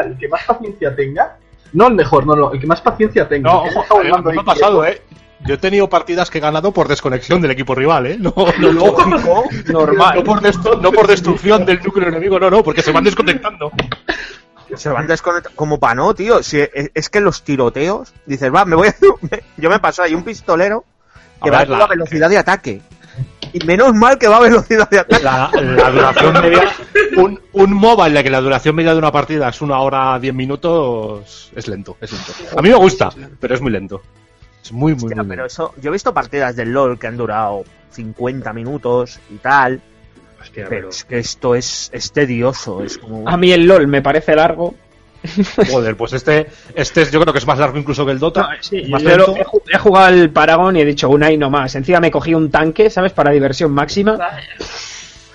el 0.05 0.17
que 0.17 0.29
paciencia 0.29 0.95
tenga. 0.95 1.37
No 1.73 1.87
el 1.87 1.95
mejor, 1.95 2.27
no, 2.27 2.35
no, 2.35 2.53
el 2.53 2.59
que 2.59 2.67
más 2.67 2.81
paciencia 2.81 3.27
tenga. 3.27 3.51
No, 3.51 3.63
ojo, 3.63 4.01
eh, 4.03 4.09
volando 4.09 4.31
me 4.31 4.41
ha 4.41 4.43
pasado, 4.43 4.85
¿eh? 4.85 5.01
Yo 5.45 5.55
he 5.55 5.57
tenido 5.57 5.89
partidas 5.89 6.29
que 6.29 6.37
he 6.37 6.41
ganado 6.41 6.71
por 6.71 6.87
desconexión 6.87 7.41
del 7.41 7.51
equipo 7.51 7.75
rival, 7.75 8.05
¿eh? 8.07 8.17
No, 8.19 8.33
no, 8.59 8.71
no, 8.73 9.17
no, 9.17 9.43
Normal. 9.67 10.15
no 10.17 10.23
por, 10.23 10.41
destru- 10.41 10.79
no 10.79 10.91
por 10.91 11.05
destrucción 11.07 11.65
del 11.65 11.81
núcleo 11.83 12.07
enemigo, 12.07 12.39
no, 12.39 12.49
no, 12.49 12.63
porque 12.63 12.81
se 12.81 12.91
van 12.91 13.03
desconectando. 13.03 13.71
Se 14.75 14.89
van 14.89 15.05
desconectando. 15.07 15.55
Como 15.55 15.79
para 15.79 15.95
no, 15.95 16.13
tío. 16.15 16.41
Si 16.41 16.59
es, 16.59 16.69
es 16.93 17.09
que 17.09 17.19
los 17.19 17.43
tiroteos. 17.43 18.13
Dices, 18.25 18.53
va, 18.53 18.63
me 18.65 18.75
voy 18.75 18.87
a. 18.87 18.95
yo 19.57 19.69
me 19.69 19.79
paso 19.79 20.01
ahí 20.03 20.15
un 20.15 20.23
pistolero 20.23 20.85
que 21.43 21.49
A 21.49 21.51
va 21.51 21.59
a 21.59 21.65
la- 21.65 21.77
la 21.79 21.87
velocidad 21.87 22.29
de 22.29 22.37
ataque. 22.37 22.81
Y 23.51 23.59
menos 23.65 23.93
mal 23.93 24.17
que 24.17 24.27
va 24.27 24.37
a 24.37 24.41
velocidad 24.41 24.89
de 24.89 24.99
ataque. 24.99 25.23
La, 25.23 25.51
la 25.53 25.91
duración 25.91 26.33
media, 26.41 26.71
un, 27.17 27.39
un 27.51 27.73
MOBA 27.73 28.07
en 28.07 28.13
la 28.15 28.23
que 28.23 28.31
la 28.31 28.41
duración 28.41 28.75
media 28.75 28.93
de 28.93 28.97
una 28.97 29.11
partida 29.11 29.49
es 29.49 29.61
una 29.61 29.77
hora 29.79 30.17
diez 30.19 30.33
minutos, 30.33 31.51
es 31.55 31.67
lento, 31.67 31.97
es 32.01 32.11
lento. 32.11 32.31
A 32.57 32.61
mí 32.63 32.69
me 32.69 32.75
gusta, 32.75 33.11
pero 33.39 33.53
es 33.53 33.61
muy 33.61 33.71
lento. 33.71 34.01
Es 34.63 34.71
muy, 34.71 34.93
muy, 34.95 35.03
Hostia, 35.05 35.17
muy 35.23 35.27
pero 35.27 35.45
eso. 35.45 35.73
Yo 35.81 35.89
he 35.89 35.93
visto 35.93 36.13
partidas 36.13 36.55
del 36.55 36.71
LOL 36.71 36.97
que 36.97 37.07
han 37.07 37.17
durado 37.17 37.63
50 37.91 38.53
minutos 38.53 39.19
y 39.29 39.35
tal. 39.35 39.81
Hostia, 40.41 40.65
Pero 40.69 40.89
es 40.89 41.03
que 41.03 41.19
esto 41.19 41.53
es, 41.55 41.89
es 41.93 42.11
tedioso. 42.11 42.83
Es 42.83 42.97
como. 42.97 43.27
A 43.27 43.37
mí 43.37 43.51
el 43.51 43.65
LOL 43.65 43.87
me 43.87 44.01
parece 44.01 44.35
largo. 44.35 44.73
Joder, 45.71 45.95
pues 45.95 46.11
este, 46.13 46.47
este 46.75 47.01
es- 47.03 47.11
yo 47.11 47.21
creo 47.21 47.31
que 47.31 47.39
es 47.39 47.47
más 47.47 47.57
largo 47.57 47.77
incluso 47.77 48.05
que 48.05 48.11
el 48.11 48.19
Dota. 48.19 48.41
No, 48.41 48.47
sí, 48.59 48.83
más 48.89 49.01
he 49.03 49.77
jugado 49.79 50.05
al 50.07 50.29
Paragon 50.31 50.75
y 50.75 50.81
he 50.81 50.85
dicho 50.85 51.09
una 51.09 51.31
y 51.31 51.37
no 51.37 51.49
más. 51.49 51.75
Encima 51.75 51.99
me 52.01 52.11
cogí 52.11 52.33
un 52.35 52.51
tanque, 52.51 52.89
¿sabes? 52.89 53.13
Para 53.13 53.31
diversión 53.31 53.71
máxima. 53.71 54.17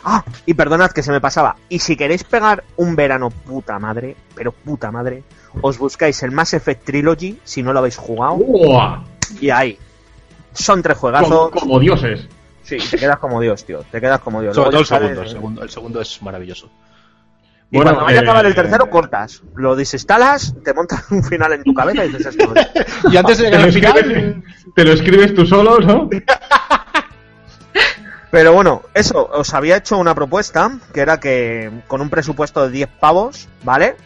Ah, 0.05 0.25
y 0.47 0.55
perdonad 0.55 0.91
que 0.93 1.03
se 1.03 1.11
me 1.11 1.21
pasaba. 1.21 1.57
Y 1.69 1.79
si 1.81 1.97
queréis 1.97 2.25
pegar 2.25 2.65
un 2.77 2.97
verano 2.97 3.31
puta 3.31 3.79
madre, 3.79 4.15
pero 4.35 4.53
puta 4.53 4.91
madre, 4.91 5.23
os 5.63 5.79
buscáis 5.79 6.23
el 6.23 6.31
Mass 6.33 6.55
Effect 6.55 6.85
Trilogy 6.85 7.39
si 7.45 7.63
no 7.63 7.73
lo 7.73 7.79
habéis 7.81 7.97
jugado. 7.97 8.35
¡Uah! 8.37 9.05
Y 9.41 9.51
ahí. 9.51 9.79
Son 10.53 10.83
tres 10.83 10.97
juegazos. 10.99 11.51
como 11.51 11.79
dioses. 11.79 12.27
Sí, 12.63 12.77
te 12.79 12.99
quedas 12.99 13.19
como 13.19 13.41
Dios, 13.41 13.65
tío. 13.65 13.81
Te 13.91 14.01
quedas 14.01 14.21
como 14.21 14.43
Dios. 14.43 14.55
Sobre 14.55 14.71
todo 14.71 14.83
Luego 14.83 14.83
el 14.83 14.87
segundo, 14.87 15.21
el 15.23 15.27
sale- 15.29 15.31
segundo, 15.31 15.63
el 15.63 15.71
segundo 15.71 16.01
es 16.01 16.23
maravilloso. 16.23 16.71
Y 17.71 17.77
Bueno, 17.77 17.91
cuando 17.91 18.05
vaya 18.07 18.19
a 18.19 18.23
eh, 18.23 18.25
acabar 18.25 18.47
el 18.47 18.55
tercero, 18.55 18.89
cortas. 18.91 19.43
Lo 19.55 19.77
desinstalas, 19.77 20.55
te 20.65 20.73
montas 20.75 21.05
un 21.11 21.23
final 21.23 21.53
en 21.53 21.63
tu 21.65 21.75
cabeza 21.75 22.05
y 22.05 22.09
dices 22.09 22.35
esto. 22.35 22.53
Y 23.11 23.17
antes 23.17 23.39
de 23.39 23.45
Te 23.45 23.51
llegar 23.51 23.61
lo, 23.61 23.67
al 23.67 23.73
final, 23.73 23.99
escribes, 23.99 24.37
te 24.75 24.85
lo 24.85 24.93
escribes 24.93 25.35
tú 25.35 25.47
solo, 25.47 25.79
¿no? 25.81 26.09
Pero 28.31 28.53
bueno, 28.53 28.83
eso, 28.93 29.27
os 29.33 29.55
había 29.55 29.77
hecho 29.79 29.97
una 29.97 30.15
propuesta, 30.15 30.71
que 30.93 31.01
era 31.01 31.19
que 31.19 31.71
con 31.87 32.03
un 32.03 32.11
presupuesto 32.11 32.63
de 32.63 32.71
10 32.71 32.89
pavos, 33.01 33.49
¿vale? 33.65 33.97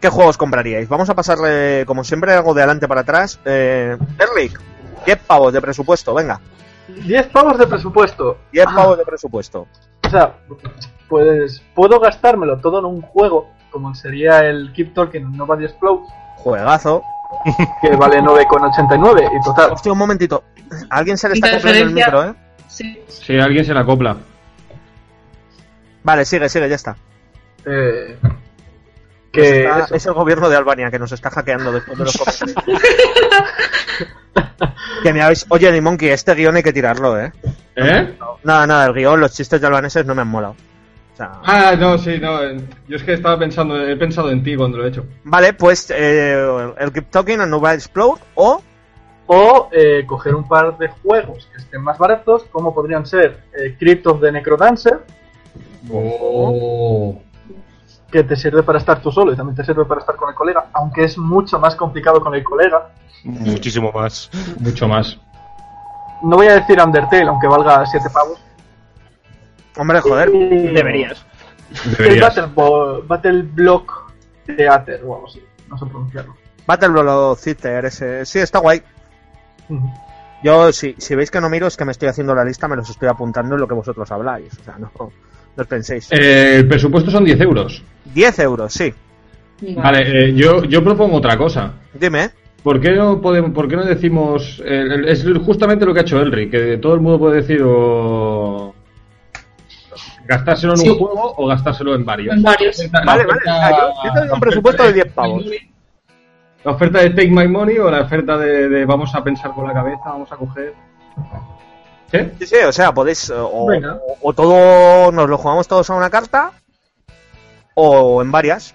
¿Qué 0.00 0.08
juegos 0.08 0.36
compraríais? 0.36 0.88
Vamos 0.88 1.08
a 1.08 1.14
pasar, 1.14 1.38
eh, 1.46 1.84
como 1.86 2.04
siempre, 2.04 2.32
algo 2.32 2.54
de 2.54 2.62
adelante 2.62 2.86
para 2.86 3.00
atrás. 3.00 3.40
Eh, 3.44 3.96
Eric, 4.18 4.60
10 5.06 5.18
pavos 5.18 5.52
de 5.52 5.60
presupuesto, 5.60 6.14
venga. 6.14 6.40
10 6.88 7.26
pavos 7.28 7.58
de 7.58 7.66
presupuesto. 7.66 8.38
10 8.52 8.66
pavos 8.66 8.98
de 8.98 9.04
presupuesto. 9.04 9.66
O 10.06 10.10
sea, 10.10 10.36
pues 11.08 11.62
puedo 11.74 11.98
gastármelo 11.98 12.58
todo 12.58 12.78
en 12.80 12.84
un 12.84 13.02
juego, 13.02 13.48
como 13.70 13.94
sería 13.94 14.40
el 14.40 14.72
Keep 14.72 14.94
Talking 14.94 15.36
Nobody 15.36 15.64
Explode, 15.64 16.04
Juegazo. 16.36 17.02
que 17.82 17.96
vale 17.96 18.20
9,89 18.20 19.30
y 19.40 19.44
total. 19.44 19.72
Hostia, 19.72 19.92
un 19.92 19.98
momentito. 19.98 20.44
Alguien 20.90 21.16
se 21.16 21.28
le 21.28 21.34
está 21.34 21.50
comprando 21.52 21.80
el 21.80 21.90
micro, 21.92 22.24
¿eh? 22.24 22.34
Sí. 22.68 23.00
Si 23.08 23.38
alguien 23.38 23.64
se 23.64 23.74
la 23.74 23.84
copla. 23.84 24.16
Vale, 26.04 26.24
sigue, 26.24 26.48
sigue, 26.48 26.68
ya 26.68 26.76
está. 26.76 26.96
Eh, 27.64 28.16
que 29.42 29.60
está- 29.64 29.84
eso. 29.84 29.94
es 29.94 30.06
el 30.06 30.12
gobierno 30.14 30.48
de 30.48 30.56
Albania 30.56 30.90
que 30.90 30.98
nos 30.98 31.12
está 31.12 31.30
hackeando 31.30 31.72
después 31.72 31.98
de 31.98 32.04
los 32.04 32.16
comentarios. 32.16 32.82
que 35.02 35.12
me 35.12 35.22
habéis... 35.22 35.46
Oye, 35.48 35.70
ni 35.72 35.80
Monkey, 35.80 36.08
este 36.08 36.34
guion 36.34 36.56
hay 36.56 36.62
que 36.62 36.72
tirarlo, 36.72 37.18
¿eh? 37.20 37.32
¿Eh? 37.76 38.14
Nada, 38.44 38.66
nada, 38.66 38.86
el 38.86 38.92
guion, 38.94 39.20
los 39.20 39.32
chistes 39.32 39.60
de 39.60 39.66
albaneses 39.66 40.04
no 40.06 40.14
me 40.14 40.22
han 40.22 40.28
molado. 40.28 40.54
O 41.14 41.16
sea, 41.16 41.32
Ah, 41.44 41.74
no, 41.78 41.96
sí, 41.98 42.18
no. 42.20 42.42
eh, 42.42 42.58
Yo 42.88 42.96
es 42.96 43.02
que 43.02 43.14
estaba 43.14 43.38
pensando, 43.38 43.80
he 43.80 43.96
pensado 43.96 44.30
en 44.30 44.42
ti 44.42 44.54
cuando 44.56 44.78
lo 44.78 44.84
he 44.84 44.88
hecho. 44.88 45.06
Vale, 45.24 45.54
pues 45.54 45.90
eh, 45.94 46.72
el 46.78 46.92
Keep 46.92 47.10
Talking 47.10 47.40
and 47.40 47.50
Nova 47.50 47.72
Explode 47.74 48.20
o 48.34 48.62
O 49.28 49.68
eh, 49.72 50.04
coger 50.06 50.34
un 50.34 50.46
par 50.46 50.76
de 50.78 50.88
juegos 50.88 51.48
que 51.50 51.58
estén 51.58 51.82
más 51.82 51.98
baratos, 51.98 52.44
como 52.52 52.74
podrían 52.74 53.06
ser 53.06 53.40
eh, 53.58 53.74
Crypt 53.78 54.06
of 54.06 54.20
the 54.20 54.30
Necrodancer, 54.32 55.00
Oh. 55.88 57.22
Que 58.22 58.24
te 58.24 58.36
sirve 58.36 58.62
para 58.62 58.78
estar 58.78 59.00
tú 59.02 59.10
solo 59.12 59.32
y 59.32 59.36
también 59.36 59.54
te 59.56 59.64
sirve 59.64 59.84
para 59.84 60.00
estar 60.00 60.16
con 60.16 60.28
el 60.28 60.34
colega, 60.34 60.66
aunque 60.72 61.04
es 61.04 61.18
mucho 61.18 61.58
más 61.58 61.74
complicado 61.76 62.20
con 62.20 62.34
el 62.34 62.42
colega. 62.42 62.88
muchísimo 63.24 63.92
más. 63.92 64.30
Mucho 64.58 64.88
más. 64.88 65.18
No 66.22 66.36
voy 66.36 66.46
a 66.46 66.54
decir 66.54 66.80
Undertale, 66.80 67.28
aunque 67.28 67.46
valga 67.46 67.84
7 67.84 68.08
pavos. 68.12 68.38
Hombre, 69.76 70.00
joder. 70.00 70.34
Y- 70.34 70.68
Deberías. 70.72 71.24
El 71.84 71.96
Deberías. 71.96 72.34
Battle, 72.36 72.52
Bo- 72.54 73.02
Battle 73.02 73.42
Block 73.42 74.12
Theater 74.46 75.02
o 75.04 75.14
algo 75.16 75.26
así, 75.26 75.42
no 75.68 75.76
sé 75.76 75.84
pronunciarlo. 75.86 76.34
Battle 76.66 76.88
Velociter, 76.88 77.84
ese. 77.84 78.24
Sí, 78.24 78.38
está 78.38 78.60
guay. 78.60 78.82
Yo, 80.42 80.72
si, 80.72 80.94
si 80.98 81.14
veis 81.14 81.30
que 81.30 81.40
no 81.40 81.48
miro, 81.50 81.66
es 81.66 81.76
que 81.76 81.84
me 81.84 81.92
estoy 81.92 82.08
haciendo 82.08 82.34
la 82.34 82.44
lista, 82.44 82.68
me 82.68 82.76
los 82.76 82.88
estoy 82.88 83.08
apuntando 83.08 83.54
en 83.54 83.60
lo 83.60 83.68
que 83.68 83.74
vosotros 83.74 84.10
habláis. 84.10 84.56
O 84.58 84.62
sea, 84.64 84.76
no, 84.78 84.90
no 85.56 85.62
os 85.62 85.66
penséis. 85.68 86.08
Eh, 86.12 86.56
el 86.58 86.68
presupuesto 86.68 87.10
son 87.10 87.24
10 87.24 87.40
euros. 87.40 87.82
10 88.14 88.38
euros, 88.40 88.72
sí. 88.72 88.92
Vale, 89.76 90.28
eh, 90.28 90.34
yo, 90.34 90.64
yo 90.64 90.84
propongo 90.84 91.16
otra 91.16 91.36
cosa. 91.36 91.72
Dime, 91.94 92.24
¿eh? 92.24 92.30
¿Por 92.62 92.80
qué 92.80 92.90
no 92.92 93.20
podemos, 93.20 93.52
por 93.52 93.68
qué 93.68 93.76
no 93.76 93.84
decimos 93.84 94.60
es 94.66 95.24
justamente 95.44 95.86
lo 95.86 95.94
que 95.94 96.00
ha 96.00 96.02
hecho 96.02 96.20
Elric, 96.20 96.50
que 96.50 96.78
todo 96.78 96.94
el 96.94 97.00
mundo 97.00 97.18
puede 97.18 97.36
decir 97.36 97.62
o 97.64 98.74
gastárselo 100.26 100.72
en 100.72 100.78
Sí. 100.78 100.88
un 100.90 100.98
juego 100.98 101.34
o 101.36 101.46
gastárselo 101.46 101.94
en 101.94 102.04
varios? 102.04 102.34
En 102.36 102.42
varios. 102.42 102.76
La 102.92 103.00
Vale, 103.04 103.24
oferta- 103.24 103.52
vale. 103.52 103.56
o 103.56 103.68
sea, 103.68 103.70
yo, 103.70 103.94
yo 104.04 104.12
te 104.12 104.18
doy 104.18 104.28
la 104.28 104.34
un 104.34 104.40
presupuesto 104.40 104.82
oferta 104.82 104.96
de 104.98 105.04
10 105.04 105.14
pavos. 105.14 105.44
La 106.64 106.72
oferta 106.72 106.98
de 107.00 107.10
Take 107.10 107.30
My 107.30 107.46
Money 107.48 107.78
o 107.78 107.88
la 107.90 108.00
oferta 108.02 108.36
de, 108.36 108.68
de 108.68 108.84
vamos 108.84 109.14
a 109.14 109.22
pensar 109.22 109.52
con 109.52 109.68
la 109.68 109.72
cabeza, 109.72 110.00
vamos 110.06 110.32
a 110.32 110.36
coger. 110.36 110.74
¿Sí? 112.10 112.18
Sí, 112.38 112.46
sí, 112.46 112.56
o 112.66 112.72
sea, 112.72 112.92
podéis. 112.92 113.30
O, 113.30 113.66
Venga. 113.66 113.94
o- 114.06 114.18
o 114.28 114.32
todo. 114.32 115.10
Nos 115.12 115.28
lo 115.28 115.38
jugamos 115.38 115.66
todos 115.68 115.88
a 115.90 115.94
una 115.94 116.10
carta. 116.10 116.52
O 117.74 118.22
en 118.22 118.30
varias. 118.32 118.74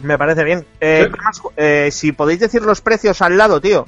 Me 0.00 0.18
parece 0.18 0.44
bien. 0.44 0.66
Eh, 0.80 1.08
Sí. 1.32 1.42
Eh, 1.56 1.88
si 1.90 2.12
podéis 2.12 2.40
decir 2.40 2.62
los 2.62 2.80
precios 2.80 3.20
al 3.22 3.36
lado, 3.36 3.60
tío. 3.60 3.86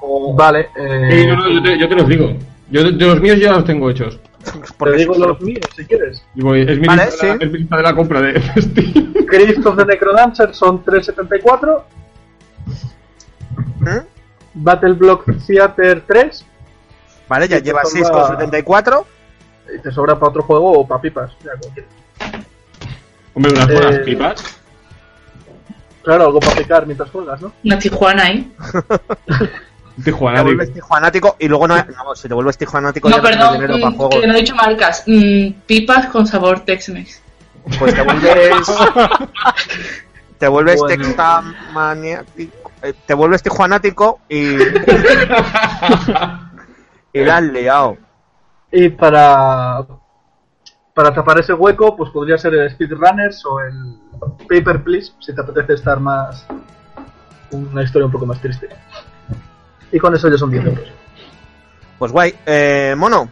O, 0.00 0.34
Vale, 0.34 0.68
eh, 0.76 1.08
Sí, 1.10 1.26
no, 1.26 1.36
no, 1.36 1.50
yo, 1.50 1.62
te, 1.62 1.78
yo 1.78 1.88
te 1.88 1.94
los 1.94 2.08
digo. 2.08 2.32
Yo 2.70 2.82
de, 2.84 2.92
de 2.92 3.06
los 3.06 3.20
míos 3.20 3.38
ya 3.38 3.52
los 3.52 3.64
tengo 3.64 3.88
hechos. 3.90 4.18
te 4.44 4.50
porque 4.76 4.96
digo 4.98 5.14
si- 5.14 5.20
los 5.20 5.40
míos 5.40 5.60
si 5.76 5.84
quieres. 5.84 6.22
Voy- 6.34 6.62
es, 6.68 6.78
mi 6.78 6.86
Vale, 6.86 7.06
lista 7.06 7.26
de 7.26 7.32
la, 7.32 7.38
sí. 7.38 7.44
es 7.44 7.52
mi 7.52 7.58
lista 7.58 7.76
de 7.76 7.82
la 7.82 7.94
compra 7.94 8.20
de 8.22 8.40
Steam. 8.62 9.14
Crypt 9.26 9.66
of 9.66 9.76
the 9.76 9.84
Necrodancer 9.84 10.54
son 10.54 10.82
3.74. 10.84 11.84
¿Mm? 13.80 13.98
Battle 14.54 14.92
Block 14.94 15.24
Theater 15.46 16.02
3. 16.06 16.44
Vale, 17.28 17.48
ya 17.48 17.58
lleva 17.58 17.82
te 17.82 17.88
sobra- 18.02 18.36
6,74. 18.38 19.04
Y 19.76 19.78
te 19.80 19.90
sobra 19.92 20.14
para 20.18 20.30
otro 20.30 20.42
juego 20.42 20.72
o 20.80 20.86
para 20.86 21.00
pipas. 21.00 21.30
ya. 21.44 21.52
Hombre, 23.34 23.52
unas 23.52 23.68
Eh, 23.68 23.72
buenas 23.74 23.98
pipas. 24.00 24.44
Claro, 26.02 26.24
algo 26.26 26.40
para 26.40 26.56
picar 26.56 26.86
mientras 26.86 27.10
juegas, 27.10 27.40
¿no? 27.42 27.52
Una 27.64 27.78
Tijuana 27.78 28.22
ahí. 28.24 28.50
Tijuana, 30.02 30.38
Te 30.38 30.42
vuelves 30.44 30.72
tijuanático 30.72 31.36
y 31.38 31.48
luego 31.48 31.68
no. 31.68 31.76
No, 31.76 32.14
si 32.14 32.28
te 32.28 32.34
vuelves 32.34 32.56
tijuanático 32.56 33.08
No, 33.10 33.16
ya 33.16 33.22
no 33.22 33.28
tienes 33.28 33.38
perdón, 33.46 33.60
dinero 33.60 33.74
para 33.80 33.90
mm, 33.90 33.96
juegos. 33.96 34.20
que 34.20 34.26
no 34.26 34.34
he 34.34 34.36
dicho 34.40 34.54
marcas. 34.54 35.02
Mm, 35.06 35.50
pipas 35.66 36.06
con 36.06 36.26
sabor 36.26 36.60
Tex-Mex. 36.60 37.20
Pues 37.78 37.94
te 37.94 38.02
vuelves. 38.02 38.66
te 40.38 40.48
vuelves 40.48 40.78
Bueno. 40.80 41.04
textamaniático. 41.04 42.70
eh, 42.82 42.94
Te 43.06 43.12
vuelves 43.14 43.42
tijuanático 43.42 44.20
y. 44.28 44.56
y 48.70 48.88
para 48.90 49.86
para 50.94 51.14
tapar 51.14 51.38
ese 51.38 51.54
hueco, 51.54 51.96
pues 51.96 52.10
podría 52.10 52.36
ser 52.36 52.54
el 52.54 52.68
Speedrunners 52.70 53.44
o 53.46 53.60
el 53.60 53.74
Paper 54.48 54.82
Please, 54.82 55.12
si 55.20 55.32
te 55.32 55.40
apetece 55.40 55.74
estar 55.74 56.00
más. 56.00 56.44
una 57.52 57.84
historia 57.84 58.06
un 58.06 58.12
poco 58.12 58.26
más 58.26 58.40
triste. 58.40 58.68
Y 59.92 59.98
con 60.00 60.12
eso 60.14 60.28
ya 60.28 60.36
son 60.36 60.50
10 60.50 60.64
euros. 60.66 60.88
Pues 62.00 62.10
guay. 62.10 62.34
Eh, 62.44 62.94
mono, 62.96 63.28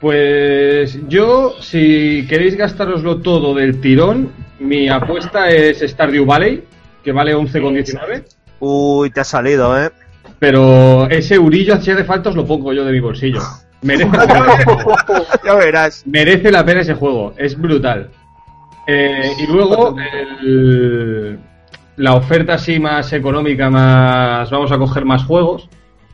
Pues 0.00 0.96
yo, 1.08 1.56
si 1.60 2.24
queréis 2.28 2.56
gastároslo 2.56 3.20
todo 3.20 3.52
del 3.52 3.80
tirón, 3.80 4.32
mi 4.60 4.88
apuesta 4.88 5.50
es 5.50 5.80
Stardew 5.80 6.24
Valley, 6.24 6.64
que 7.02 7.10
vale 7.10 7.34
11,19. 7.34 8.24
uy, 8.60 9.10
te 9.10 9.20
ha 9.20 9.24
salido, 9.24 9.76
¿eh? 9.76 9.90
Pero 10.38 11.08
ese 11.10 11.34
eurillo, 11.34 11.80
si 11.80 11.90
hace 11.90 12.04
falta, 12.04 12.30
os 12.30 12.36
lo 12.36 12.46
pongo 12.46 12.72
yo 12.72 12.84
de 12.84 12.92
mi 12.92 13.00
bolsillo. 13.00 13.40
Merece 13.82 14.10
la 14.16 14.26
pena, 14.26 14.56
ya 15.44 15.54
verás. 15.54 16.02
merece 16.06 16.50
la 16.50 16.64
pena 16.64 16.80
ese 16.80 16.94
juego, 16.94 17.34
es 17.36 17.56
brutal. 17.58 18.10
Eh, 18.86 19.30
y 19.40 19.46
luego, 19.52 19.96
el- 20.42 21.38
la 21.96 22.14
oferta 22.14 22.54
así 22.54 22.78
más 22.78 23.12
económica, 23.12 23.68
más 23.70 24.50
vamos 24.50 24.70
a 24.72 24.78
coger 24.78 25.04
más 25.04 25.24
juegos, 25.24 25.68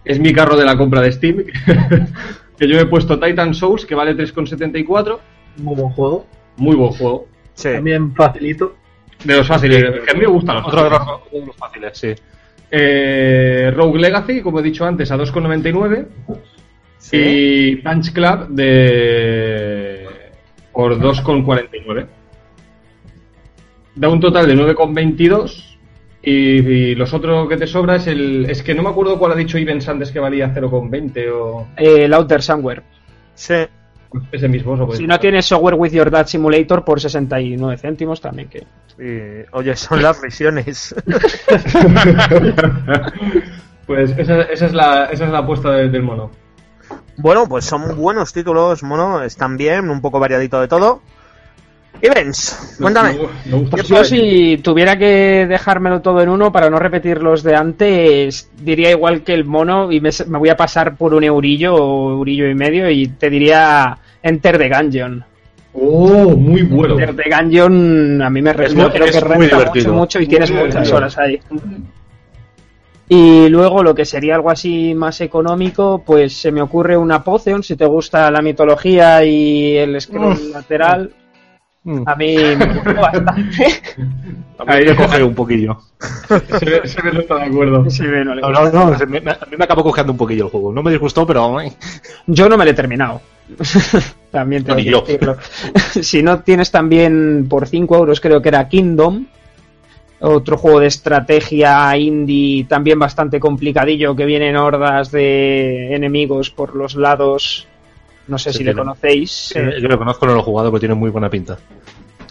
es 0.05 0.19
mi 0.19 0.33
carro 0.33 0.57
de 0.57 0.65
la 0.65 0.77
compra 0.77 1.01
de 1.03 1.13
Steam, 1.13 1.45
que 2.59 2.69
yo 2.69 2.79
he 2.79 2.87
puesto 2.87 3.19
Titan 3.21 3.53
Souls, 3.55 3.85
que 3.87 3.95
vale 3.95 4.17
3,74. 4.17 5.19
Muy 5.59 5.75
buen 5.77 5.91
juego. 5.91 6.27
Muy 6.57 6.75
buen 6.77 6.91
juego. 6.93 7.27
Sí. 7.55 7.69
También 7.75 8.15
facilito. 8.15 8.75
De 9.25 9.37
los 9.37 9.47
fáciles, 9.47 9.83
que 10.05 10.11
a 10.11 10.15
mí 10.15 10.21
me 10.21 10.27
gustan 10.27 10.57
los 10.57 10.67
Otro 10.67 10.85
de 10.85 10.91
fáciles. 10.91 11.19
los, 11.33 11.41
de 11.41 11.47
los 11.47 11.57
fáciles, 11.57 11.99
sí. 11.99 12.15
Eh, 12.77 13.71
Rogue 13.73 14.01
Legacy, 14.01 14.43
como 14.43 14.59
he 14.59 14.63
dicho 14.63 14.85
antes, 14.85 15.13
a 15.13 15.17
2,99. 15.17 16.07
Sí. 16.99 17.17
Y 17.17 17.77
Punch 17.77 18.13
Club 18.13 18.49
de 18.49 20.09
por 20.73 20.99
2,49. 20.99 22.07
Da 23.95 24.09
un 24.09 24.19
total 24.19 24.49
de 24.49 24.57
9,22. 24.57 25.77
Y, 26.23 26.33
y 26.33 26.95
los 26.97 27.15
otros 27.15 27.49
que 27.49 27.57
te 27.57 27.69
sobra 27.69 27.97
es 27.97 28.09
el. 28.09 28.47
Es 28.51 28.65
que 28.65 28.75
no 28.75 28.83
me 28.83 28.89
acuerdo 28.89 29.21
cuál 29.21 29.33
ha 29.33 29.37
dicho 29.37 29.57
Ivens 29.57 29.89
antes 29.89 30.11
que 30.11 30.19
valía 30.19 30.53
0,20 30.53 31.31
o. 31.33 31.69
Eh, 31.77 32.07
el 32.07 32.15
Outer 32.15 32.43
Somewhere. 32.43 32.83
Sí. 33.35 33.55
Ese 34.33 34.49
mismo. 34.49 34.77
lo 34.77 34.87
podéis 34.87 35.01
Si 35.01 35.07
no 35.07 35.19
tienes 35.19 35.47
Software 35.47 35.75
with 35.75 35.93
Your 35.93 36.11
Dad 36.11 36.27
Simulator 36.27 36.85
por 36.85 37.01
69 37.01 37.77
céntimos 37.79 38.21
también 38.21 38.49
que... 38.49 39.47
Oye, 39.53 39.75
son 39.77 40.03
las 40.03 40.21
visiones. 40.23 40.95
pues 43.87 44.15
esa, 44.17 44.43
esa 44.43 44.67
es 44.67 44.73
la, 44.73 45.05
esa 45.07 45.25
es 45.27 45.31
la 45.31 45.39
apuesta 45.39 45.71
de- 45.73 45.89
del 45.89 46.03
mono. 46.03 46.31
bueno, 47.17 47.47
pues 47.49 47.65
son 47.65 47.97
buenos 47.97 48.33
títulos, 48.33 48.83
mono. 48.83 49.23
Están 49.23 49.57
bien, 49.57 49.91
un 49.91 50.01
poco 50.01 50.19
variadito 50.21 50.61
de 50.61 50.69
todo. 50.69 51.01
Events, 52.01 52.77
cuéntame. 52.81 53.15
Me, 53.47 53.51
me 53.53 53.59
gusta 53.59 53.77
Yo 53.83 54.05
si 54.05 54.59
tuviera 54.59 54.99
que 54.99 55.47
dejármelo 55.49 56.01
todo 56.03 56.21
en 56.21 56.29
uno 56.29 56.51
para 56.51 56.69
no 56.69 56.79
repetir 56.79 57.23
los 57.23 57.43
de 57.45 57.55
antes, 57.55 58.51
diría 58.61 58.91
igual 58.91 59.23
que 59.23 59.33
el 59.33 59.45
mono 59.45 59.91
y 59.93 60.01
me, 60.01 60.11
me 60.27 60.39
voy 60.39 60.49
a 60.49 60.57
pasar 60.57 60.97
por 60.97 61.15
un 61.15 61.23
eurillo 61.23 61.75
o 61.77 62.11
eurillo 62.13 62.49
y 62.49 62.55
medio 62.55 62.91
y 62.91 63.07
te 63.09 63.31
diría 63.31 63.97
Enter 64.25 64.59
the 64.59 64.69
Gungeon. 64.69 65.25
Oh, 65.75 66.35
muy 66.37 66.63
bueno. 66.63 66.99
Enter 66.99 67.15
the 67.15 67.31
Gungeon 67.31 68.23
a 68.23 68.31
mí 68.31 68.41
me 68.43 68.53
renta, 68.53 68.75
muy- 68.83 68.91
creo 68.91 69.05
es 69.07 69.13
que 69.17 69.25
muy 69.25 69.47
renta 69.47 69.57
divertido. 69.59 69.85
mucho, 69.93 69.95
mucho 70.01 70.19
y 70.19 70.23
Muy 70.23 70.29
tienes 70.29 70.49
divertido. 70.49 70.81
muchas 70.81 70.93
horas 70.93 71.19
ahí. 71.19 71.41
Y 73.09 73.49
luego 73.51 73.83
lo 73.83 73.95
que 73.95 74.05
sería 74.07 74.35
algo 74.37 74.51
así 74.51 74.95
más 74.95 75.21
económico, 75.21 76.03
pues 76.07 76.33
se 76.41 76.51
me 76.51 76.63
ocurre 76.63 76.97
una 76.97 77.23
Potion, 77.23 77.63
si 77.63 77.77
te 77.77 77.85
gusta 77.85 78.31
la 78.31 78.41
mitología 78.41 79.23
y 79.25 79.77
el 79.77 80.01
scroll 80.01 80.53
lateral. 80.53 81.13
A 82.07 82.15
mí 82.17 82.37
me 82.57 82.67
gustó 82.75 82.95
bastante. 82.95 83.67
Ahí 84.67 84.85
le 84.85 84.97
coge 84.97 85.23
un 85.23 85.35
poquillo. 85.35 85.79
Se 86.29 86.65
ve, 86.65 86.89
se 86.89 87.03
ve 87.03 87.13
no 87.13 87.21
está 87.21 87.35
de 87.37 87.43
acuerdo. 87.45 87.91
Sí, 87.91 88.03
no 88.05 88.35
le 88.35 88.41
No, 88.41 88.51
no, 88.51 88.71
no, 88.71 88.99
se 88.99 89.05
me- 89.07 89.21
me- 89.21 89.33
a 89.33 89.39
mí 89.51 89.57
me 89.59 89.65
acabó 89.65 89.83
cogiendo 89.83 90.13
un 90.13 90.19
poquillo 90.19 90.45
el 90.47 90.51
juego. 90.51 90.73
No 90.73 90.83
me 90.83 90.91
disgustó, 90.91 91.27
pero... 91.27 91.59
Yo 92.27 92.49
no 92.49 92.57
me 92.57 92.65
lo 92.65 92.71
he 92.71 92.75
terminado. 92.75 93.21
también 94.31 94.65
tengo 94.65 94.77
Ni 94.79 94.85
que 94.85 94.91
yo. 94.91 95.01
decirlo. 95.03 95.37
si 96.03 96.23
no 96.23 96.41
tienes 96.41 96.71
también 96.71 97.47
por 97.49 97.67
5 97.67 97.97
euros, 97.97 98.21
creo 98.21 98.41
que 98.41 98.49
era 98.49 98.69
Kingdom. 98.69 99.27
Otro 100.21 100.57
juego 100.57 100.81
de 100.81 100.87
estrategia 100.87 101.95
indie 101.99 102.65
también 102.65 102.99
bastante 102.99 103.39
complicadillo 103.39 104.17
que 104.17 104.25
vienen 104.25 104.57
hordas 104.57 105.11
de 105.11 105.95
enemigos 105.95 106.49
por 106.51 106.75
los 106.75 106.95
lados. 106.95 107.67
No 108.29 108.39
sé 108.39 108.53
Sí, 108.53 108.59
si 108.59 108.65
le 108.65 108.71
tiene. 108.73 108.81
conocéis. 108.81 109.53
eh, 109.57 109.79
Yo 109.81 109.89
lo 109.89 109.99
conozco, 109.99 110.27
no 110.27 110.35
lo 110.35 110.41
he 110.41 110.45
jugado, 110.45 110.71
pero 110.71 110.81
tiene 110.81 110.95
muy 110.95 111.11
buena 111.11 111.29
pinta. 111.29 111.59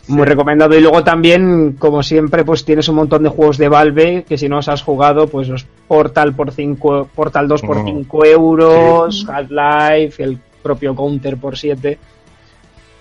Muy 0.07 0.25
recomendado. 0.25 0.75
Y 0.77 0.81
luego 0.81 1.03
también, 1.03 1.73
como 1.79 2.03
siempre, 2.03 2.43
pues 2.43 2.65
tienes 2.65 2.87
un 2.89 2.95
montón 2.95 3.23
de 3.23 3.29
juegos 3.29 3.57
de 3.57 3.69
Valve 3.69 4.25
que 4.27 4.37
si 4.37 4.49
no 4.49 4.57
os 4.57 4.67
has 4.67 4.81
jugado, 4.81 5.27
pues 5.27 5.47
los 5.47 5.65
Portal 5.87 6.33
por 6.33 6.51
5, 6.51 7.09
Portal 7.15 7.47
2 7.47 7.61
por 7.61 7.77
Oh. 7.77 7.83
5 7.85 8.25
euros, 8.25 9.25
Half-Life, 9.29 10.21
el 10.23 10.37
propio 10.61 10.93
Counter 10.95 11.37
por 11.37 11.57
7. 11.57 11.97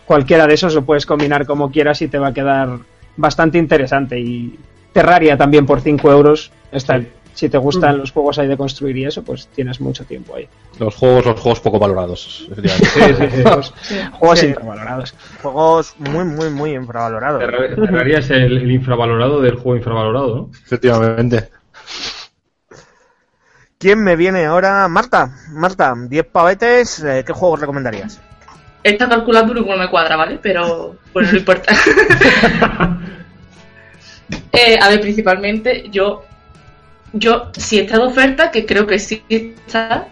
Cualquiera 0.04 0.46
de 0.46 0.54
esos 0.54 0.74
lo 0.74 0.82
puedes 0.84 1.06
combinar 1.06 1.46
como 1.46 1.70
quieras 1.70 2.02
y 2.02 2.08
te 2.08 2.18
va 2.18 2.28
a 2.28 2.32
quedar 2.34 2.78
bastante 3.16 3.58
interesante. 3.58 4.18
Y 4.20 4.58
Terraria 4.92 5.36
también 5.36 5.64
por 5.66 5.80
5 5.80 6.10
euros. 6.12 6.52
Está, 6.70 7.00
Si 7.34 7.48
te 7.48 7.56
gustan 7.58 7.98
los 7.98 8.12
juegos 8.12 8.38
ahí 8.38 8.46
de 8.46 8.56
construir 8.56 8.96
y 8.98 9.04
eso, 9.06 9.22
pues 9.22 9.48
tienes 9.48 9.80
mucho 9.80 10.04
tiempo 10.04 10.36
ahí. 10.36 10.46
Los 10.78 10.94
juegos, 10.94 11.24
los 11.24 11.40
juegos 11.40 11.60
poco 11.60 11.78
valorados, 11.78 12.46
efectivamente. 12.50 12.86
Sí, 12.88 13.00
sí, 13.14 13.36
sí. 13.36 13.42
Juegos, 13.42 13.74
juegos 14.12 14.38
Sí. 14.38 14.46
infravalorados. 14.46 15.14
Juegos 15.42 15.94
muy, 15.98 16.24
muy, 16.24 16.50
muy 16.50 16.74
infravalorados. 16.74 17.40
Terraria 17.40 18.18
es 18.18 18.30
el, 18.30 18.58
el 18.58 18.70
infravalorado 18.70 19.40
del 19.40 19.54
juego 19.54 19.76
infravalorado, 19.76 20.36
¿no? 20.36 20.50
efectivamente. 20.66 21.48
¿Quién 23.78 23.98
me 24.04 24.14
viene 24.14 24.44
ahora? 24.44 24.86
Marta, 24.88 25.34
Marta, 25.50 25.94
10 25.96 26.26
pavetes, 26.26 27.02
eh, 27.02 27.24
¿qué 27.26 27.32
juegos 27.32 27.60
recomendarías? 27.60 28.20
Esta 28.84 29.08
calculadora 29.08 29.60
no 29.60 29.76
me 29.76 29.88
cuadra, 29.90 30.16
¿vale? 30.16 30.38
Pero 30.40 30.96
bueno, 31.12 31.32
no 31.32 31.38
importa. 31.38 31.72
Eh, 34.52 34.78
a 34.80 34.88
ver, 34.88 35.00
principalmente 35.00 35.88
yo, 35.90 36.24
yo 37.12 37.50
si 37.56 37.78
está 37.78 37.98
de 37.98 38.04
oferta, 38.04 38.50
que 38.50 38.64
creo 38.66 38.86
que 38.86 38.98
sí 38.98 39.22
está, 39.28 40.08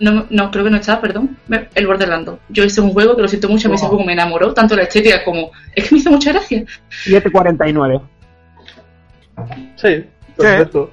no, 0.00 0.26
no 0.30 0.50
creo 0.50 0.64
que 0.64 0.70
no 0.70 0.76
está, 0.76 1.00
perdón, 1.00 1.36
el 1.74 1.86
Borderlands. 1.86 2.26
2. 2.26 2.38
Yo 2.50 2.64
ese 2.64 2.80
es 2.80 2.86
un 2.86 2.92
juego 2.92 3.16
que 3.16 3.22
lo 3.22 3.28
siento 3.28 3.48
mucho, 3.48 3.68
a 3.68 3.70
mí 3.70 3.76
ese 3.76 3.86
juego 3.86 4.04
me 4.04 4.12
enamoró, 4.12 4.52
tanto 4.54 4.76
la 4.76 4.82
estética 4.82 5.24
como 5.24 5.50
es 5.74 5.88
que 5.88 5.94
me 5.94 6.00
hizo 6.00 6.10
mucha 6.10 6.32
gracia. 6.32 6.64
7.49. 7.06 8.02
Sí, 9.76 10.04
perfecto. 10.36 10.90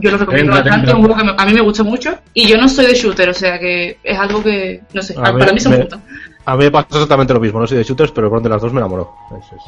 Yo 0.00 0.10
lo 0.10 0.18
recomiendo 0.18 0.52
Entra, 0.56 0.62
bastante, 0.62 0.74
entra. 0.74 0.88
es 0.90 0.94
un 0.94 1.00
juego 1.02 1.16
que 1.16 1.24
me- 1.24 1.34
a 1.36 1.46
mí 1.46 1.52
me 1.54 1.60
gusta 1.60 1.82
mucho 1.82 2.18
y 2.34 2.46
yo 2.48 2.56
no 2.56 2.68
soy 2.68 2.86
de 2.86 2.94
shooter, 2.94 3.28
o 3.30 3.34
sea 3.34 3.58
que 3.58 3.98
es 4.02 4.18
algo 4.18 4.42
que, 4.42 4.82
no 4.92 5.02
sé, 5.02 5.14
A 5.16 5.22
para 5.22 5.32
ver, 5.34 5.54
mí 5.54 5.60
se 5.60 5.68
me- 5.68 5.76
junta. 5.78 6.00
A 6.44 6.56
mí 6.56 6.64
me 6.64 6.70
pasó 6.70 6.86
exactamente 6.92 7.34
lo 7.34 7.40
mismo. 7.40 7.58
No 7.58 7.66
soy 7.66 7.78
de 7.78 7.82
shooters, 7.84 8.12
pero 8.12 8.34
el 8.36 8.42
de 8.42 8.48
las 8.48 8.62
dos 8.62 8.72
me 8.72 8.78
enamoró. 8.78 9.12
Es, 9.36 9.46
es 9.46 9.62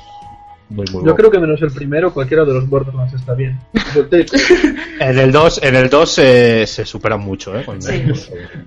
muy, 0.70 0.85
muy 0.87 0.87
Yo 0.87 1.00
guapo. 1.00 1.16
creo 1.16 1.31
que 1.31 1.38
menos 1.38 1.61
el 1.62 1.70
primero, 1.70 2.12
cualquiera 2.12 2.44
de 2.44 2.52
los 2.54 2.68
Borderlands 2.68 3.14
está 3.14 3.35
bien. 3.35 3.59
En 5.00 5.18
el 5.18 5.33
2, 5.33 5.61
en 5.62 5.74
el 5.76 5.88
2 5.88 6.18
eh, 6.18 6.66
se 6.66 6.85
superan 6.85 7.20
mucho, 7.20 7.57
¿eh? 7.59 7.64
Sí. 7.78 8.04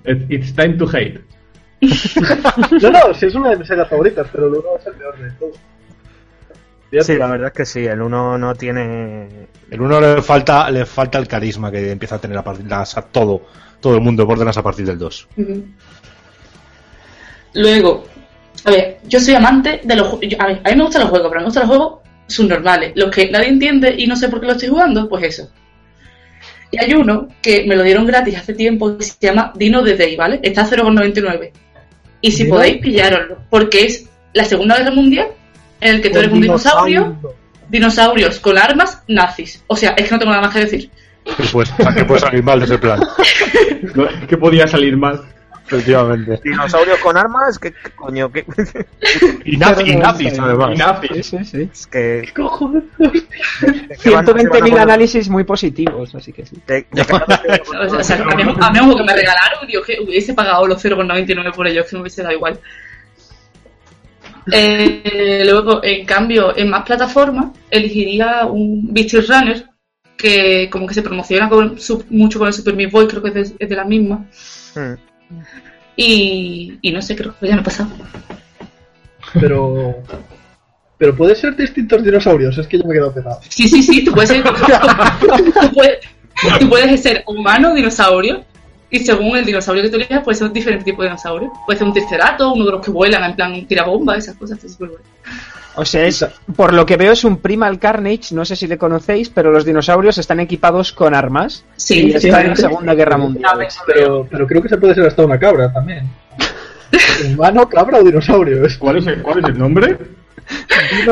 It- 0.06 0.26
It's 0.32 0.56
time 0.56 0.74
to 0.76 0.86
hate. 0.92 1.22
No, 2.82 2.90
no, 2.92 3.14
si 3.14 3.26
es 3.26 3.36
una 3.36 3.50
de 3.52 3.58
mis 3.58 3.68
sagas 3.68 3.90
favoritas, 3.90 4.28
pero 4.32 4.50
luego 4.50 4.78
es 4.80 4.86
el 4.88 4.94
peor 4.94 5.18
de 5.20 5.32
todos. 5.32 5.56
Sí, 7.06 7.16
la 7.16 7.28
verdad 7.28 7.48
es 7.48 7.54
que 7.54 7.66
sí, 7.66 7.86
el 7.86 8.02
1 8.02 8.38
no 8.38 8.54
tiene... 8.56 9.48
El 9.70 9.82
1 9.82 10.02
le 10.02 10.22
falta, 10.22 10.70
le 10.70 10.86
falta 10.86 11.18
el 11.20 11.28
carisma 11.28 11.72
que 11.72 11.92
empieza 11.92 12.16
a 12.16 12.20
tener 12.20 12.38
a 12.38 12.44
partir, 12.44 12.66
a 12.74 12.84
todo, 13.04 13.44
todo 13.80 13.96
el 13.96 14.02
mundo 14.02 14.24
de 14.24 14.28
Borderlands 14.28 14.58
a 14.58 14.64
partir 14.64 14.86
del 14.86 14.98
2. 14.98 15.28
Ujú. 15.38 15.66
Luego, 17.54 18.04
a 18.64 18.72
ver, 18.72 19.00
yo 19.08 19.20
soy 19.20 19.36
amante 19.36 19.82
de 19.84 19.96
los 19.96 20.08
juegos. 20.08 20.40
A 20.40 20.48
ver, 20.48 20.62
a 20.64 20.70
mí 20.70 20.76
me 20.76 20.84
gustan 20.84 21.02
los 21.02 21.10
juegos, 21.10 21.30
pero 21.30 21.42
me 21.42 21.46
gustan 21.46 21.68
los 21.68 21.78
juegos 21.78 22.00
subnormales. 22.28 22.94
Los 22.96 23.14
que 23.14 23.30
nadie 23.30 23.50
entiende 23.50 23.96
y 23.98 24.08
no 24.08 24.16
sé 24.16 24.30
por 24.30 24.40
qué 24.40 24.48
lo 24.48 24.54
estoy 24.54 24.70
jugando, 24.70 25.10
pues 25.10 25.24
eso. 25.24 25.50
Y 26.72 26.82
hay 26.82 26.94
uno 26.94 27.28
que 27.42 27.66
me 27.66 27.76
lo 27.76 27.84
dieron 27.84 28.06
gratis 28.06 28.38
hace 28.38 28.54
tiempo 28.54 28.98
que 28.98 29.04
se 29.04 29.16
llama 29.20 29.52
Dino 29.56 29.84
the 29.84 29.98
Day, 29.98 30.16
¿vale? 30.16 30.40
Está 30.42 30.62
a 30.62 30.70
0,99. 30.70 31.52
Y 32.22 32.32
si 32.32 32.44
¿Dino? 32.44 32.56
podéis, 32.56 32.78
pillároslo. 32.78 33.40
Porque 33.50 33.86
es 33.86 34.10
la 34.34 34.46
Segunda 34.46 34.78
Guerra 34.78 34.92
Mundial 34.92 35.28
en 35.82 35.96
el 35.96 36.02
que 36.02 36.10
tú 36.10 36.20
eres 36.20 36.32
un 36.32 36.42
dinosaurio, 36.42 37.18
dinosaurios 37.68 38.40
con 38.40 38.58
armas 38.58 39.04
nazis. 39.08 39.64
O 39.68 39.76
sea, 39.76 39.92
es 39.98 40.06
que 40.06 40.12
no 40.12 40.20
tengo 40.20 40.32
nada 40.32 40.44
más 40.44 40.54
que 40.54 40.60
decir. 40.60 40.90
Que 41.26 41.44
puede, 41.52 41.70
que 41.96 42.06
puede 42.06 42.20
salir 42.20 42.44
mal 42.44 42.60
de 42.60 42.66
ese 42.66 42.78
plan. 42.78 43.02
¿Qué 44.28 44.38
podía 44.38 44.68
salir 44.68 44.96
mal? 44.96 45.22
Efectivamente. 45.72 46.40
Dinosaurios 46.44 47.00
con 47.00 47.16
armas, 47.18 47.58
¿qué, 47.58 47.72
qué 47.72 47.92
coño? 47.96 48.32
¿Qué? 48.32 48.46
Y, 49.46 49.58
nazi- 49.58 49.88
y 49.94 49.96
nazis, 49.96 50.38
además. 50.40 50.72
Y 50.74 50.78
nazis. 50.78 51.26
Sí, 51.28 51.44
sí. 51.46 51.70
Es 51.72 51.88
que... 51.88 52.30
Cojones. 52.36 52.84
van 53.00 53.10
a 53.12 54.24
120.000 54.24 54.50
poner- 54.50 54.80
análisis 54.80 55.30
muy 55.30 55.44
positivos, 55.44 56.14
así 56.14 56.32
que 56.34 56.46
sí. 56.46 56.58
de- 56.68 56.86
de 56.92 57.06
que 57.06 57.14
van 57.14 57.24
a 57.28 57.36
hacer- 57.36 57.62
O 58.00 58.04
sea, 58.04 58.18
a 58.18 58.36
mí, 58.36 58.44
a 58.44 58.72
mí 58.72 58.80
un 58.80 58.86
juego 58.86 58.98
que 58.98 59.04
me 59.04 59.14
regalaron, 59.16 59.68
Dios, 59.68 59.86
que 59.86 59.98
hubiese 60.02 60.34
pagado 60.34 60.68
los 60.68 60.84
0,99 60.84 61.54
por 61.54 61.68
ellos, 61.68 61.86
que 61.90 61.96
me 61.96 62.02
hubiese 62.02 62.22
dado 62.22 62.36
igual. 62.36 62.60
Eh, 64.52 65.44
luego, 65.46 65.84
en 65.84 66.06
cambio, 66.06 66.56
en 66.58 66.70
más 66.70 66.84
plataformas, 66.84 67.48
elegiría 67.70 68.46
un 68.46 68.92
Beastie 68.94 69.22
Runner, 69.22 69.66
que 70.18 70.70
como 70.72 70.88
que 70.88 70.94
se 70.94 71.02
promociona 71.02 71.48
con- 71.50 71.80
su- 71.80 72.04
mucho 72.10 72.40
con 72.40 72.48
el 72.48 72.54
Super 72.54 72.76
Meat 72.76 72.92
Boy, 72.92 73.08
creo 73.08 73.22
que 73.22 73.30
es 73.30 73.34
de, 73.36 73.56
es 73.64 73.70
de 73.70 73.76
la 73.76 73.86
misma. 73.86 74.26
Mm. 74.76 75.11
Y, 75.96 76.80
y 76.82 76.92
no 76.92 77.02
sé, 77.02 77.16
creo 77.16 77.36
que 77.38 77.48
ya 77.48 77.56
me 77.56 77.62
ha 77.62 77.64
pasado. 77.64 77.90
Pero. 79.40 79.98
Pero 80.98 81.16
puede 81.16 81.34
ser 81.36 81.56
distintos 81.56 82.04
dinosaurios, 82.04 82.56
es 82.60 82.68
que 82.68 82.78
yo 82.78 82.84
me 82.84 82.94
he 82.94 82.98
quedado 82.98 83.12
pegado. 83.12 83.40
Sí, 83.50 83.68
sí, 83.68 83.82
sí, 83.82 84.06
tú 84.06 84.12
puedes 84.12 84.30
ser, 84.30 84.44
tú 85.62 85.74
puedes, 85.74 86.00
tú 86.60 86.70
puedes 86.70 87.02
ser 87.02 87.24
humano 87.26 87.74
dinosaurio. 87.74 88.46
Y 88.92 89.00
según 89.00 89.36
el 89.38 89.46
dinosaurio 89.46 89.82
que 89.82 89.90
tú 89.90 89.96
elijas, 89.96 90.22
puede 90.24 90.38
ser 90.38 90.48
un 90.48 90.54
diferente 90.54 90.84
tipo 90.84 91.02
de 91.02 91.08
dinosaurio. 91.08 91.52
Puede 91.66 91.80
ser 91.80 91.88
un 91.88 91.94
triceratops, 91.94 92.56
uno 92.56 92.66
de 92.66 92.72
los 92.72 92.86
que 92.86 92.92
vuelan, 92.92 93.24
en 93.24 93.36
plan 93.36 93.66
tira 93.66 93.86
bomba, 93.86 94.16
esas 94.16 94.36
cosas. 94.36 94.58
está 94.58 94.70
súper 94.70 94.90
bueno. 94.90 95.06
O 95.76 95.86
sea, 95.86 96.06
es, 96.06 96.26
por 96.56 96.74
lo 96.74 96.86
que 96.86 96.98
veo 96.98 97.14
es 97.14 97.24
un 97.24 97.38
Primal 97.38 97.80
Carnage, 97.80 98.34
no 98.36 98.44
sé 98.44 98.56
si 98.56 98.68
le 98.68 98.78
conocéis, 98.78 99.30
pero 99.30 99.52
los 99.52 99.64
dinosaurios 99.64 100.18
están 100.18 100.40
equipados 100.40 100.92
con 100.92 101.16
armas. 101.16 101.64
Sí, 101.78 102.08
y 102.08 102.20
sí, 102.20 102.28
están 102.28 102.48
en 102.48 102.56
sí. 102.56 102.64
Segunda 102.64 102.94
Guerra 102.94 103.18
Mundial. 103.18 103.68
Pero, 103.86 104.28
pero 104.30 104.48
creo 104.48 104.62
que 104.62 104.70
se 104.70 104.78
puede 104.78 104.96
ser 104.96 105.08
hasta 105.08 105.24
una 105.24 105.40
cabra 105.40 105.72
también. 105.72 106.10
Humano, 107.34 107.70
cabra 107.70 108.00
o 108.00 108.04
dinosaurio. 108.04 108.68
¿Cuál 108.80 108.98
es 108.98 109.08
el, 109.08 109.22
cuál 109.22 109.40
es 109.40 109.46
el 109.46 109.58
nombre? 109.58 109.98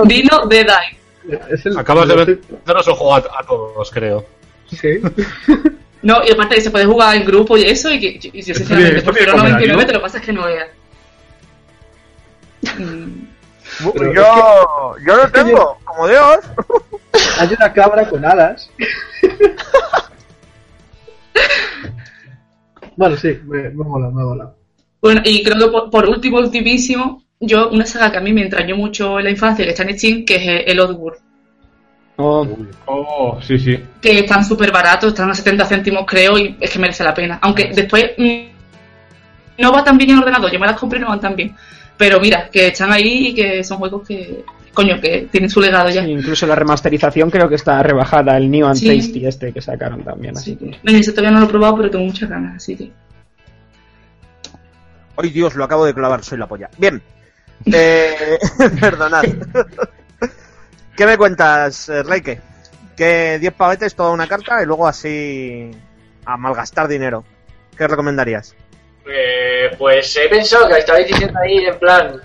Dino 0.06 0.46
de 0.48 0.66
Die. 0.66 1.40
es 1.50 1.66
el, 1.66 1.78
Acabas 1.78 2.08
de 2.08 2.16
no 2.16 2.26
vendernos 2.26 2.88
el 2.88 2.94
juego 2.94 3.16
a, 3.16 3.18
a 3.18 3.44
todos, 3.48 3.92
creo. 3.92 4.26
Sí. 4.70 5.00
No, 6.02 6.22
y 6.26 6.32
aparte 6.32 6.56
que 6.56 6.62
se 6.62 6.72
puede 6.72 6.86
jugar 6.86 7.16
en 7.18 7.26
grupo 7.26 7.58
y 7.58 7.64
eso, 7.64 7.92
y, 7.92 8.00
que, 8.00 8.30
y 8.32 8.42
yo 8.42 8.56
sinceramente 8.56 9.02
tiene 9.02 9.34
99, 9.34 9.34
combinativo. 9.36 9.86
te 9.86 9.94
lo 9.94 10.00
que 10.00 10.04
pasa 10.04 10.18
es 10.20 10.26
que 10.26 10.34
no 10.34 10.46
veas. 10.46 10.68
Mm, 12.78 13.26
Pero 13.94 14.14
Yo, 14.14 14.96
yo 15.06 15.16
lo 15.16 15.32
tengo, 15.32 15.78
como 15.86 16.08
Dios. 16.08 16.38
Hay 17.40 17.50
una 17.54 17.74
cabra 17.74 18.08
con 18.08 18.24
alas. 18.26 18.70
bueno, 22.96 23.16
sí, 23.18 23.40
me, 23.46 23.70
me 23.70 23.84
mola, 23.84 24.08
me 24.10 24.24
mola. 24.24 24.54
Bueno, 25.02 25.22
y 25.24 25.44
creo 25.44 25.58
que 25.58 25.72
por, 25.72 25.90
por 25.90 26.10
último, 26.10 26.40
ultimísimo, 26.40 27.24
yo, 27.40 27.70
una 27.70 27.86
saga 27.86 28.12
que 28.12 28.18
a 28.18 28.22
mí 28.22 28.34
me 28.34 28.42
entrañó 28.42 28.76
mucho 28.76 29.18
en 29.18 29.26
la 29.26 29.32
infancia, 29.32 29.64
que 29.64 29.72
está 29.72 29.84
en 29.84 29.98
Steam, 29.98 30.26
que 30.26 30.36
es 30.36 30.64
el 30.68 30.80
Oddworld. 30.80 31.20
Oh, 32.18 32.46
Oh, 32.86 33.40
sí, 33.42 33.58
sí. 33.58 33.80
que 34.02 34.20
están 34.20 34.44
súper 34.44 34.74
baratos, 34.74 35.14
están 35.14 35.30
a 35.30 35.34
70 35.34 35.66
céntimos 35.66 36.04
creo 36.06 36.38
y 36.38 36.58
es 36.60 36.70
que 36.70 36.80
merece 36.80 37.06
la 37.06 37.14
pena. 37.14 37.40
Aunque 37.42 37.72
después 37.74 38.12
mm, 38.18 39.62
no 39.62 39.72
va 39.72 39.86
tan 39.86 39.98
bien 39.98 40.10
en 40.10 40.20
ordenador, 40.20 40.52
yo 40.52 40.60
me 40.60 40.68
las 40.68 40.78
compré 40.78 41.00
y 41.00 41.02
no 41.02 41.08
van 41.08 41.22
tan 41.22 41.38
bien. 41.38 41.56
Pero 42.00 42.22
mira, 42.22 42.50
que 42.50 42.68
están 42.68 42.94
ahí 42.94 43.28
y 43.28 43.36
que 43.36 43.62
son 43.62 43.78
juegos 43.78 44.08
que, 44.08 44.46
coño, 44.74 45.02
que 45.02 45.28
tienen 45.30 45.50
su 45.50 45.60
legado 45.60 45.90
ya. 45.90 46.02
sí, 46.02 46.10
incluso 46.12 46.48
la 46.48 46.56
remasterización 46.56 47.30
creo 47.30 47.50
que 47.50 47.56
está 47.56 47.84
rebajada, 47.84 48.38
el 48.38 48.50
New 48.50 48.66
and 48.66 48.78
Sí. 48.78 48.88
Tasty 48.88 49.28
este 49.28 49.52
que 49.52 49.62
sacaron 49.62 50.02
también, 50.06 50.38
así 50.38 50.56
que... 50.56 50.78
No, 50.82 50.92
ese 50.94 51.12
todavía 51.12 51.32
no 51.32 51.42
lo 51.42 51.48
he 51.48 51.50
probado, 51.50 51.76
pero 51.76 51.90
tengo 51.90 52.06
muchas 52.06 52.30
ganas, 52.30 52.56
así 52.56 52.78
que... 52.78 52.90
Ay, 55.18 55.30
Dios, 55.32 55.56
lo 55.56 55.66
acabo 55.66 55.86
de 55.86 55.94
clavar, 55.94 56.24
soy 56.24 56.38
la 56.38 56.48
polla. 56.48 56.70
Bien. 56.78 57.02
Eh, 57.66 58.40
perdonad. 58.80 59.26
¿Qué 60.96 61.06
me 61.06 61.18
cuentas, 61.18 61.90
eh, 61.90 62.04
Reike? 62.04 62.40
Que 62.96 63.38
10 63.38 63.54
pavetes, 63.54 63.94
toda 63.96 64.12
una 64.12 64.28
carta 64.28 64.64
y 64.64 64.66
luego 64.66 64.88
así 64.88 65.70
a 66.24 66.38
malgastar 66.38 66.88
dinero. 66.88 67.26
¿Qué 67.78 67.86
recomendarías? 67.86 68.56
Eh, 69.12 69.76
pues 69.78 70.16
he 70.18 70.30
pensado 70.30 70.68
que 70.68 70.78
estabais 70.78 71.08
diciendo 71.08 71.40
ahí 71.40 71.66
en 71.66 71.80
plan 71.80 72.22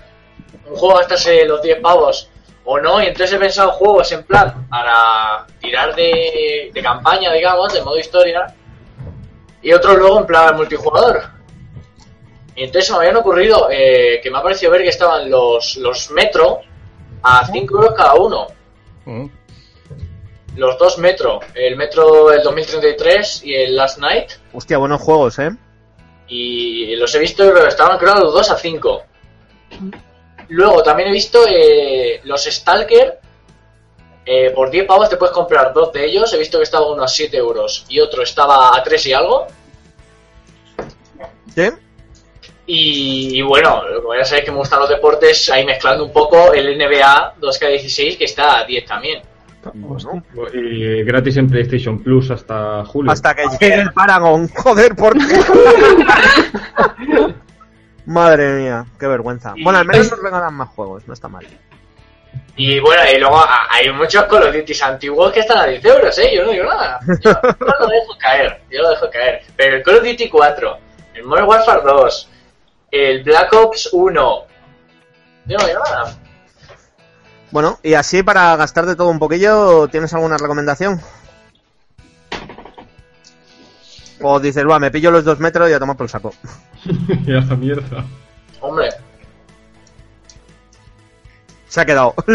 un 0.69 0.75
juego 0.75 0.97
gastarse 0.97 1.45
los 1.45 1.61
10 1.61 1.79
pavos 1.79 2.29
o 2.63 2.79
no, 2.79 3.01
y 3.01 3.05
entonces 3.05 3.33
he 3.33 3.39
pensado 3.39 3.71
juegos 3.71 4.11
en 4.11 4.23
plan 4.23 4.67
para 4.69 5.45
tirar 5.59 5.95
de, 5.95 6.71
de 6.73 6.81
campaña, 6.81 7.31
digamos, 7.31 7.73
de 7.73 7.81
modo 7.81 7.97
historia, 7.99 8.53
y 9.61 9.71
otro 9.71 9.95
luego 9.95 10.19
en 10.19 10.25
plan 10.25 10.55
multijugador. 10.55 11.23
Y 12.55 12.63
entonces 12.63 12.87
se 12.87 12.93
me 12.93 12.99
habían 12.99 13.17
ocurrido 13.17 13.67
eh, 13.69 14.19
que 14.23 14.31
me 14.31 14.37
ha 14.37 14.41
parecido 14.41 14.71
ver 14.71 14.83
que 14.83 14.89
estaban 14.89 15.29
los, 15.29 15.75
los 15.77 16.09
Metro 16.11 16.61
a 17.21 17.45
5 17.45 17.75
euros 17.75 17.93
cada 17.95 18.13
uno. 18.15 18.47
Mm. 19.05 19.25
Los 20.55 20.77
dos 20.77 20.97
Metro, 20.97 21.41
el 21.53 21.75
Metro 21.75 22.29
del 22.29 22.41
2033 22.41 23.43
y 23.43 23.55
el 23.55 23.75
Last 23.75 23.99
Night. 23.99 24.31
Hostia, 24.53 24.77
buenos 24.77 25.01
juegos, 25.01 25.37
¿eh? 25.39 25.51
Y 26.27 26.95
los 26.95 27.13
he 27.15 27.19
visto, 27.19 27.55
estaban 27.67 27.97
creo 27.97 28.15
los 28.15 28.33
2 28.33 28.51
a 28.51 28.57
5. 28.57 29.03
Luego 30.49 30.83
también 30.83 31.09
he 31.09 31.11
visto 31.11 31.45
eh, 31.47 32.21
los 32.23 32.43
Stalker. 32.45 33.19
eh, 34.25 34.49
por 34.51 34.69
10 34.71 34.85
pavos 34.87 35.09
te 35.09 35.17
puedes 35.17 35.33
comprar 35.33 35.71
dos 35.73 35.91
de 35.93 36.05
ellos. 36.05 36.31
He 36.33 36.37
visto 36.37 36.57
que 36.57 36.63
estaba 36.63 36.91
uno 36.91 37.03
a 37.03 37.07
7 37.07 37.37
euros 37.37 37.85
y 37.89 37.99
otro 37.99 38.23
estaba 38.23 38.75
a 38.75 38.83
3 38.83 39.05
y 39.05 39.13
algo. 39.13 39.47
¿Sí? 41.53 41.69
Y, 42.67 43.37
y 43.37 43.41
bueno, 43.43 43.83
como 44.01 44.15
ya 44.15 44.25
sabéis 44.25 44.45
que 44.45 44.51
me 44.51 44.57
gustan 44.57 44.79
los 44.79 44.89
deportes, 44.89 45.49
ahí 45.51 45.63
mezclando 45.63 46.03
un 46.03 46.11
poco 46.11 46.51
el 46.53 46.75
NBA 46.77 47.35
2K16 47.39 48.17
que 48.17 48.25
está 48.25 48.59
a 48.59 48.65
10 48.65 48.85
también. 48.85 49.21
Bueno, 49.73 50.21
Y 50.53 51.03
gratis 51.03 51.37
en 51.37 51.49
PlayStation 51.49 51.99
Plus 52.03 52.31
hasta 52.31 52.85
julio. 52.85 53.11
hasta 53.11 53.33
que 53.33 53.43
llegue 53.59 53.81
el 53.81 53.91
Paragon. 53.93 54.47
Joder, 54.55 54.95
¿por 54.95 55.13
qué? 55.17 55.39
Madre 58.05 58.53
mía, 58.61 58.85
qué 58.99 59.07
vergüenza. 59.07 59.53
Bueno, 59.63 59.79
al 59.79 59.85
menos 59.85 60.11
nos 60.11 60.21
regalan 60.21 60.53
más 60.53 60.69
juegos, 60.69 61.07
no 61.07 61.13
está 61.13 61.27
mal. 61.27 61.45
Y 62.57 62.79
bueno, 62.79 63.01
y 63.13 63.19
luego 63.19 63.37
a- 63.37 63.67
hay 63.71 63.91
muchos 63.91 64.23
Call 64.25 64.43
of 64.43 64.53
Duty 64.55 64.73
antiguos 64.83 65.31
que 65.33 65.39
están 65.41 65.57
a 65.57 65.65
10 65.65 65.83
euros, 65.85 66.17
¿eh? 66.19 66.29
Yo 66.35 66.45
no 66.45 66.51
digo 66.51 66.65
nada. 66.65 66.99
Yo, 67.21 67.31
yo 67.31 67.65
lo 67.79 67.87
dejo 67.87 68.17
caer, 68.19 68.61
yo 68.69 68.81
lo 68.81 68.89
dejo 68.91 69.09
caer. 69.11 69.41
Pero 69.57 69.77
el 69.77 69.83
Call 69.83 69.95
of 69.97 70.03
Duty 70.03 70.29
4, 70.29 70.77
el 71.15 71.23
Modern 71.25 71.47
Warfare 71.47 71.81
2, 71.83 72.29
el 72.91 73.23
Black 73.23 73.51
Ops 73.53 73.89
1, 73.91 74.41
yo 75.47 75.57
no 75.57 75.67
digo 75.67 75.79
nada. 75.83 76.15
Bueno, 77.55 77.79
y 77.83 77.93
así 77.93 78.21
para 78.21 78.53
gastar 78.57 78.85
de 78.85 78.97
todo 78.97 79.07
un 79.07 79.17
poquillo, 79.17 79.87
¿tienes 79.87 80.13
alguna 80.13 80.35
recomendación? 80.35 80.99
O 84.21 84.41
dices, 84.41 84.65
va, 84.69 84.77
me 84.77 84.91
pillo 84.91 85.09
los 85.09 85.23
dos 85.23 85.39
metros 85.39 85.69
y 85.69 85.73
a 85.73 85.79
tomar 85.79 85.95
por 85.95 86.03
el 86.03 86.09
saco. 86.09 86.33
y 87.25 87.33
hasta 87.33 87.55
mierda. 87.55 88.03
Hombre, 88.59 88.89
Se 91.69 91.79
ha 91.79 91.85
quedado. 91.85 92.13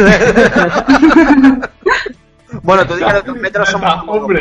bueno, 2.63 2.87
tú 2.87 2.95
dices 2.95 3.07
que 3.07 3.13
los 3.13 3.27
dos 3.27 3.37
metros 3.37 3.69
son 3.69 3.83
más 3.83 4.03
Hombre. 4.07 4.41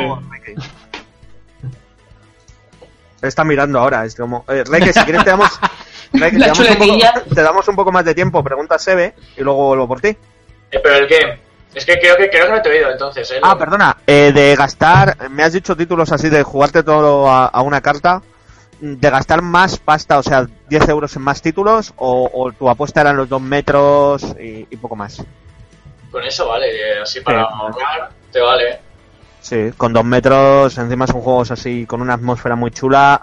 Está 3.21 3.43
mirando 3.43 3.79
ahora, 3.79 4.05
es 4.05 4.15
como... 4.15 4.45
Eh, 4.47 4.63
Reque, 4.65 4.93
si 4.93 5.01
quieres 5.01 5.25
te 5.25 5.31
damos... 5.31 5.59
Reque, 6.13 6.37
te, 6.37 6.39
La 6.39 6.47
damos 6.47 6.59
un 6.59 6.65
chuletilla. 6.67 7.13
poco, 7.15 7.35
te 7.35 7.41
damos 7.41 7.67
un 7.67 7.75
poco 7.75 7.91
más 7.91 8.05
de 8.05 8.15
tiempo, 8.15 8.41
pregunta 8.41 8.75
a 8.75 8.79
Sebe 8.79 9.13
y 9.35 9.41
luego 9.41 9.67
vuelvo 9.67 9.85
por 9.85 9.99
ti. 9.99 10.15
Eh, 10.71 10.79
pero 10.83 10.95
el 10.97 11.07
que... 11.07 11.49
Es 11.75 11.85
que 11.85 11.99
creo 11.99 12.17
que 12.17 12.29
creo 12.31 12.47
que 12.47 12.51
no 12.51 12.61
te 12.63 12.69
he 12.69 12.77
oído 12.79 12.91
entonces, 12.91 13.29
¿eh? 13.31 13.39
Ah, 13.43 13.55
perdona, 13.55 13.95
eh, 14.07 14.31
de 14.33 14.55
gastar, 14.55 15.29
me 15.29 15.43
has 15.43 15.53
dicho 15.53 15.77
títulos 15.77 16.11
así 16.11 16.27
de 16.27 16.41
jugarte 16.41 16.81
todo 16.81 17.29
a, 17.29 17.45
a 17.45 17.61
una 17.61 17.79
carta, 17.79 18.23
de 18.81 19.09
gastar 19.09 19.43
más 19.43 19.77
pasta, 19.77 20.17
o 20.17 20.23
sea, 20.23 20.47
10 20.67 20.89
euros 20.89 21.15
en 21.15 21.21
más 21.21 21.43
títulos, 21.43 21.93
o, 21.97 22.27
o 22.33 22.51
tu 22.53 22.67
apuesta 22.69 23.01
eran 23.01 23.17
los 23.17 23.29
dos 23.29 23.39
metros 23.41 24.23
y, 24.41 24.65
y 24.67 24.77
poco 24.77 24.95
más. 24.95 25.23
Con 26.11 26.23
eso 26.23 26.47
vale, 26.47 26.65
eh, 26.95 27.01
así 27.03 27.21
para 27.21 27.41
Sí. 27.43 27.47
ahorrar, 27.53 28.09
te 28.31 28.39
vale. 28.41 28.69
¿eh? 28.71 28.79
Sí, 29.39 29.69
con 29.77 29.93
dos 29.93 30.03
metros, 30.03 30.75
encima 30.79 31.05
son 31.05 31.21
juegos 31.21 31.51
así, 31.51 31.85
con 31.85 32.01
una 32.01 32.15
atmósfera 32.15 32.55
muy 32.55 32.71
chula, 32.71 33.21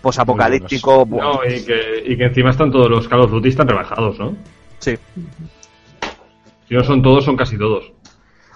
posapocalíptico. 0.00 1.06
No, 1.10 1.40
y 1.44 1.62
que, 1.62 2.02
y 2.06 2.16
que 2.16 2.24
encima 2.24 2.50
están 2.50 2.72
todos 2.72 2.88
los 2.88 3.06
Call 3.06 3.20
of 3.20 3.30
Duty 3.30 3.50
están 3.50 3.68
rebajados, 3.68 4.18
¿no? 4.18 4.34
Sí. 4.78 4.98
Si 6.72 6.76
no 6.78 6.84
son 6.84 7.02
todos, 7.02 7.22
son 7.22 7.36
casi 7.36 7.58
todos. 7.58 7.92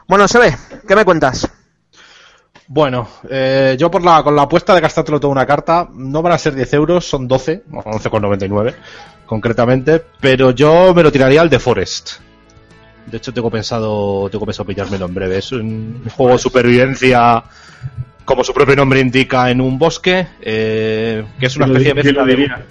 Bueno, 0.09 0.27
Sebe, 0.27 0.57
¿qué 0.89 0.97
me 0.97 1.05
cuentas? 1.05 1.47
Bueno, 2.67 3.07
eh, 3.29 3.77
yo 3.79 3.91
por 3.91 4.03
la, 4.03 4.23
con 4.23 4.35
la 4.35 4.45
apuesta 4.45 4.75
de 4.75 4.81
gastártelo 4.81 5.21
toda 5.21 5.33
una 5.33 5.45
carta, 5.45 5.87
no 5.93 6.23
van 6.23 6.33
a 6.33 6.39
ser 6.39 6.55
10 6.55 6.73
euros, 6.73 7.05
son 7.05 7.29
12, 7.29 7.65
o 7.71 7.83
11,99 7.83 8.75
concretamente, 9.27 10.03
pero 10.19 10.53
yo 10.53 10.95
me 10.95 11.03
lo 11.03 11.13
tiraría 11.13 11.43
al 11.43 11.51
The 11.51 11.59
Forest. 11.59 12.13
De 13.05 13.19
hecho, 13.19 13.35
tengo 13.35 13.51
pensado, 13.51 14.31
tengo 14.31 14.47
pensado 14.47 14.67
pillármelo 14.67 15.05
en 15.05 15.15
breve. 15.15 15.37
Es 15.37 15.53
un 15.53 16.03
juego 16.17 16.33
de 16.33 16.39
supervivencia, 16.39 17.45
como 18.25 18.43
su 18.45 18.55
propio 18.55 18.77
nombre 18.77 18.99
indica, 18.99 19.51
en 19.51 19.61
un 19.61 19.79
bosque, 19.79 20.27
eh, 20.41 21.23
que 21.39 21.45
es 21.45 21.57
una 21.59 21.67
¿Quién 21.67 21.75
lo 21.75 22.01
especie 22.01 22.13
de 22.15 22.65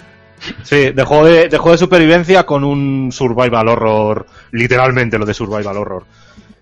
Sí, 0.62 0.90
de 0.90 1.04
juego 1.04 1.24
de, 1.26 1.48
de 1.48 1.58
juego 1.58 1.72
de 1.72 1.78
supervivencia 1.78 2.44
con 2.44 2.64
un 2.64 3.10
survival 3.12 3.68
horror, 3.68 4.26
literalmente 4.52 5.18
lo 5.18 5.26
de 5.26 5.34
survival 5.34 5.76
horror. 5.76 6.04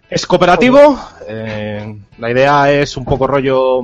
Es 0.09 0.27
cooperativo, 0.27 0.99
eh, 1.29 1.97
la 2.18 2.31
idea 2.31 2.70
es 2.70 2.97
un 2.97 3.05
poco 3.05 3.27
rollo 3.27 3.83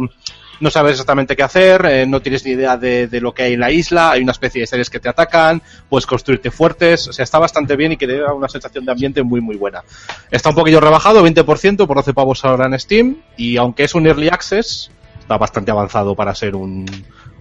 no 0.60 0.70
sabes 0.70 0.92
exactamente 0.92 1.34
qué 1.34 1.42
hacer, 1.42 1.84
eh, 1.86 2.06
no 2.06 2.20
tienes 2.20 2.44
ni 2.44 2.52
idea 2.52 2.76
de, 2.76 3.08
de 3.08 3.20
lo 3.20 3.32
que 3.32 3.44
hay 3.44 3.54
en 3.54 3.60
la 3.60 3.70
isla, 3.70 4.12
hay 4.12 4.22
una 4.22 4.32
especie 4.32 4.60
de 4.60 4.66
seres 4.66 4.90
que 4.90 5.00
te 5.00 5.08
atacan, 5.08 5.62
puedes 5.88 6.06
construirte 6.06 6.50
fuertes, 6.50 7.08
o 7.08 7.12
sea, 7.12 7.22
está 7.22 7.38
bastante 7.38 7.76
bien 7.76 7.92
y 7.92 7.96
que 7.96 8.06
te 8.06 8.18
da 8.18 8.34
una 8.34 8.48
sensación 8.48 8.84
de 8.84 8.92
ambiente 8.92 9.22
muy 9.22 9.40
muy 9.40 9.56
buena. 9.56 9.82
Está 10.30 10.50
un 10.50 10.54
poquillo 10.54 10.80
rebajado, 10.80 11.26
20% 11.26 11.86
por 11.86 11.96
12 11.96 12.12
pavos 12.12 12.44
ahora 12.44 12.66
en 12.66 12.78
Steam, 12.78 13.16
y 13.36 13.56
aunque 13.56 13.84
es 13.84 13.94
un 13.94 14.06
Early 14.06 14.28
Access, 14.28 14.90
está 15.18 15.38
bastante 15.38 15.70
avanzado 15.70 16.14
para 16.14 16.34
ser 16.34 16.54
un, 16.54 16.84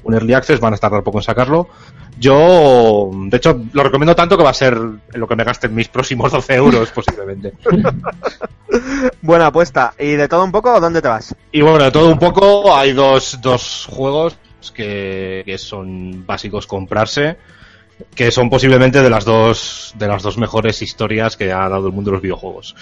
un 0.09 0.15
Early 0.15 0.33
Access, 0.33 0.59
van 0.59 0.73
a 0.73 0.77
tardar 0.77 1.03
poco 1.03 1.19
en 1.19 1.23
sacarlo. 1.23 1.69
Yo, 2.19 3.09
de 3.13 3.37
hecho, 3.37 3.61
lo 3.71 3.83
recomiendo 3.83 4.15
tanto 4.15 4.37
que 4.37 4.43
va 4.43 4.49
a 4.49 4.53
ser 4.53 4.73
en 4.73 5.19
lo 5.19 5.27
que 5.27 5.35
me 5.35 5.43
gaste 5.43 5.67
en 5.67 5.75
mis 5.75 5.87
próximos 5.87 6.31
12 6.33 6.53
euros, 6.55 6.91
posiblemente. 6.91 7.53
Buena 9.21 9.47
apuesta. 9.47 9.93
¿Y 9.97 10.11
de 10.11 10.27
todo 10.27 10.43
un 10.43 10.51
poco, 10.51 10.79
dónde 10.79 11.01
te 11.01 11.07
vas? 11.07 11.35
Y 11.51 11.61
bueno, 11.61 11.83
de 11.85 11.91
todo 11.91 12.11
un 12.11 12.19
poco, 12.19 12.75
hay 12.75 12.93
dos, 12.93 13.39
dos 13.41 13.87
juegos 13.89 14.37
que, 14.73 15.43
que 15.45 15.57
son 15.57 16.25
básicos 16.25 16.67
comprarse, 16.67 17.37
que 18.13 18.31
son 18.31 18.49
posiblemente 18.49 19.01
de 19.01 19.09
las 19.09 19.25
dos, 19.25 19.93
de 19.97 20.07
las 20.07 20.21
dos 20.21 20.37
mejores 20.37 20.81
historias 20.81 21.37
que 21.37 21.51
ha 21.51 21.69
dado 21.69 21.87
el 21.87 21.93
mundo 21.93 22.11
de 22.11 22.15
los 22.15 22.21
videojuegos. 22.21 22.75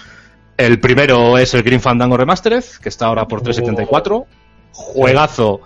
El 0.58 0.80
primero 0.80 1.38
es 1.38 1.54
el 1.54 1.62
Green 1.62 1.80
Fandango 1.80 2.18
Remastered, 2.18 2.64
que 2.82 2.90
está 2.90 3.06
ahora 3.06 3.28
por 3.28 3.44
3.74. 3.44 4.26
Juegazo 4.72 5.62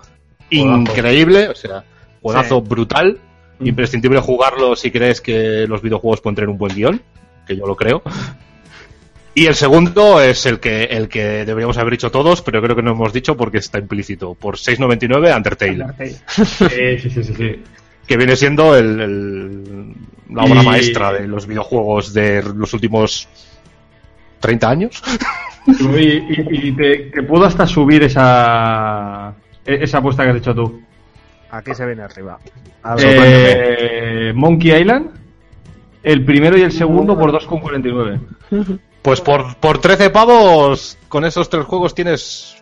increíble, 0.58 1.48
o 1.48 1.54
sea, 1.54 1.84
juegazo 2.20 2.60
brutal. 2.62 3.18
Imprescindible 3.60 4.18
jugarlo 4.20 4.74
si 4.74 4.90
crees 4.90 5.20
que 5.20 5.66
los 5.68 5.82
videojuegos 5.82 6.20
pueden 6.20 6.34
tener 6.34 6.48
un 6.50 6.58
buen 6.58 6.74
guion, 6.74 7.00
que 7.46 7.56
yo 7.56 7.66
lo 7.66 7.76
creo. 7.76 8.02
Y 9.34 9.46
el 9.46 9.54
segundo 9.54 10.20
es 10.20 10.44
el 10.46 10.58
que, 10.60 10.84
el 10.84 11.08
que 11.08 11.22
deberíamos 11.46 11.78
haber 11.78 11.92
dicho 11.92 12.10
todos, 12.10 12.42
pero 12.42 12.60
creo 12.60 12.74
que 12.76 12.82
no 12.82 12.90
hemos 12.90 13.12
dicho 13.12 13.36
porque 13.36 13.58
está 13.58 13.78
implícito. 13.78 14.34
Por 14.34 14.56
6.99 14.56 15.34
Undertale. 15.36 15.86
Sí, 16.28 16.98
sí, 17.00 17.10
sí, 17.10 17.24
sí, 17.24 17.34
sí. 17.34 17.62
Que 18.06 18.16
viene 18.16 18.34
siendo 18.36 18.76
el, 18.76 19.00
el- 19.00 19.94
la 20.34 20.42
obra 20.44 20.62
Y- 20.62 20.66
maestra 20.66 21.12
de 21.12 21.28
los 21.28 21.46
videojuegos 21.46 22.12
de 22.12 22.42
los 22.42 22.74
últimos 22.74 23.28
30 24.40 24.68
años. 24.68 25.02
Y, 25.66 25.72
y- 25.96 26.68
y 26.68 26.72
te, 26.72 26.96
te 27.14 27.22
puedo 27.22 27.44
hasta 27.44 27.66
subir 27.66 28.02
esa, 28.02 29.32
esa 29.64 29.98
apuesta 29.98 30.24
que 30.24 30.30
has 30.30 30.36
hecho 30.36 30.54
tú. 30.54 30.80
Aquí 31.50 31.74
se 31.74 31.84
viene 31.86 32.02
arriba. 32.02 32.38
A 32.82 32.94
ver, 32.94 33.04
Eh, 33.08 34.32
Monkey 34.34 34.72
Island, 34.80 35.10
el 36.02 36.24
primero 36.24 36.56
y 36.56 36.62
el 36.62 36.72
segundo 36.72 37.18
por 37.18 37.30
2,49. 37.32 38.20
Pues 39.02 39.20
por, 39.20 39.56
por 39.56 39.78
13 39.78 40.10
pavos, 40.10 40.96
con 41.08 41.24
esos 41.24 41.48
tres 41.50 41.64
juegos 41.64 41.94
tienes. 41.94 42.56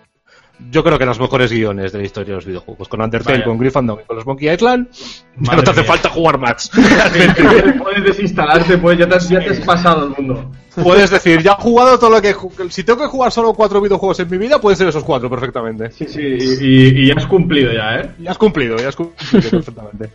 Yo 0.70 0.84
creo 0.84 0.98
que 0.98 1.06
los 1.06 1.18
mejores 1.18 1.50
guiones 1.52 1.90
de 1.92 1.98
la 2.00 2.04
historia 2.04 2.30
de 2.30 2.34
los 2.34 2.44
videojuegos. 2.46 2.86
Con 2.88 3.00
Undertale, 3.00 3.38
Vaya. 3.38 3.44
con 3.46 3.56
Gryffindor 3.58 4.00
y 4.02 4.06
con 4.06 4.16
los 4.16 4.26
Monkey 4.26 4.50
Island, 4.52 4.88
Madre 5.36 5.56
no 5.56 5.62
te 5.62 5.70
hace 5.70 5.80
mía. 5.80 5.88
falta 5.88 6.08
jugar 6.10 6.38
más. 6.38 6.70
puedes 7.82 8.04
desinstalarte, 8.04 8.76
pues 8.78 8.98
ya 8.98 9.08
te, 9.08 9.14
has- 9.14 9.28
ya 9.28 9.38
te 9.38 9.50
has 9.50 9.60
pasado 9.60 10.04
el 10.06 10.10
mundo. 10.10 10.50
Puedes 10.74 11.10
decir, 11.10 11.42
ya 11.42 11.52
he 11.58 11.62
jugado 11.62 11.98
todo 11.98 12.10
lo 12.10 12.22
que. 12.22 12.34
Si 12.70 12.84
tengo 12.84 13.00
que 13.00 13.06
jugar 13.08 13.32
solo 13.32 13.52
cuatro 13.54 13.80
videojuegos 13.80 14.20
en 14.20 14.30
mi 14.30 14.38
vida, 14.38 14.60
pueden 14.60 14.76
ser 14.76 14.88
esos 14.88 15.02
cuatro 15.04 15.28
perfectamente. 15.28 15.90
Sí, 15.90 16.06
sí, 16.08 16.20
y, 16.20 16.42
y- 16.64 17.02
y 17.02 17.06
ya 17.08 17.14
has 17.16 17.26
cumplido 17.26 17.72
ya, 17.72 17.96
¿eh? 17.96 18.10
Ya 18.18 18.30
has 18.30 18.38
cumplido, 18.38 18.76
ya 18.76 18.88
has 18.88 18.96
cumplido 18.96 19.50
perfectamente. 19.50 20.10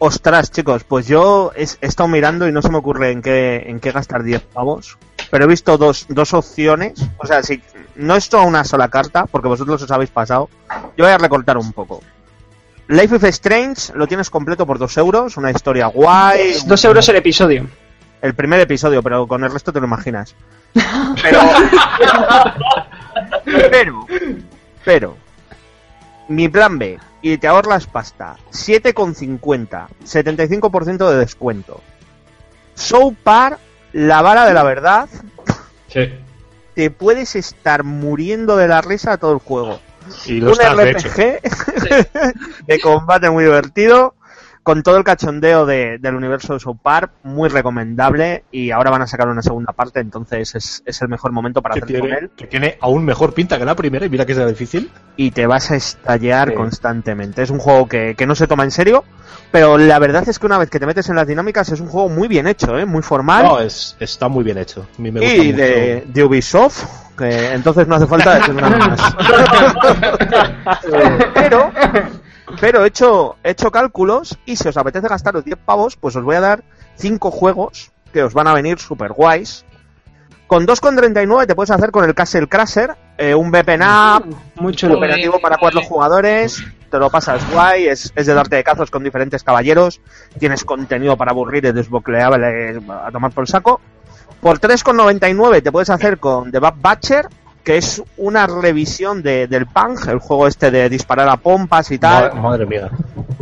Ostras, 0.00 0.50
chicos, 0.52 0.84
pues 0.84 1.08
yo 1.08 1.50
he, 1.56 1.64
he 1.64 1.86
estado 1.86 2.08
mirando 2.08 2.46
y 2.48 2.52
no 2.52 2.62
se 2.62 2.70
me 2.70 2.78
ocurre 2.78 3.10
en 3.10 3.20
qué, 3.20 3.64
en 3.66 3.80
qué 3.80 3.90
gastar 3.90 4.22
10 4.22 4.42
pavos. 4.42 4.96
Pero 5.30 5.44
he 5.44 5.48
visto 5.48 5.76
dos, 5.76 6.06
dos 6.08 6.32
opciones. 6.34 7.04
O 7.18 7.26
sea, 7.26 7.42
si 7.42 7.60
no 7.96 8.14
es 8.14 8.28
toda 8.28 8.44
una 8.44 8.62
sola 8.64 8.88
carta, 8.88 9.26
porque 9.26 9.48
vosotros 9.48 9.82
os 9.82 9.90
habéis 9.90 10.10
pasado, 10.10 10.48
yo 10.96 11.04
voy 11.04 11.12
a 11.12 11.18
recortar 11.18 11.58
un 11.58 11.72
poco. 11.72 12.00
Life 12.86 13.16
is 13.16 13.24
Strange 13.24 13.92
lo 13.94 14.06
tienes 14.06 14.30
completo 14.30 14.64
por 14.66 14.78
2 14.78 14.96
euros, 14.98 15.36
una 15.36 15.50
historia 15.50 15.88
guay. 15.88 16.40
Es 16.52 16.66
dos 16.66 16.82
euros 16.84 17.06
el 17.08 17.16
episodio. 17.16 17.66
El 18.20 18.34
primer 18.34 18.60
episodio, 18.60 19.02
pero 19.02 19.26
con 19.26 19.44
el 19.44 19.52
resto 19.52 19.72
te 19.72 19.80
lo 19.80 19.86
imaginas. 19.86 20.34
Pero. 21.22 21.40
pero. 23.70 24.06
Pero. 24.84 25.16
Mi 26.28 26.48
plan 26.48 26.78
B. 26.78 26.98
Y 27.22 27.38
te 27.38 27.48
ahorras 27.48 27.86
pasta. 27.86 28.36
7,50. 28.52 29.88
75% 30.04 31.10
de 31.10 31.16
descuento. 31.16 31.80
Soul 32.74 33.16
Par, 33.16 33.58
la 33.92 34.22
vara 34.22 34.46
de 34.46 34.54
la 34.54 34.62
verdad. 34.62 35.08
Sí. 35.88 36.12
Te 36.74 36.90
puedes 36.90 37.34
estar 37.34 37.82
muriendo 37.82 38.56
de 38.56 38.68
la 38.68 38.80
risa 38.82 39.16
todo 39.16 39.32
el 39.32 39.40
juego 39.40 39.80
Y 40.26 40.40
lo 40.40 40.48
un 40.48 40.52
estás, 40.52 40.76
de 40.76 40.90
hecho. 40.90 41.08
RPG 41.08 42.66
de 42.66 42.80
combate 42.80 43.30
muy 43.30 43.44
divertido, 43.44 44.14
con 44.68 44.82
todo 44.82 44.98
el 44.98 45.02
cachondeo 45.04 45.64
de- 45.64 45.96
del 45.98 46.14
universo 46.14 46.52
de 46.52 46.60
South 46.60 46.76
Park, 46.82 47.10
muy 47.22 47.48
recomendable. 47.48 48.44
Y 48.52 48.70
ahora 48.70 48.90
van 48.90 49.00
a 49.00 49.06
sacar 49.06 49.26
una 49.28 49.40
segunda 49.40 49.72
parte, 49.72 50.00
entonces 50.00 50.54
es, 50.54 50.82
es 50.84 51.00
el 51.00 51.08
mejor 51.08 51.32
momento 51.32 51.62
para 51.62 51.72
hacer 51.76 51.84
con 51.84 52.08
tiene, 52.08 52.18
él. 52.18 52.30
que 52.36 52.46
tiene 52.46 52.76
aún 52.82 53.02
mejor 53.02 53.32
pinta 53.32 53.56
que 53.58 53.64
la 53.64 53.74
primera, 53.74 54.04
y 54.04 54.10
mira 54.10 54.26
que 54.26 54.34
será 54.34 54.46
difícil. 54.46 54.90
Y 55.16 55.30
te 55.30 55.46
vas 55.46 55.70
a 55.70 55.76
estallar 55.76 56.50
Sí. 56.50 56.54
constantemente. 56.54 57.40
Es 57.42 57.48
un 57.48 57.60
juego 57.60 57.88
que, 57.88 58.14
que 58.14 58.26
no 58.26 58.34
se 58.34 58.46
toma 58.46 58.64
en 58.64 58.70
serio, 58.70 59.04
pero 59.50 59.78
la 59.78 59.98
verdad 59.98 60.28
es 60.28 60.38
que 60.38 60.44
una 60.44 60.58
vez 60.58 60.68
que 60.68 60.78
te 60.78 60.84
metes 60.84 61.08
en 61.08 61.16
las 61.16 61.26
dinámicas, 61.26 61.70
es 61.70 61.80
un 61.80 61.88
juego 61.88 62.10
muy 62.10 62.28
bien 62.28 62.46
hecho, 62.46 62.78
¿eh? 62.78 62.84
muy 62.84 63.00
formal. 63.00 63.44
No, 63.46 63.60
es, 63.60 63.96
está 64.00 64.28
muy 64.28 64.44
bien 64.44 64.58
hecho. 64.58 64.86
A 64.98 65.00
mí 65.00 65.10
me 65.10 65.20
gusta 65.20 65.34
y 65.34 65.46
mucho. 65.52 65.56
de, 65.62 66.04
de 66.08 66.24
Ubisoft, 66.24 66.84
que 67.16 67.52
entonces 67.54 67.88
no 67.88 67.94
hace 67.94 68.06
falta 68.06 68.34
decir 68.38 68.54
nada 68.54 68.76
más. 68.76 69.16
pero, 71.34 71.72
pero 72.60 72.84
he 72.84 72.88
hecho, 72.88 73.36
he 73.42 73.50
hecho 73.50 73.70
cálculos 73.70 74.38
y 74.46 74.56
si 74.56 74.68
os 74.68 74.76
apetece 74.76 75.08
gastaros 75.08 75.44
10 75.44 75.58
pavos, 75.64 75.96
pues 75.96 76.16
os 76.16 76.24
voy 76.24 76.36
a 76.36 76.40
dar 76.40 76.64
5 76.96 77.30
juegos 77.30 77.92
que 78.12 78.22
os 78.22 78.34
van 78.34 78.46
a 78.46 78.54
venir 78.54 78.78
super 78.78 79.12
guays. 79.12 79.64
Con 80.46 80.66
2,39 80.66 81.46
te 81.46 81.54
puedes 81.54 81.70
hacer 81.70 81.90
con 81.90 82.04
el 82.04 82.14
Castle 82.14 82.48
Crasher, 82.48 82.96
eh, 83.18 83.34
un 83.34 83.50
VPN 83.50 83.82
app, 83.82 84.24
Muy 84.54 84.74
chulo. 84.74 84.94
cooperativo 84.94 85.38
para 85.40 85.58
cuatro 85.58 85.82
jugadores, 85.82 86.64
te 86.90 86.98
lo 86.98 87.10
pasas 87.10 87.42
guay, 87.52 87.86
es, 87.86 88.10
es 88.16 88.26
de 88.26 88.32
darte 88.32 88.56
de 88.56 88.64
cazos 88.64 88.90
con 88.90 89.04
diferentes 89.04 89.44
caballeros, 89.44 90.00
tienes 90.38 90.64
contenido 90.64 91.18
para 91.18 91.32
aburrir 91.32 91.66
y 91.66 91.72
desbloqueable 91.72 92.80
a 92.88 93.10
tomar 93.12 93.30
por 93.32 93.42
el 93.42 93.48
saco. 93.48 93.82
Por 94.40 94.58
3,99 94.58 95.62
te 95.62 95.70
puedes 95.70 95.90
hacer 95.90 96.18
con 96.18 96.50
The 96.50 96.60
Bad 96.60 96.74
Batcher, 96.78 97.28
que 97.68 97.76
es 97.76 98.02
una 98.16 98.46
revisión 98.46 99.22
de, 99.22 99.46
del 99.46 99.66
Punk, 99.66 100.08
el 100.08 100.20
juego 100.20 100.46
este 100.46 100.70
de 100.70 100.88
disparar 100.88 101.28
a 101.28 101.36
pompas 101.36 101.90
y 101.90 101.98
tal, 101.98 102.32
Ma- 102.34 102.40
Madre 102.40 102.64
mía. 102.64 102.88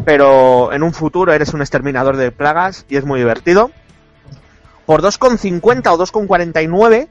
pero 0.04 0.72
en 0.72 0.82
un 0.82 0.92
futuro 0.92 1.32
eres 1.32 1.54
un 1.54 1.60
exterminador 1.60 2.16
de 2.16 2.32
plagas 2.32 2.84
y 2.88 2.96
es 2.96 3.04
muy 3.04 3.20
divertido. 3.20 3.70
Por 4.84 5.00
2,50 5.00 5.92
o 5.92 5.98
2,49 6.04 7.06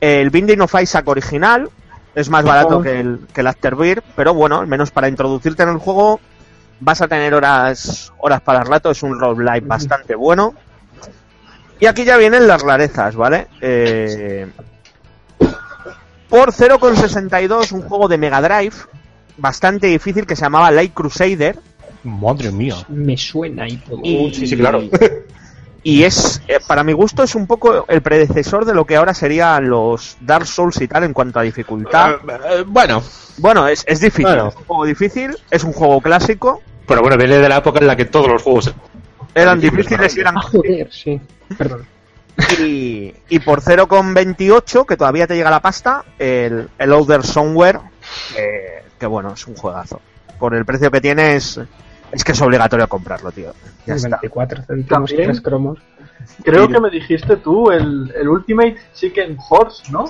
el 0.00 0.30
Binding 0.30 0.60
of 0.60 0.74
Isaac 0.82 1.06
original 1.06 1.70
es 2.16 2.28
más 2.30 2.44
barato 2.44 2.80
que 2.82 2.98
el, 2.98 3.20
que 3.32 3.42
el 3.42 3.46
Afterbirth, 3.46 4.02
pero 4.16 4.34
bueno, 4.34 4.58
al 4.58 4.66
menos 4.66 4.90
para 4.90 5.08
introducirte 5.08 5.62
en 5.62 5.68
el 5.68 5.78
juego 5.78 6.18
vas 6.80 7.00
a 7.00 7.06
tener 7.06 7.32
horas 7.32 8.12
horas 8.18 8.40
para 8.40 8.58
el 8.62 8.66
rato, 8.66 8.90
es 8.90 9.04
un 9.04 9.20
roguelike 9.20 9.68
bastante 9.68 10.16
bueno. 10.16 10.52
Y 11.78 11.86
aquí 11.86 12.04
ya 12.04 12.16
vienen 12.16 12.48
las 12.48 12.60
rarezas, 12.62 13.14
¿vale? 13.14 13.46
Eh, 13.60 14.48
por 16.28 16.52
0,62 16.52 17.72
un 17.72 17.82
juego 17.82 18.08
de 18.08 18.18
Mega 18.18 18.40
Drive 18.40 18.74
bastante 19.36 19.86
difícil 19.86 20.26
que 20.26 20.36
se 20.36 20.42
llamaba 20.42 20.70
Light 20.70 20.94
Crusader 20.94 21.58
Madre 22.04 22.52
mía. 22.52 22.76
Me 22.88 23.16
suena 23.16 23.68
y 23.68 23.76
todo. 23.78 24.00
y, 24.02 24.32
sí, 24.32 24.46
sí, 24.46 24.56
claro. 24.56 24.82
y 25.82 26.04
es, 26.04 26.40
eh, 26.46 26.58
para 26.66 26.84
mi 26.84 26.92
gusto, 26.92 27.24
es 27.24 27.34
un 27.34 27.48
poco 27.48 27.84
el 27.88 28.00
predecesor 28.00 28.64
de 28.64 28.74
lo 28.74 28.84
que 28.84 28.94
ahora 28.94 29.12
serían 29.12 29.68
los 29.68 30.16
Dark 30.20 30.46
Souls 30.46 30.80
y 30.80 30.86
tal 30.86 31.02
en 31.02 31.12
cuanto 31.12 31.40
a 31.40 31.42
dificultad. 31.42 32.14
Eh, 32.48 32.64
bueno, 32.64 33.02
Bueno, 33.38 33.66
es, 33.66 33.82
es 33.88 34.00
difícil, 34.00 34.26
Bueno. 34.26 34.48
es 34.48 34.56
un 34.56 34.64
juego 34.64 34.84
difícil, 34.84 35.36
es 35.50 35.64
un 35.64 35.72
juego 35.72 36.00
clásico, 36.00 36.62
pero 36.86 37.00
bueno, 37.02 37.16
viene 37.16 37.38
de 37.38 37.48
la 37.48 37.56
época 37.56 37.80
en 37.80 37.88
la 37.88 37.96
que 37.96 38.04
todos 38.04 38.28
los 38.28 38.42
juegos 38.42 38.72
eran 39.34 39.60
difíciles 39.60 40.16
y 40.16 40.20
eran... 40.20 40.38
Ah, 40.38 40.42
joder, 40.42 40.88
sí. 40.92 41.20
Perdón. 41.58 41.86
Y, 42.60 43.14
y 43.28 43.38
por 43.38 43.62
0,28, 43.62 44.86
que 44.86 44.96
todavía 44.96 45.26
te 45.26 45.36
llega 45.36 45.50
la 45.50 45.60
pasta, 45.60 46.04
el, 46.18 46.68
el 46.78 46.92
Outer 46.92 47.24
Somewhere, 47.24 47.80
eh, 48.36 48.84
que 48.98 49.06
bueno, 49.06 49.32
es 49.32 49.46
un 49.46 49.54
juegazo. 49.56 50.00
Por 50.38 50.54
el 50.54 50.64
precio 50.66 50.90
que 50.90 51.00
tienes, 51.00 51.58
es 52.12 52.24
que 52.24 52.32
es 52.32 52.40
obligatorio 52.42 52.88
comprarlo, 52.88 53.32
tío. 53.32 53.54
Ya 53.86 53.94
está. 53.94 54.18
24 54.20 54.64
céntimos, 54.64 54.88
También. 54.88 55.22
tres 55.30 55.40
cromos. 55.40 55.78
Creo 56.44 56.68
que 56.68 56.80
me 56.80 56.90
dijiste 56.90 57.36
tú 57.36 57.70
el, 57.70 58.12
el 58.14 58.28
Ultimate 58.28 58.76
Chicken 58.94 59.38
Horse, 59.48 59.90
¿no? 59.90 60.04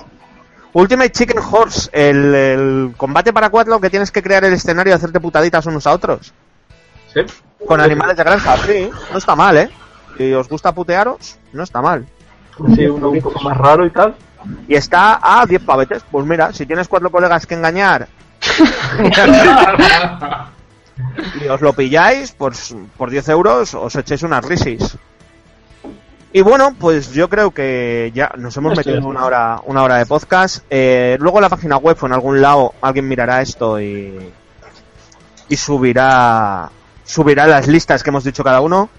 Ultimate 0.73 1.11
Chicken 1.11 1.39
Horse, 1.39 1.89
el, 1.93 2.35
el 2.35 2.93
combate 2.97 3.31
para 3.31 3.49
cuatro 3.49 3.79
que 3.79 3.89
tienes 3.89 4.11
que 4.11 4.21
crear 4.21 4.43
el 4.43 4.53
escenario 4.53 4.91
y 4.91 4.95
hacerte 4.95 5.19
putaditas 5.19 5.65
unos 5.65 5.87
a 5.87 5.93
otros. 5.93 6.33
Sí. 7.13 7.21
Con 7.65 7.79
animales 7.81 8.17
de 8.17 8.23
granja, 8.23 8.57
sí, 8.57 8.89
no 9.11 9.17
está 9.17 9.35
mal, 9.35 9.57
¿eh? 9.57 9.69
Si 10.17 10.33
os 10.33 10.47
gusta 10.49 10.73
putearos, 10.73 11.37
no 11.53 11.63
está 11.63 11.81
mal. 11.81 12.05
Sí, 12.75 12.85
uno 12.85 13.09
un 13.09 13.21
poco 13.21 13.41
más 13.41 13.57
raro 13.57 13.85
y 13.85 13.91
tal. 13.91 14.15
Y 14.67 14.75
está 14.75 15.19
a 15.21 15.45
10 15.45 15.63
pavetes. 15.63 16.03
Pues 16.09 16.25
mira, 16.25 16.53
si 16.53 16.65
tienes 16.65 16.87
cuatro 16.87 17.11
colegas 17.11 17.45
que 17.45 17.55
engañar 17.55 18.07
y 21.41 21.47
os 21.47 21.61
lo 21.61 21.73
pilláis 21.73 22.31
por, 22.31 22.53
por 22.97 23.09
10 23.09 23.29
euros, 23.29 23.73
os 23.73 23.95
echéis 23.95 24.23
unas 24.23 24.45
risis. 24.45 24.97
Y 26.33 26.41
bueno, 26.41 26.75
pues 26.77 27.13
yo 27.13 27.29
creo 27.29 27.51
que 27.51 28.11
ya 28.13 28.31
nos 28.37 28.55
hemos 28.57 28.77
metido 28.77 29.07
una 29.07 29.25
hora, 29.25 29.61
una 29.65 29.83
hora 29.83 29.97
de 29.97 30.05
podcast. 30.05 30.63
Eh, 30.69 31.17
luego 31.19 31.37
en 31.37 31.43
la 31.43 31.49
página 31.49 31.77
web 31.77 31.97
o 31.99 32.05
en 32.05 32.13
algún 32.13 32.41
lado 32.41 32.73
alguien 32.81 33.07
mirará 33.07 33.41
esto 33.41 33.79
y, 33.79 34.31
y 35.49 35.55
subirá, 35.55 36.69
subirá 37.03 37.47
las 37.47 37.67
listas 37.67 38.03
que 38.03 38.09
hemos 38.09 38.23
dicho 38.23 38.43
cada 38.43 38.61
uno. 38.61 38.89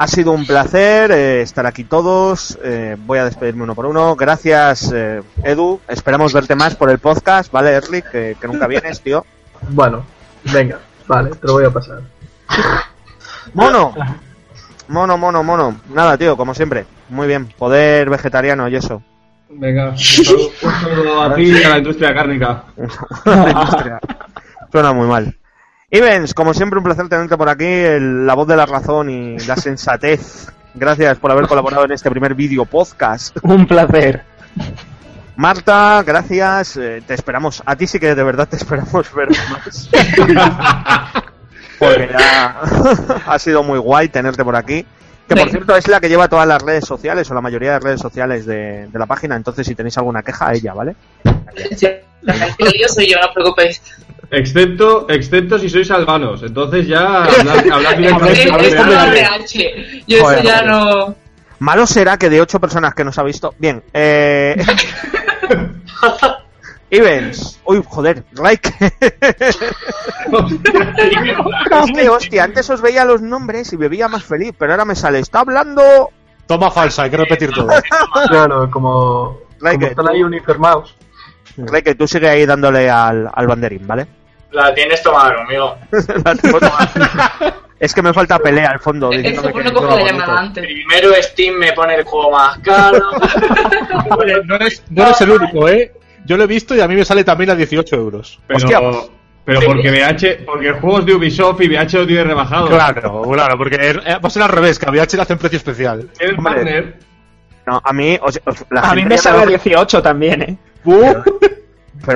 Ha 0.00 0.06
sido 0.06 0.30
un 0.30 0.46
placer 0.46 1.10
eh, 1.10 1.42
estar 1.42 1.66
aquí 1.66 1.82
todos. 1.82 2.56
Eh, 2.62 2.96
voy 3.04 3.18
a 3.18 3.24
despedirme 3.24 3.64
uno 3.64 3.74
por 3.74 3.84
uno. 3.84 4.14
Gracias, 4.14 4.92
eh, 4.94 5.22
Edu. 5.42 5.80
Esperamos 5.88 6.32
verte 6.32 6.54
más 6.54 6.76
por 6.76 6.88
el 6.88 7.00
podcast, 7.00 7.50
¿vale, 7.50 7.72
Erlich? 7.72 8.04
Que, 8.04 8.36
que 8.40 8.46
nunca 8.46 8.68
vienes, 8.68 9.00
tío. 9.00 9.26
Bueno, 9.70 10.04
venga, 10.52 10.78
vale, 11.08 11.30
te 11.30 11.46
lo 11.48 11.54
voy 11.54 11.64
a 11.64 11.70
pasar. 11.70 12.00
Mono. 13.54 13.92
Mono, 14.86 15.18
mono, 15.18 15.42
mono. 15.42 15.80
Nada, 15.92 16.16
tío, 16.16 16.36
como 16.36 16.54
siempre. 16.54 16.86
Muy 17.08 17.26
bien. 17.26 17.48
Poder 17.58 18.08
vegetariano 18.08 18.68
y 18.68 18.76
eso. 18.76 19.02
Venga, 19.48 19.90
un 19.90 19.98
saludo, 19.98 20.50
un 20.62 20.70
saludo 20.70 21.22
a 21.22 21.34
ti 21.34 21.42
y 21.42 21.64
a 21.64 21.70
la 21.70 21.78
industria 21.78 22.14
cárnica. 22.14 22.64
La 23.24 23.50
industria. 23.50 24.00
Suena 24.70 24.92
muy 24.92 25.08
mal. 25.08 25.37
Ivens, 25.90 26.34
como 26.34 26.52
siempre, 26.52 26.78
un 26.78 26.84
placer 26.84 27.08
tenerte 27.08 27.36
por 27.36 27.48
aquí. 27.48 27.64
el- 27.64 28.26
la 28.26 28.34
voz 28.34 28.46
de 28.46 28.56
la 28.56 28.66
razón 28.66 29.08
y 29.10 29.38
la 29.40 29.56
sensatez. 29.56 30.48
Gracias 30.74 31.18
por 31.18 31.30
haber 31.32 31.46
colaborado 31.46 31.84
en 31.86 31.92
este 31.92 32.10
primer 32.10 32.34
vídeo 32.34 32.64
podcast. 32.66 33.36
Un 33.42 33.66
placer. 33.66 34.22
Marta, 35.36 36.02
gracias. 36.06 36.76
eh, 36.76 37.02
te 37.06 37.14
esperamos. 37.14 37.62
A 37.64 37.74
ti 37.74 37.86
sí 37.86 37.98
que 37.98 38.14
de 38.14 38.22
verdad 38.22 38.46
te 38.48 38.56
esperamos 38.56 39.12
ver 39.14 39.28
más. 39.30 39.88
Porque 41.78 42.08
ya 42.12 42.60
ha 43.26 43.38
sido 43.38 43.62
muy 43.62 43.78
guay 43.78 44.08
tenerte 44.08 44.44
por 44.44 44.56
aquí. 44.56 44.84
Que 45.28 45.36
por 45.36 45.48
cierto 45.50 45.76
es 45.76 45.86
la 45.88 46.00
que 46.00 46.08
lleva 46.08 46.28
todas 46.28 46.46
las 46.48 46.60
redes 46.62 46.84
sociales 46.86 47.30
o 47.30 47.34
la 47.34 47.40
mayoría 47.40 47.72
de 47.72 47.80
redes 47.80 48.00
sociales 48.00 48.46
de, 48.46 48.88
de 48.88 48.98
la 48.98 49.06
página. 49.06 49.36
Entonces, 49.36 49.66
si 49.66 49.74
tenéis 49.74 49.96
alguna 49.98 50.22
queja, 50.22 50.48
a 50.48 50.54
ella, 50.54 50.72
¿vale? 50.74 50.96
Sí, 51.76 51.86
lío 52.58 52.88
soy 52.88 53.10
yo, 53.10 53.18
no 53.20 53.26
os 53.28 53.34
preocupéis. 53.34 53.80
Excepto, 54.30 55.06
excepto 55.08 55.58
si 55.58 55.68
sois 55.68 55.90
albanos. 55.90 56.42
Entonces 56.42 56.86
ya 56.86 57.26
como 58.12 58.26
Real. 58.26 59.16
RH. 59.16 60.02
Yo 60.06 60.18
eso 60.18 60.42
ya 60.42 60.62
no. 60.62 61.14
Malo 61.60 61.86
será 61.86 62.16
que 62.18 62.30
de 62.30 62.40
ocho 62.40 62.60
personas 62.60 62.94
que 62.94 63.04
nos 63.04 63.18
ha 63.18 63.22
visto. 63.22 63.54
Bien, 63.58 63.82
eh. 63.92 64.56
Ivens. 66.90 67.60
Uy, 67.66 67.82
joder, 67.86 68.24
like. 68.40 68.72
es 68.80 69.58
que, 71.94 72.08
hostia, 72.08 72.44
antes 72.44 72.70
os 72.70 72.80
veía 72.80 73.04
los 73.04 73.20
nombres 73.20 73.72
y 73.74 73.76
bebía 73.76 74.08
más 74.08 74.24
feliz, 74.24 74.52
pero 74.58 74.72
ahora 74.72 74.86
me 74.86 74.94
sale, 74.94 75.18
está 75.18 75.40
hablando. 75.40 75.82
Toma 76.46 76.70
falsa, 76.70 77.02
hay 77.02 77.10
que 77.10 77.18
repetir 77.18 77.52
todo. 77.52 77.68
Claro, 78.28 78.70
como, 78.70 79.40
Like 79.60 79.76
como 79.78 79.90
están 79.90 80.08
ahí 80.08 80.22
uniformados. 80.22 80.96
Like, 81.56 81.94
tú 81.96 82.06
sigue 82.06 82.28
ahí 82.28 82.46
dándole 82.46 82.88
al, 82.88 83.28
al 83.34 83.46
banderín, 83.46 83.86
¿vale? 83.86 84.06
La 84.50 84.74
tienes 84.74 85.02
tomada 85.02 85.36
conmigo. 85.36 85.76
La 86.24 86.34
tengo 86.34 86.58
tomada. 86.60 87.56
es 87.78 87.94
que 87.94 88.02
me 88.02 88.12
falta 88.12 88.38
pelea 88.38 88.70
al 88.70 88.80
fondo. 88.80 89.10
Llamada 89.10 90.40
antes. 90.40 90.64
Primero 90.64 91.10
Steam 91.22 91.56
me 91.56 91.72
pone 91.72 91.96
el 91.96 92.04
juego 92.04 92.30
más 92.30 92.58
caro. 92.58 93.10
No 94.46 94.54
eres, 94.56 94.82
no 94.90 95.02
eres 95.04 95.20
el 95.20 95.30
único, 95.30 95.68
¿eh? 95.68 95.92
Yo 96.24 96.36
lo 96.36 96.44
he 96.44 96.46
visto 96.46 96.74
y 96.74 96.80
a 96.80 96.88
mí 96.88 96.94
me 96.94 97.04
sale 97.04 97.24
también 97.24 97.50
a 97.50 97.54
18 97.54 97.96
euros. 97.96 98.38
Pero, 98.46 98.56
Hostia. 98.56 98.80
pero 99.44 99.60
porque 99.62 99.90
VH, 99.90 100.44
porque 100.44 100.72
juegos 100.72 101.06
de 101.06 101.14
Ubisoft 101.14 101.60
y 101.62 101.68
VH 101.68 101.98
lo 101.98 102.06
tiene 102.06 102.24
rebajado. 102.24 102.68
Claro, 102.68 103.22
claro, 103.22 103.58
porque 103.58 103.76
eh, 103.76 103.94
va 103.94 104.20
a 104.22 104.30
ser 104.30 104.42
al 104.42 104.50
revés, 104.50 104.78
que 104.78 104.86
a 104.86 104.90
VH 104.90 105.16
le 105.16 105.22
hacen 105.22 105.38
precio 105.38 105.56
especial. 105.56 106.08
El 106.18 106.36
Hombre. 106.36 106.54
partner. 106.54 106.96
No, 107.66 107.80
a 107.84 107.92
mí, 107.92 108.18
o 108.20 108.32
sea, 108.32 108.42
la 108.70 108.80
A 108.80 108.94
mí 108.94 109.04
me 109.04 109.18
sale 109.18 109.42
a 109.42 109.46
18 109.46 110.02
también, 110.02 110.42
¿eh? 110.42 110.58
Pero 110.84 111.22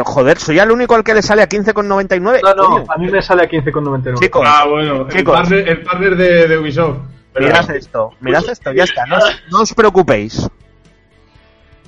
joder, 0.05 0.39
soy 0.39 0.59
el 0.59 0.71
único 0.71 0.95
al 0.95 1.03
que 1.05 1.15
le 1.15 1.23
sale 1.23 1.43
a 1.43 1.49
15,99. 1.49 2.41
No, 2.43 2.55
no, 2.55 2.65
coño. 2.71 2.85
a 2.89 2.97
mí 2.99 3.11
me 3.11 3.21
sale 3.23 3.43
a 3.45 3.49
15,99. 3.49 4.19
Chicos, 4.21 4.43
Ah, 4.47 4.65
bueno, 4.69 5.03
el 5.03 5.09
Chicos. 5.09 5.35
partner, 5.35 5.69
el 5.69 5.83
partner 5.83 6.17
de, 6.17 6.49
de 6.49 6.59
Ubisoft. 6.59 6.99
mirad 7.39 7.71
esto, 7.71 8.11
mirad 8.21 8.45
esto, 8.49 8.73
ya 8.73 8.85
está, 8.85 9.07
no, 9.07 9.17
os- 9.17 9.43
no 9.51 9.61
os 9.63 9.75
preocupéis. 9.75 10.49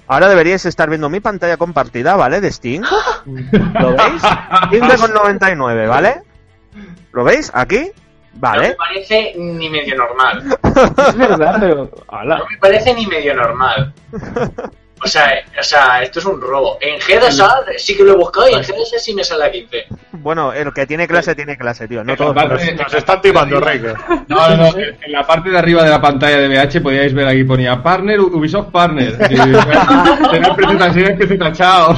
Ahora 0.07 0.29
deberíais 0.29 0.65
estar 0.67 0.89
viendo 0.91 1.09
mi 1.09 1.21
pantalla 1.21 1.57
compartida, 1.57 2.15
¿vale? 2.17 2.41
De 2.43 2.53
Steam. 2.53 2.83
¿Lo 3.25 3.91
veis? 3.91 4.23
15,99, 4.23 5.89
¿vale? 5.89 6.23
¿Lo 7.13 7.25
veis? 7.25 7.51
Aquí. 7.55 7.79
No 7.79 7.85
me 7.85 8.41
Vale. 8.41 8.75
parece 8.77 9.33
ni 9.37 9.71
medio 9.71 9.95
normal. 9.97 10.59
Es 11.09 11.17
verdad, 11.17 11.57
pero. 11.61 11.89
Hala. 12.09 12.39
No 12.39 12.47
me 12.51 12.59
parece 12.59 12.93
ni 12.93 13.07
medio 13.07 13.33
normal. 13.35 13.95
O 15.05 15.07
sea, 15.07 15.45
o 15.59 15.63
sea, 15.63 16.03
esto 16.03 16.19
es 16.19 16.25
un 16.25 16.41
robo. 16.41 16.79
En 16.81 16.99
GDSA 16.99 17.65
sí 17.77 17.95
que 17.95 18.03
lo 18.05 18.13
he 18.13 18.17
buscado 18.17 18.49
y 18.49 18.55
en 18.55 18.63
GDSA 18.63 18.99
sí 18.99 19.15
me 19.15 19.23
sale 19.23 19.45
a 19.45 19.53
15. 19.53 19.87
Bueno, 20.13 20.53
el 20.53 20.73
que 20.73 20.87
tiene 20.87 21.07
clase 21.07 21.35
tiene 21.35 21.59
clase, 21.59 21.87
tío. 21.87 22.03
No 22.03 22.17
todos. 22.17 22.35
Nos, 22.35 22.75
nos 22.75 22.95
están 22.95 23.21
timando, 23.21 23.61
Riker. 23.61 23.95
No, 24.29 24.49
no, 24.49 24.57
no. 24.57 24.79
En 24.79 25.13
la 25.13 25.27
parte 25.27 25.51
de 25.51 25.59
arriba 25.59 25.85
de 25.85 25.91
la 25.91 26.01
pantalla 26.01 26.39
de 26.39 26.49
VH 26.49 26.81
podíais 26.81 27.13
ver 27.13 27.29
aquí 27.29 27.45
ponía 27.45 27.83
Partner, 27.83 28.19
Ubisoft 28.19 28.71
Partner. 28.71 29.19
Tener 29.29 30.55
precio 30.57 30.79
tener 30.79 31.17
precio 31.17 31.39
tachado. 31.39 31.97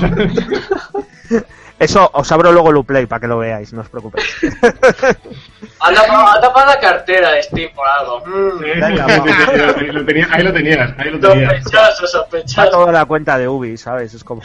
Eso 1.79 2.11
os 2.13 2.33
abro 2.33 2.53
luego 2.53 2.71
el 2.71 2.77
Uplay 2.77 3.07
para 3.07 3.21
que 3.21 3.27
lo 3.27 3.39
veáis, 3.39 3.73
no 3.73 3.83
os 3.83 3.89
preocupéis. 3.89 4.27
Ha 5.79 5.93
tapado, 5.93 6.27
ha 6.27 6.41
tapado 6.41 6.67
la 6.67 6.81
cartera 6.81 7.33
de 7.33 7.43
Steam 7.43 7.71
por 7.75 7.87
algo. 7.87 8.23
Mm. 8.27 8.63
Ahí 8.83 9.93
lo 9.93 10.05
tenías, 10.05 10.31
ahí 10.33 10.43
lo 10.43 10.53
tenías. 10.53 10.93
Ahí 10.99 11.11
lo 11.11 11.21
tenías. 11.21 11.63
Sospechoso, 11.63 12.05
Está 12.05 12.07
sospechoso. 12.07 12.71
toda 12.71 12.93
la 12.93 13.05
cuenta 13.05 13.37
de 13.39 13.49
Ubi, 13.49 13.77
¿sabes? 13.77 14.15
Es 14.15 14.25
como... 14.25 14.41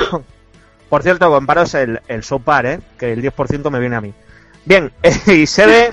Por 0.89 1.03
cierto, 1.03 1.29
comparos 1.29 1.73
el, 1.75 2.01
el 2.09 2.21
Sopar, 2.21 2.65
¿eh? 2.65 2.79
Que 2.99 3.13
el 3.13 3.23
10% 3.23 3.69
me 3.71 3.79
viene 3.79 3.95
a 3.95 4.01
mí. 4.01 4.13
Bien, 4.65 4.91
y 5.27 5.47
Sebe, 5.47 5.89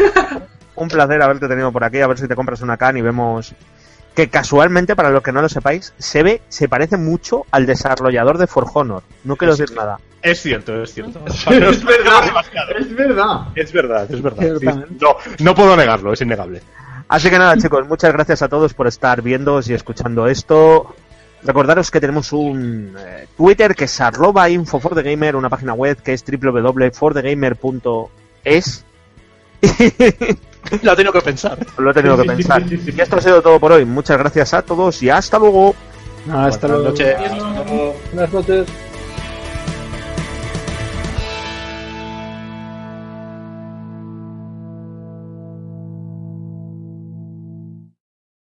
un 0.75 0.89
placer 0.89 1.23
haberte 1.23 1.47
tenido 1.47 1.71
por 1.71 1.85
aquí, 1.85 2.01
a 2.01 2.09
ver 2.09 2.19
si 2.19 2.27
te 2.27 2.35
compras 2.35 2.63
una 2.63 2.77
can 2.77 2.97
y 2.97 3.03
vemos 3.03 3.55
que 4.17 4.29
casualmente, 4.29 4.97
para 4.97 5.11
los 5.11 5.23
que 5.23 5.31
no 5.31 5.41
lo 5.41 5.49
sepáis, 5.49 5.95
Sebe 5.99 6.43
se 6.49 6.69
parece 6.69 6.97
mucho 6.97 7.47
al 7.53 7.67
desarrollador 7.67 8.39
de 8.39 8.49
For 8.49 8.67
Honor. 8.75 9.05
No 9.23 9.37
quiero 9.37 9.55
decir 9.55 9.77
nada. 9.77 10.01
Es 10.23 10.43
cierto, 10.43 10.83
es 10.83 10.93
cierto. 10.95 11.21
Es 11.27 11.45
verdad, 11.85 12.25
es 12.79 12.95
verdad. 12.95 13.41
Es 13.55 13.73
verdad, 13.73 14.11
es 14.11 14.23
verdad. 14.23 14.43
Ciertamente. 14.43 14.87
Sí, 14.89 14.97
No, 15.01 15.17
no 15.45 15.55
puedo 15.55 15.77
negarlo, 15.77 16.13
es 16.13 16.21
innegable. 16.21 16.61
Así 17.09 17.31
que 17.31 17.39
nada, 17.39 17.57
chicos, 17.57 17.87
muchas 17.89 18.13
gracias 18.13 18.43
a 18.43 18.49
todos 18.49 18.75
por 18.75 18.87
estar 18.87 19.23
viendo 19.23 19.61
y 19.67 19.73
escuchando 19.73 20.27
esto. 20.27 20.95
Recordaros 21.43 21.91
que 21.91 22.01
tenemos 22.01 22.33
un 22.33 22.95
eh, 22.99 23.27
Twitter 23.37 23.75
que 23.77 23.85
es 23.85 24.01
arroba 24.01 24.51
info 24.51 24.81
for 24.81 24.95
the 24.95 25.03
gamer, 25.03 25.37
una 25.37 25.49
página 25.49 25.73
web 25.73 25.97
que 26.03 26.13
es 26.13 26.25
www.forthegamer.es. 26.27 28.85
Lo 30.83 30.97
tengo 30.97 31.13
que 31.13 31.21
pensar. 31.21 31.59
Lo 31.79 31.91
he 31.91 31.95
tenido 31.95 32.17
que 32.19 32.25
pensar. 32.25 32.63
Y 32.71 33.01
esto 33.01 33.17
ha 33.17 33.21
sido 33.21 33.41
todo 33.41 33.59
por 33.61 33.71
hoy. 33.73 33.85
Muchas 33.85 34.19
gracias 34.19 34.53
a 34.53 34.63
todos 34.63 35.01
y 35.03 35.11
hasta 35.11 35.39
luego. 35.39 35.75
Hasta 36.31 36.67
Buenas 36.67 36.69
luego. 36.71 36.85
noches. 36.91 37.17
Buenas 38.13 38.33
noches. 38.33 38.67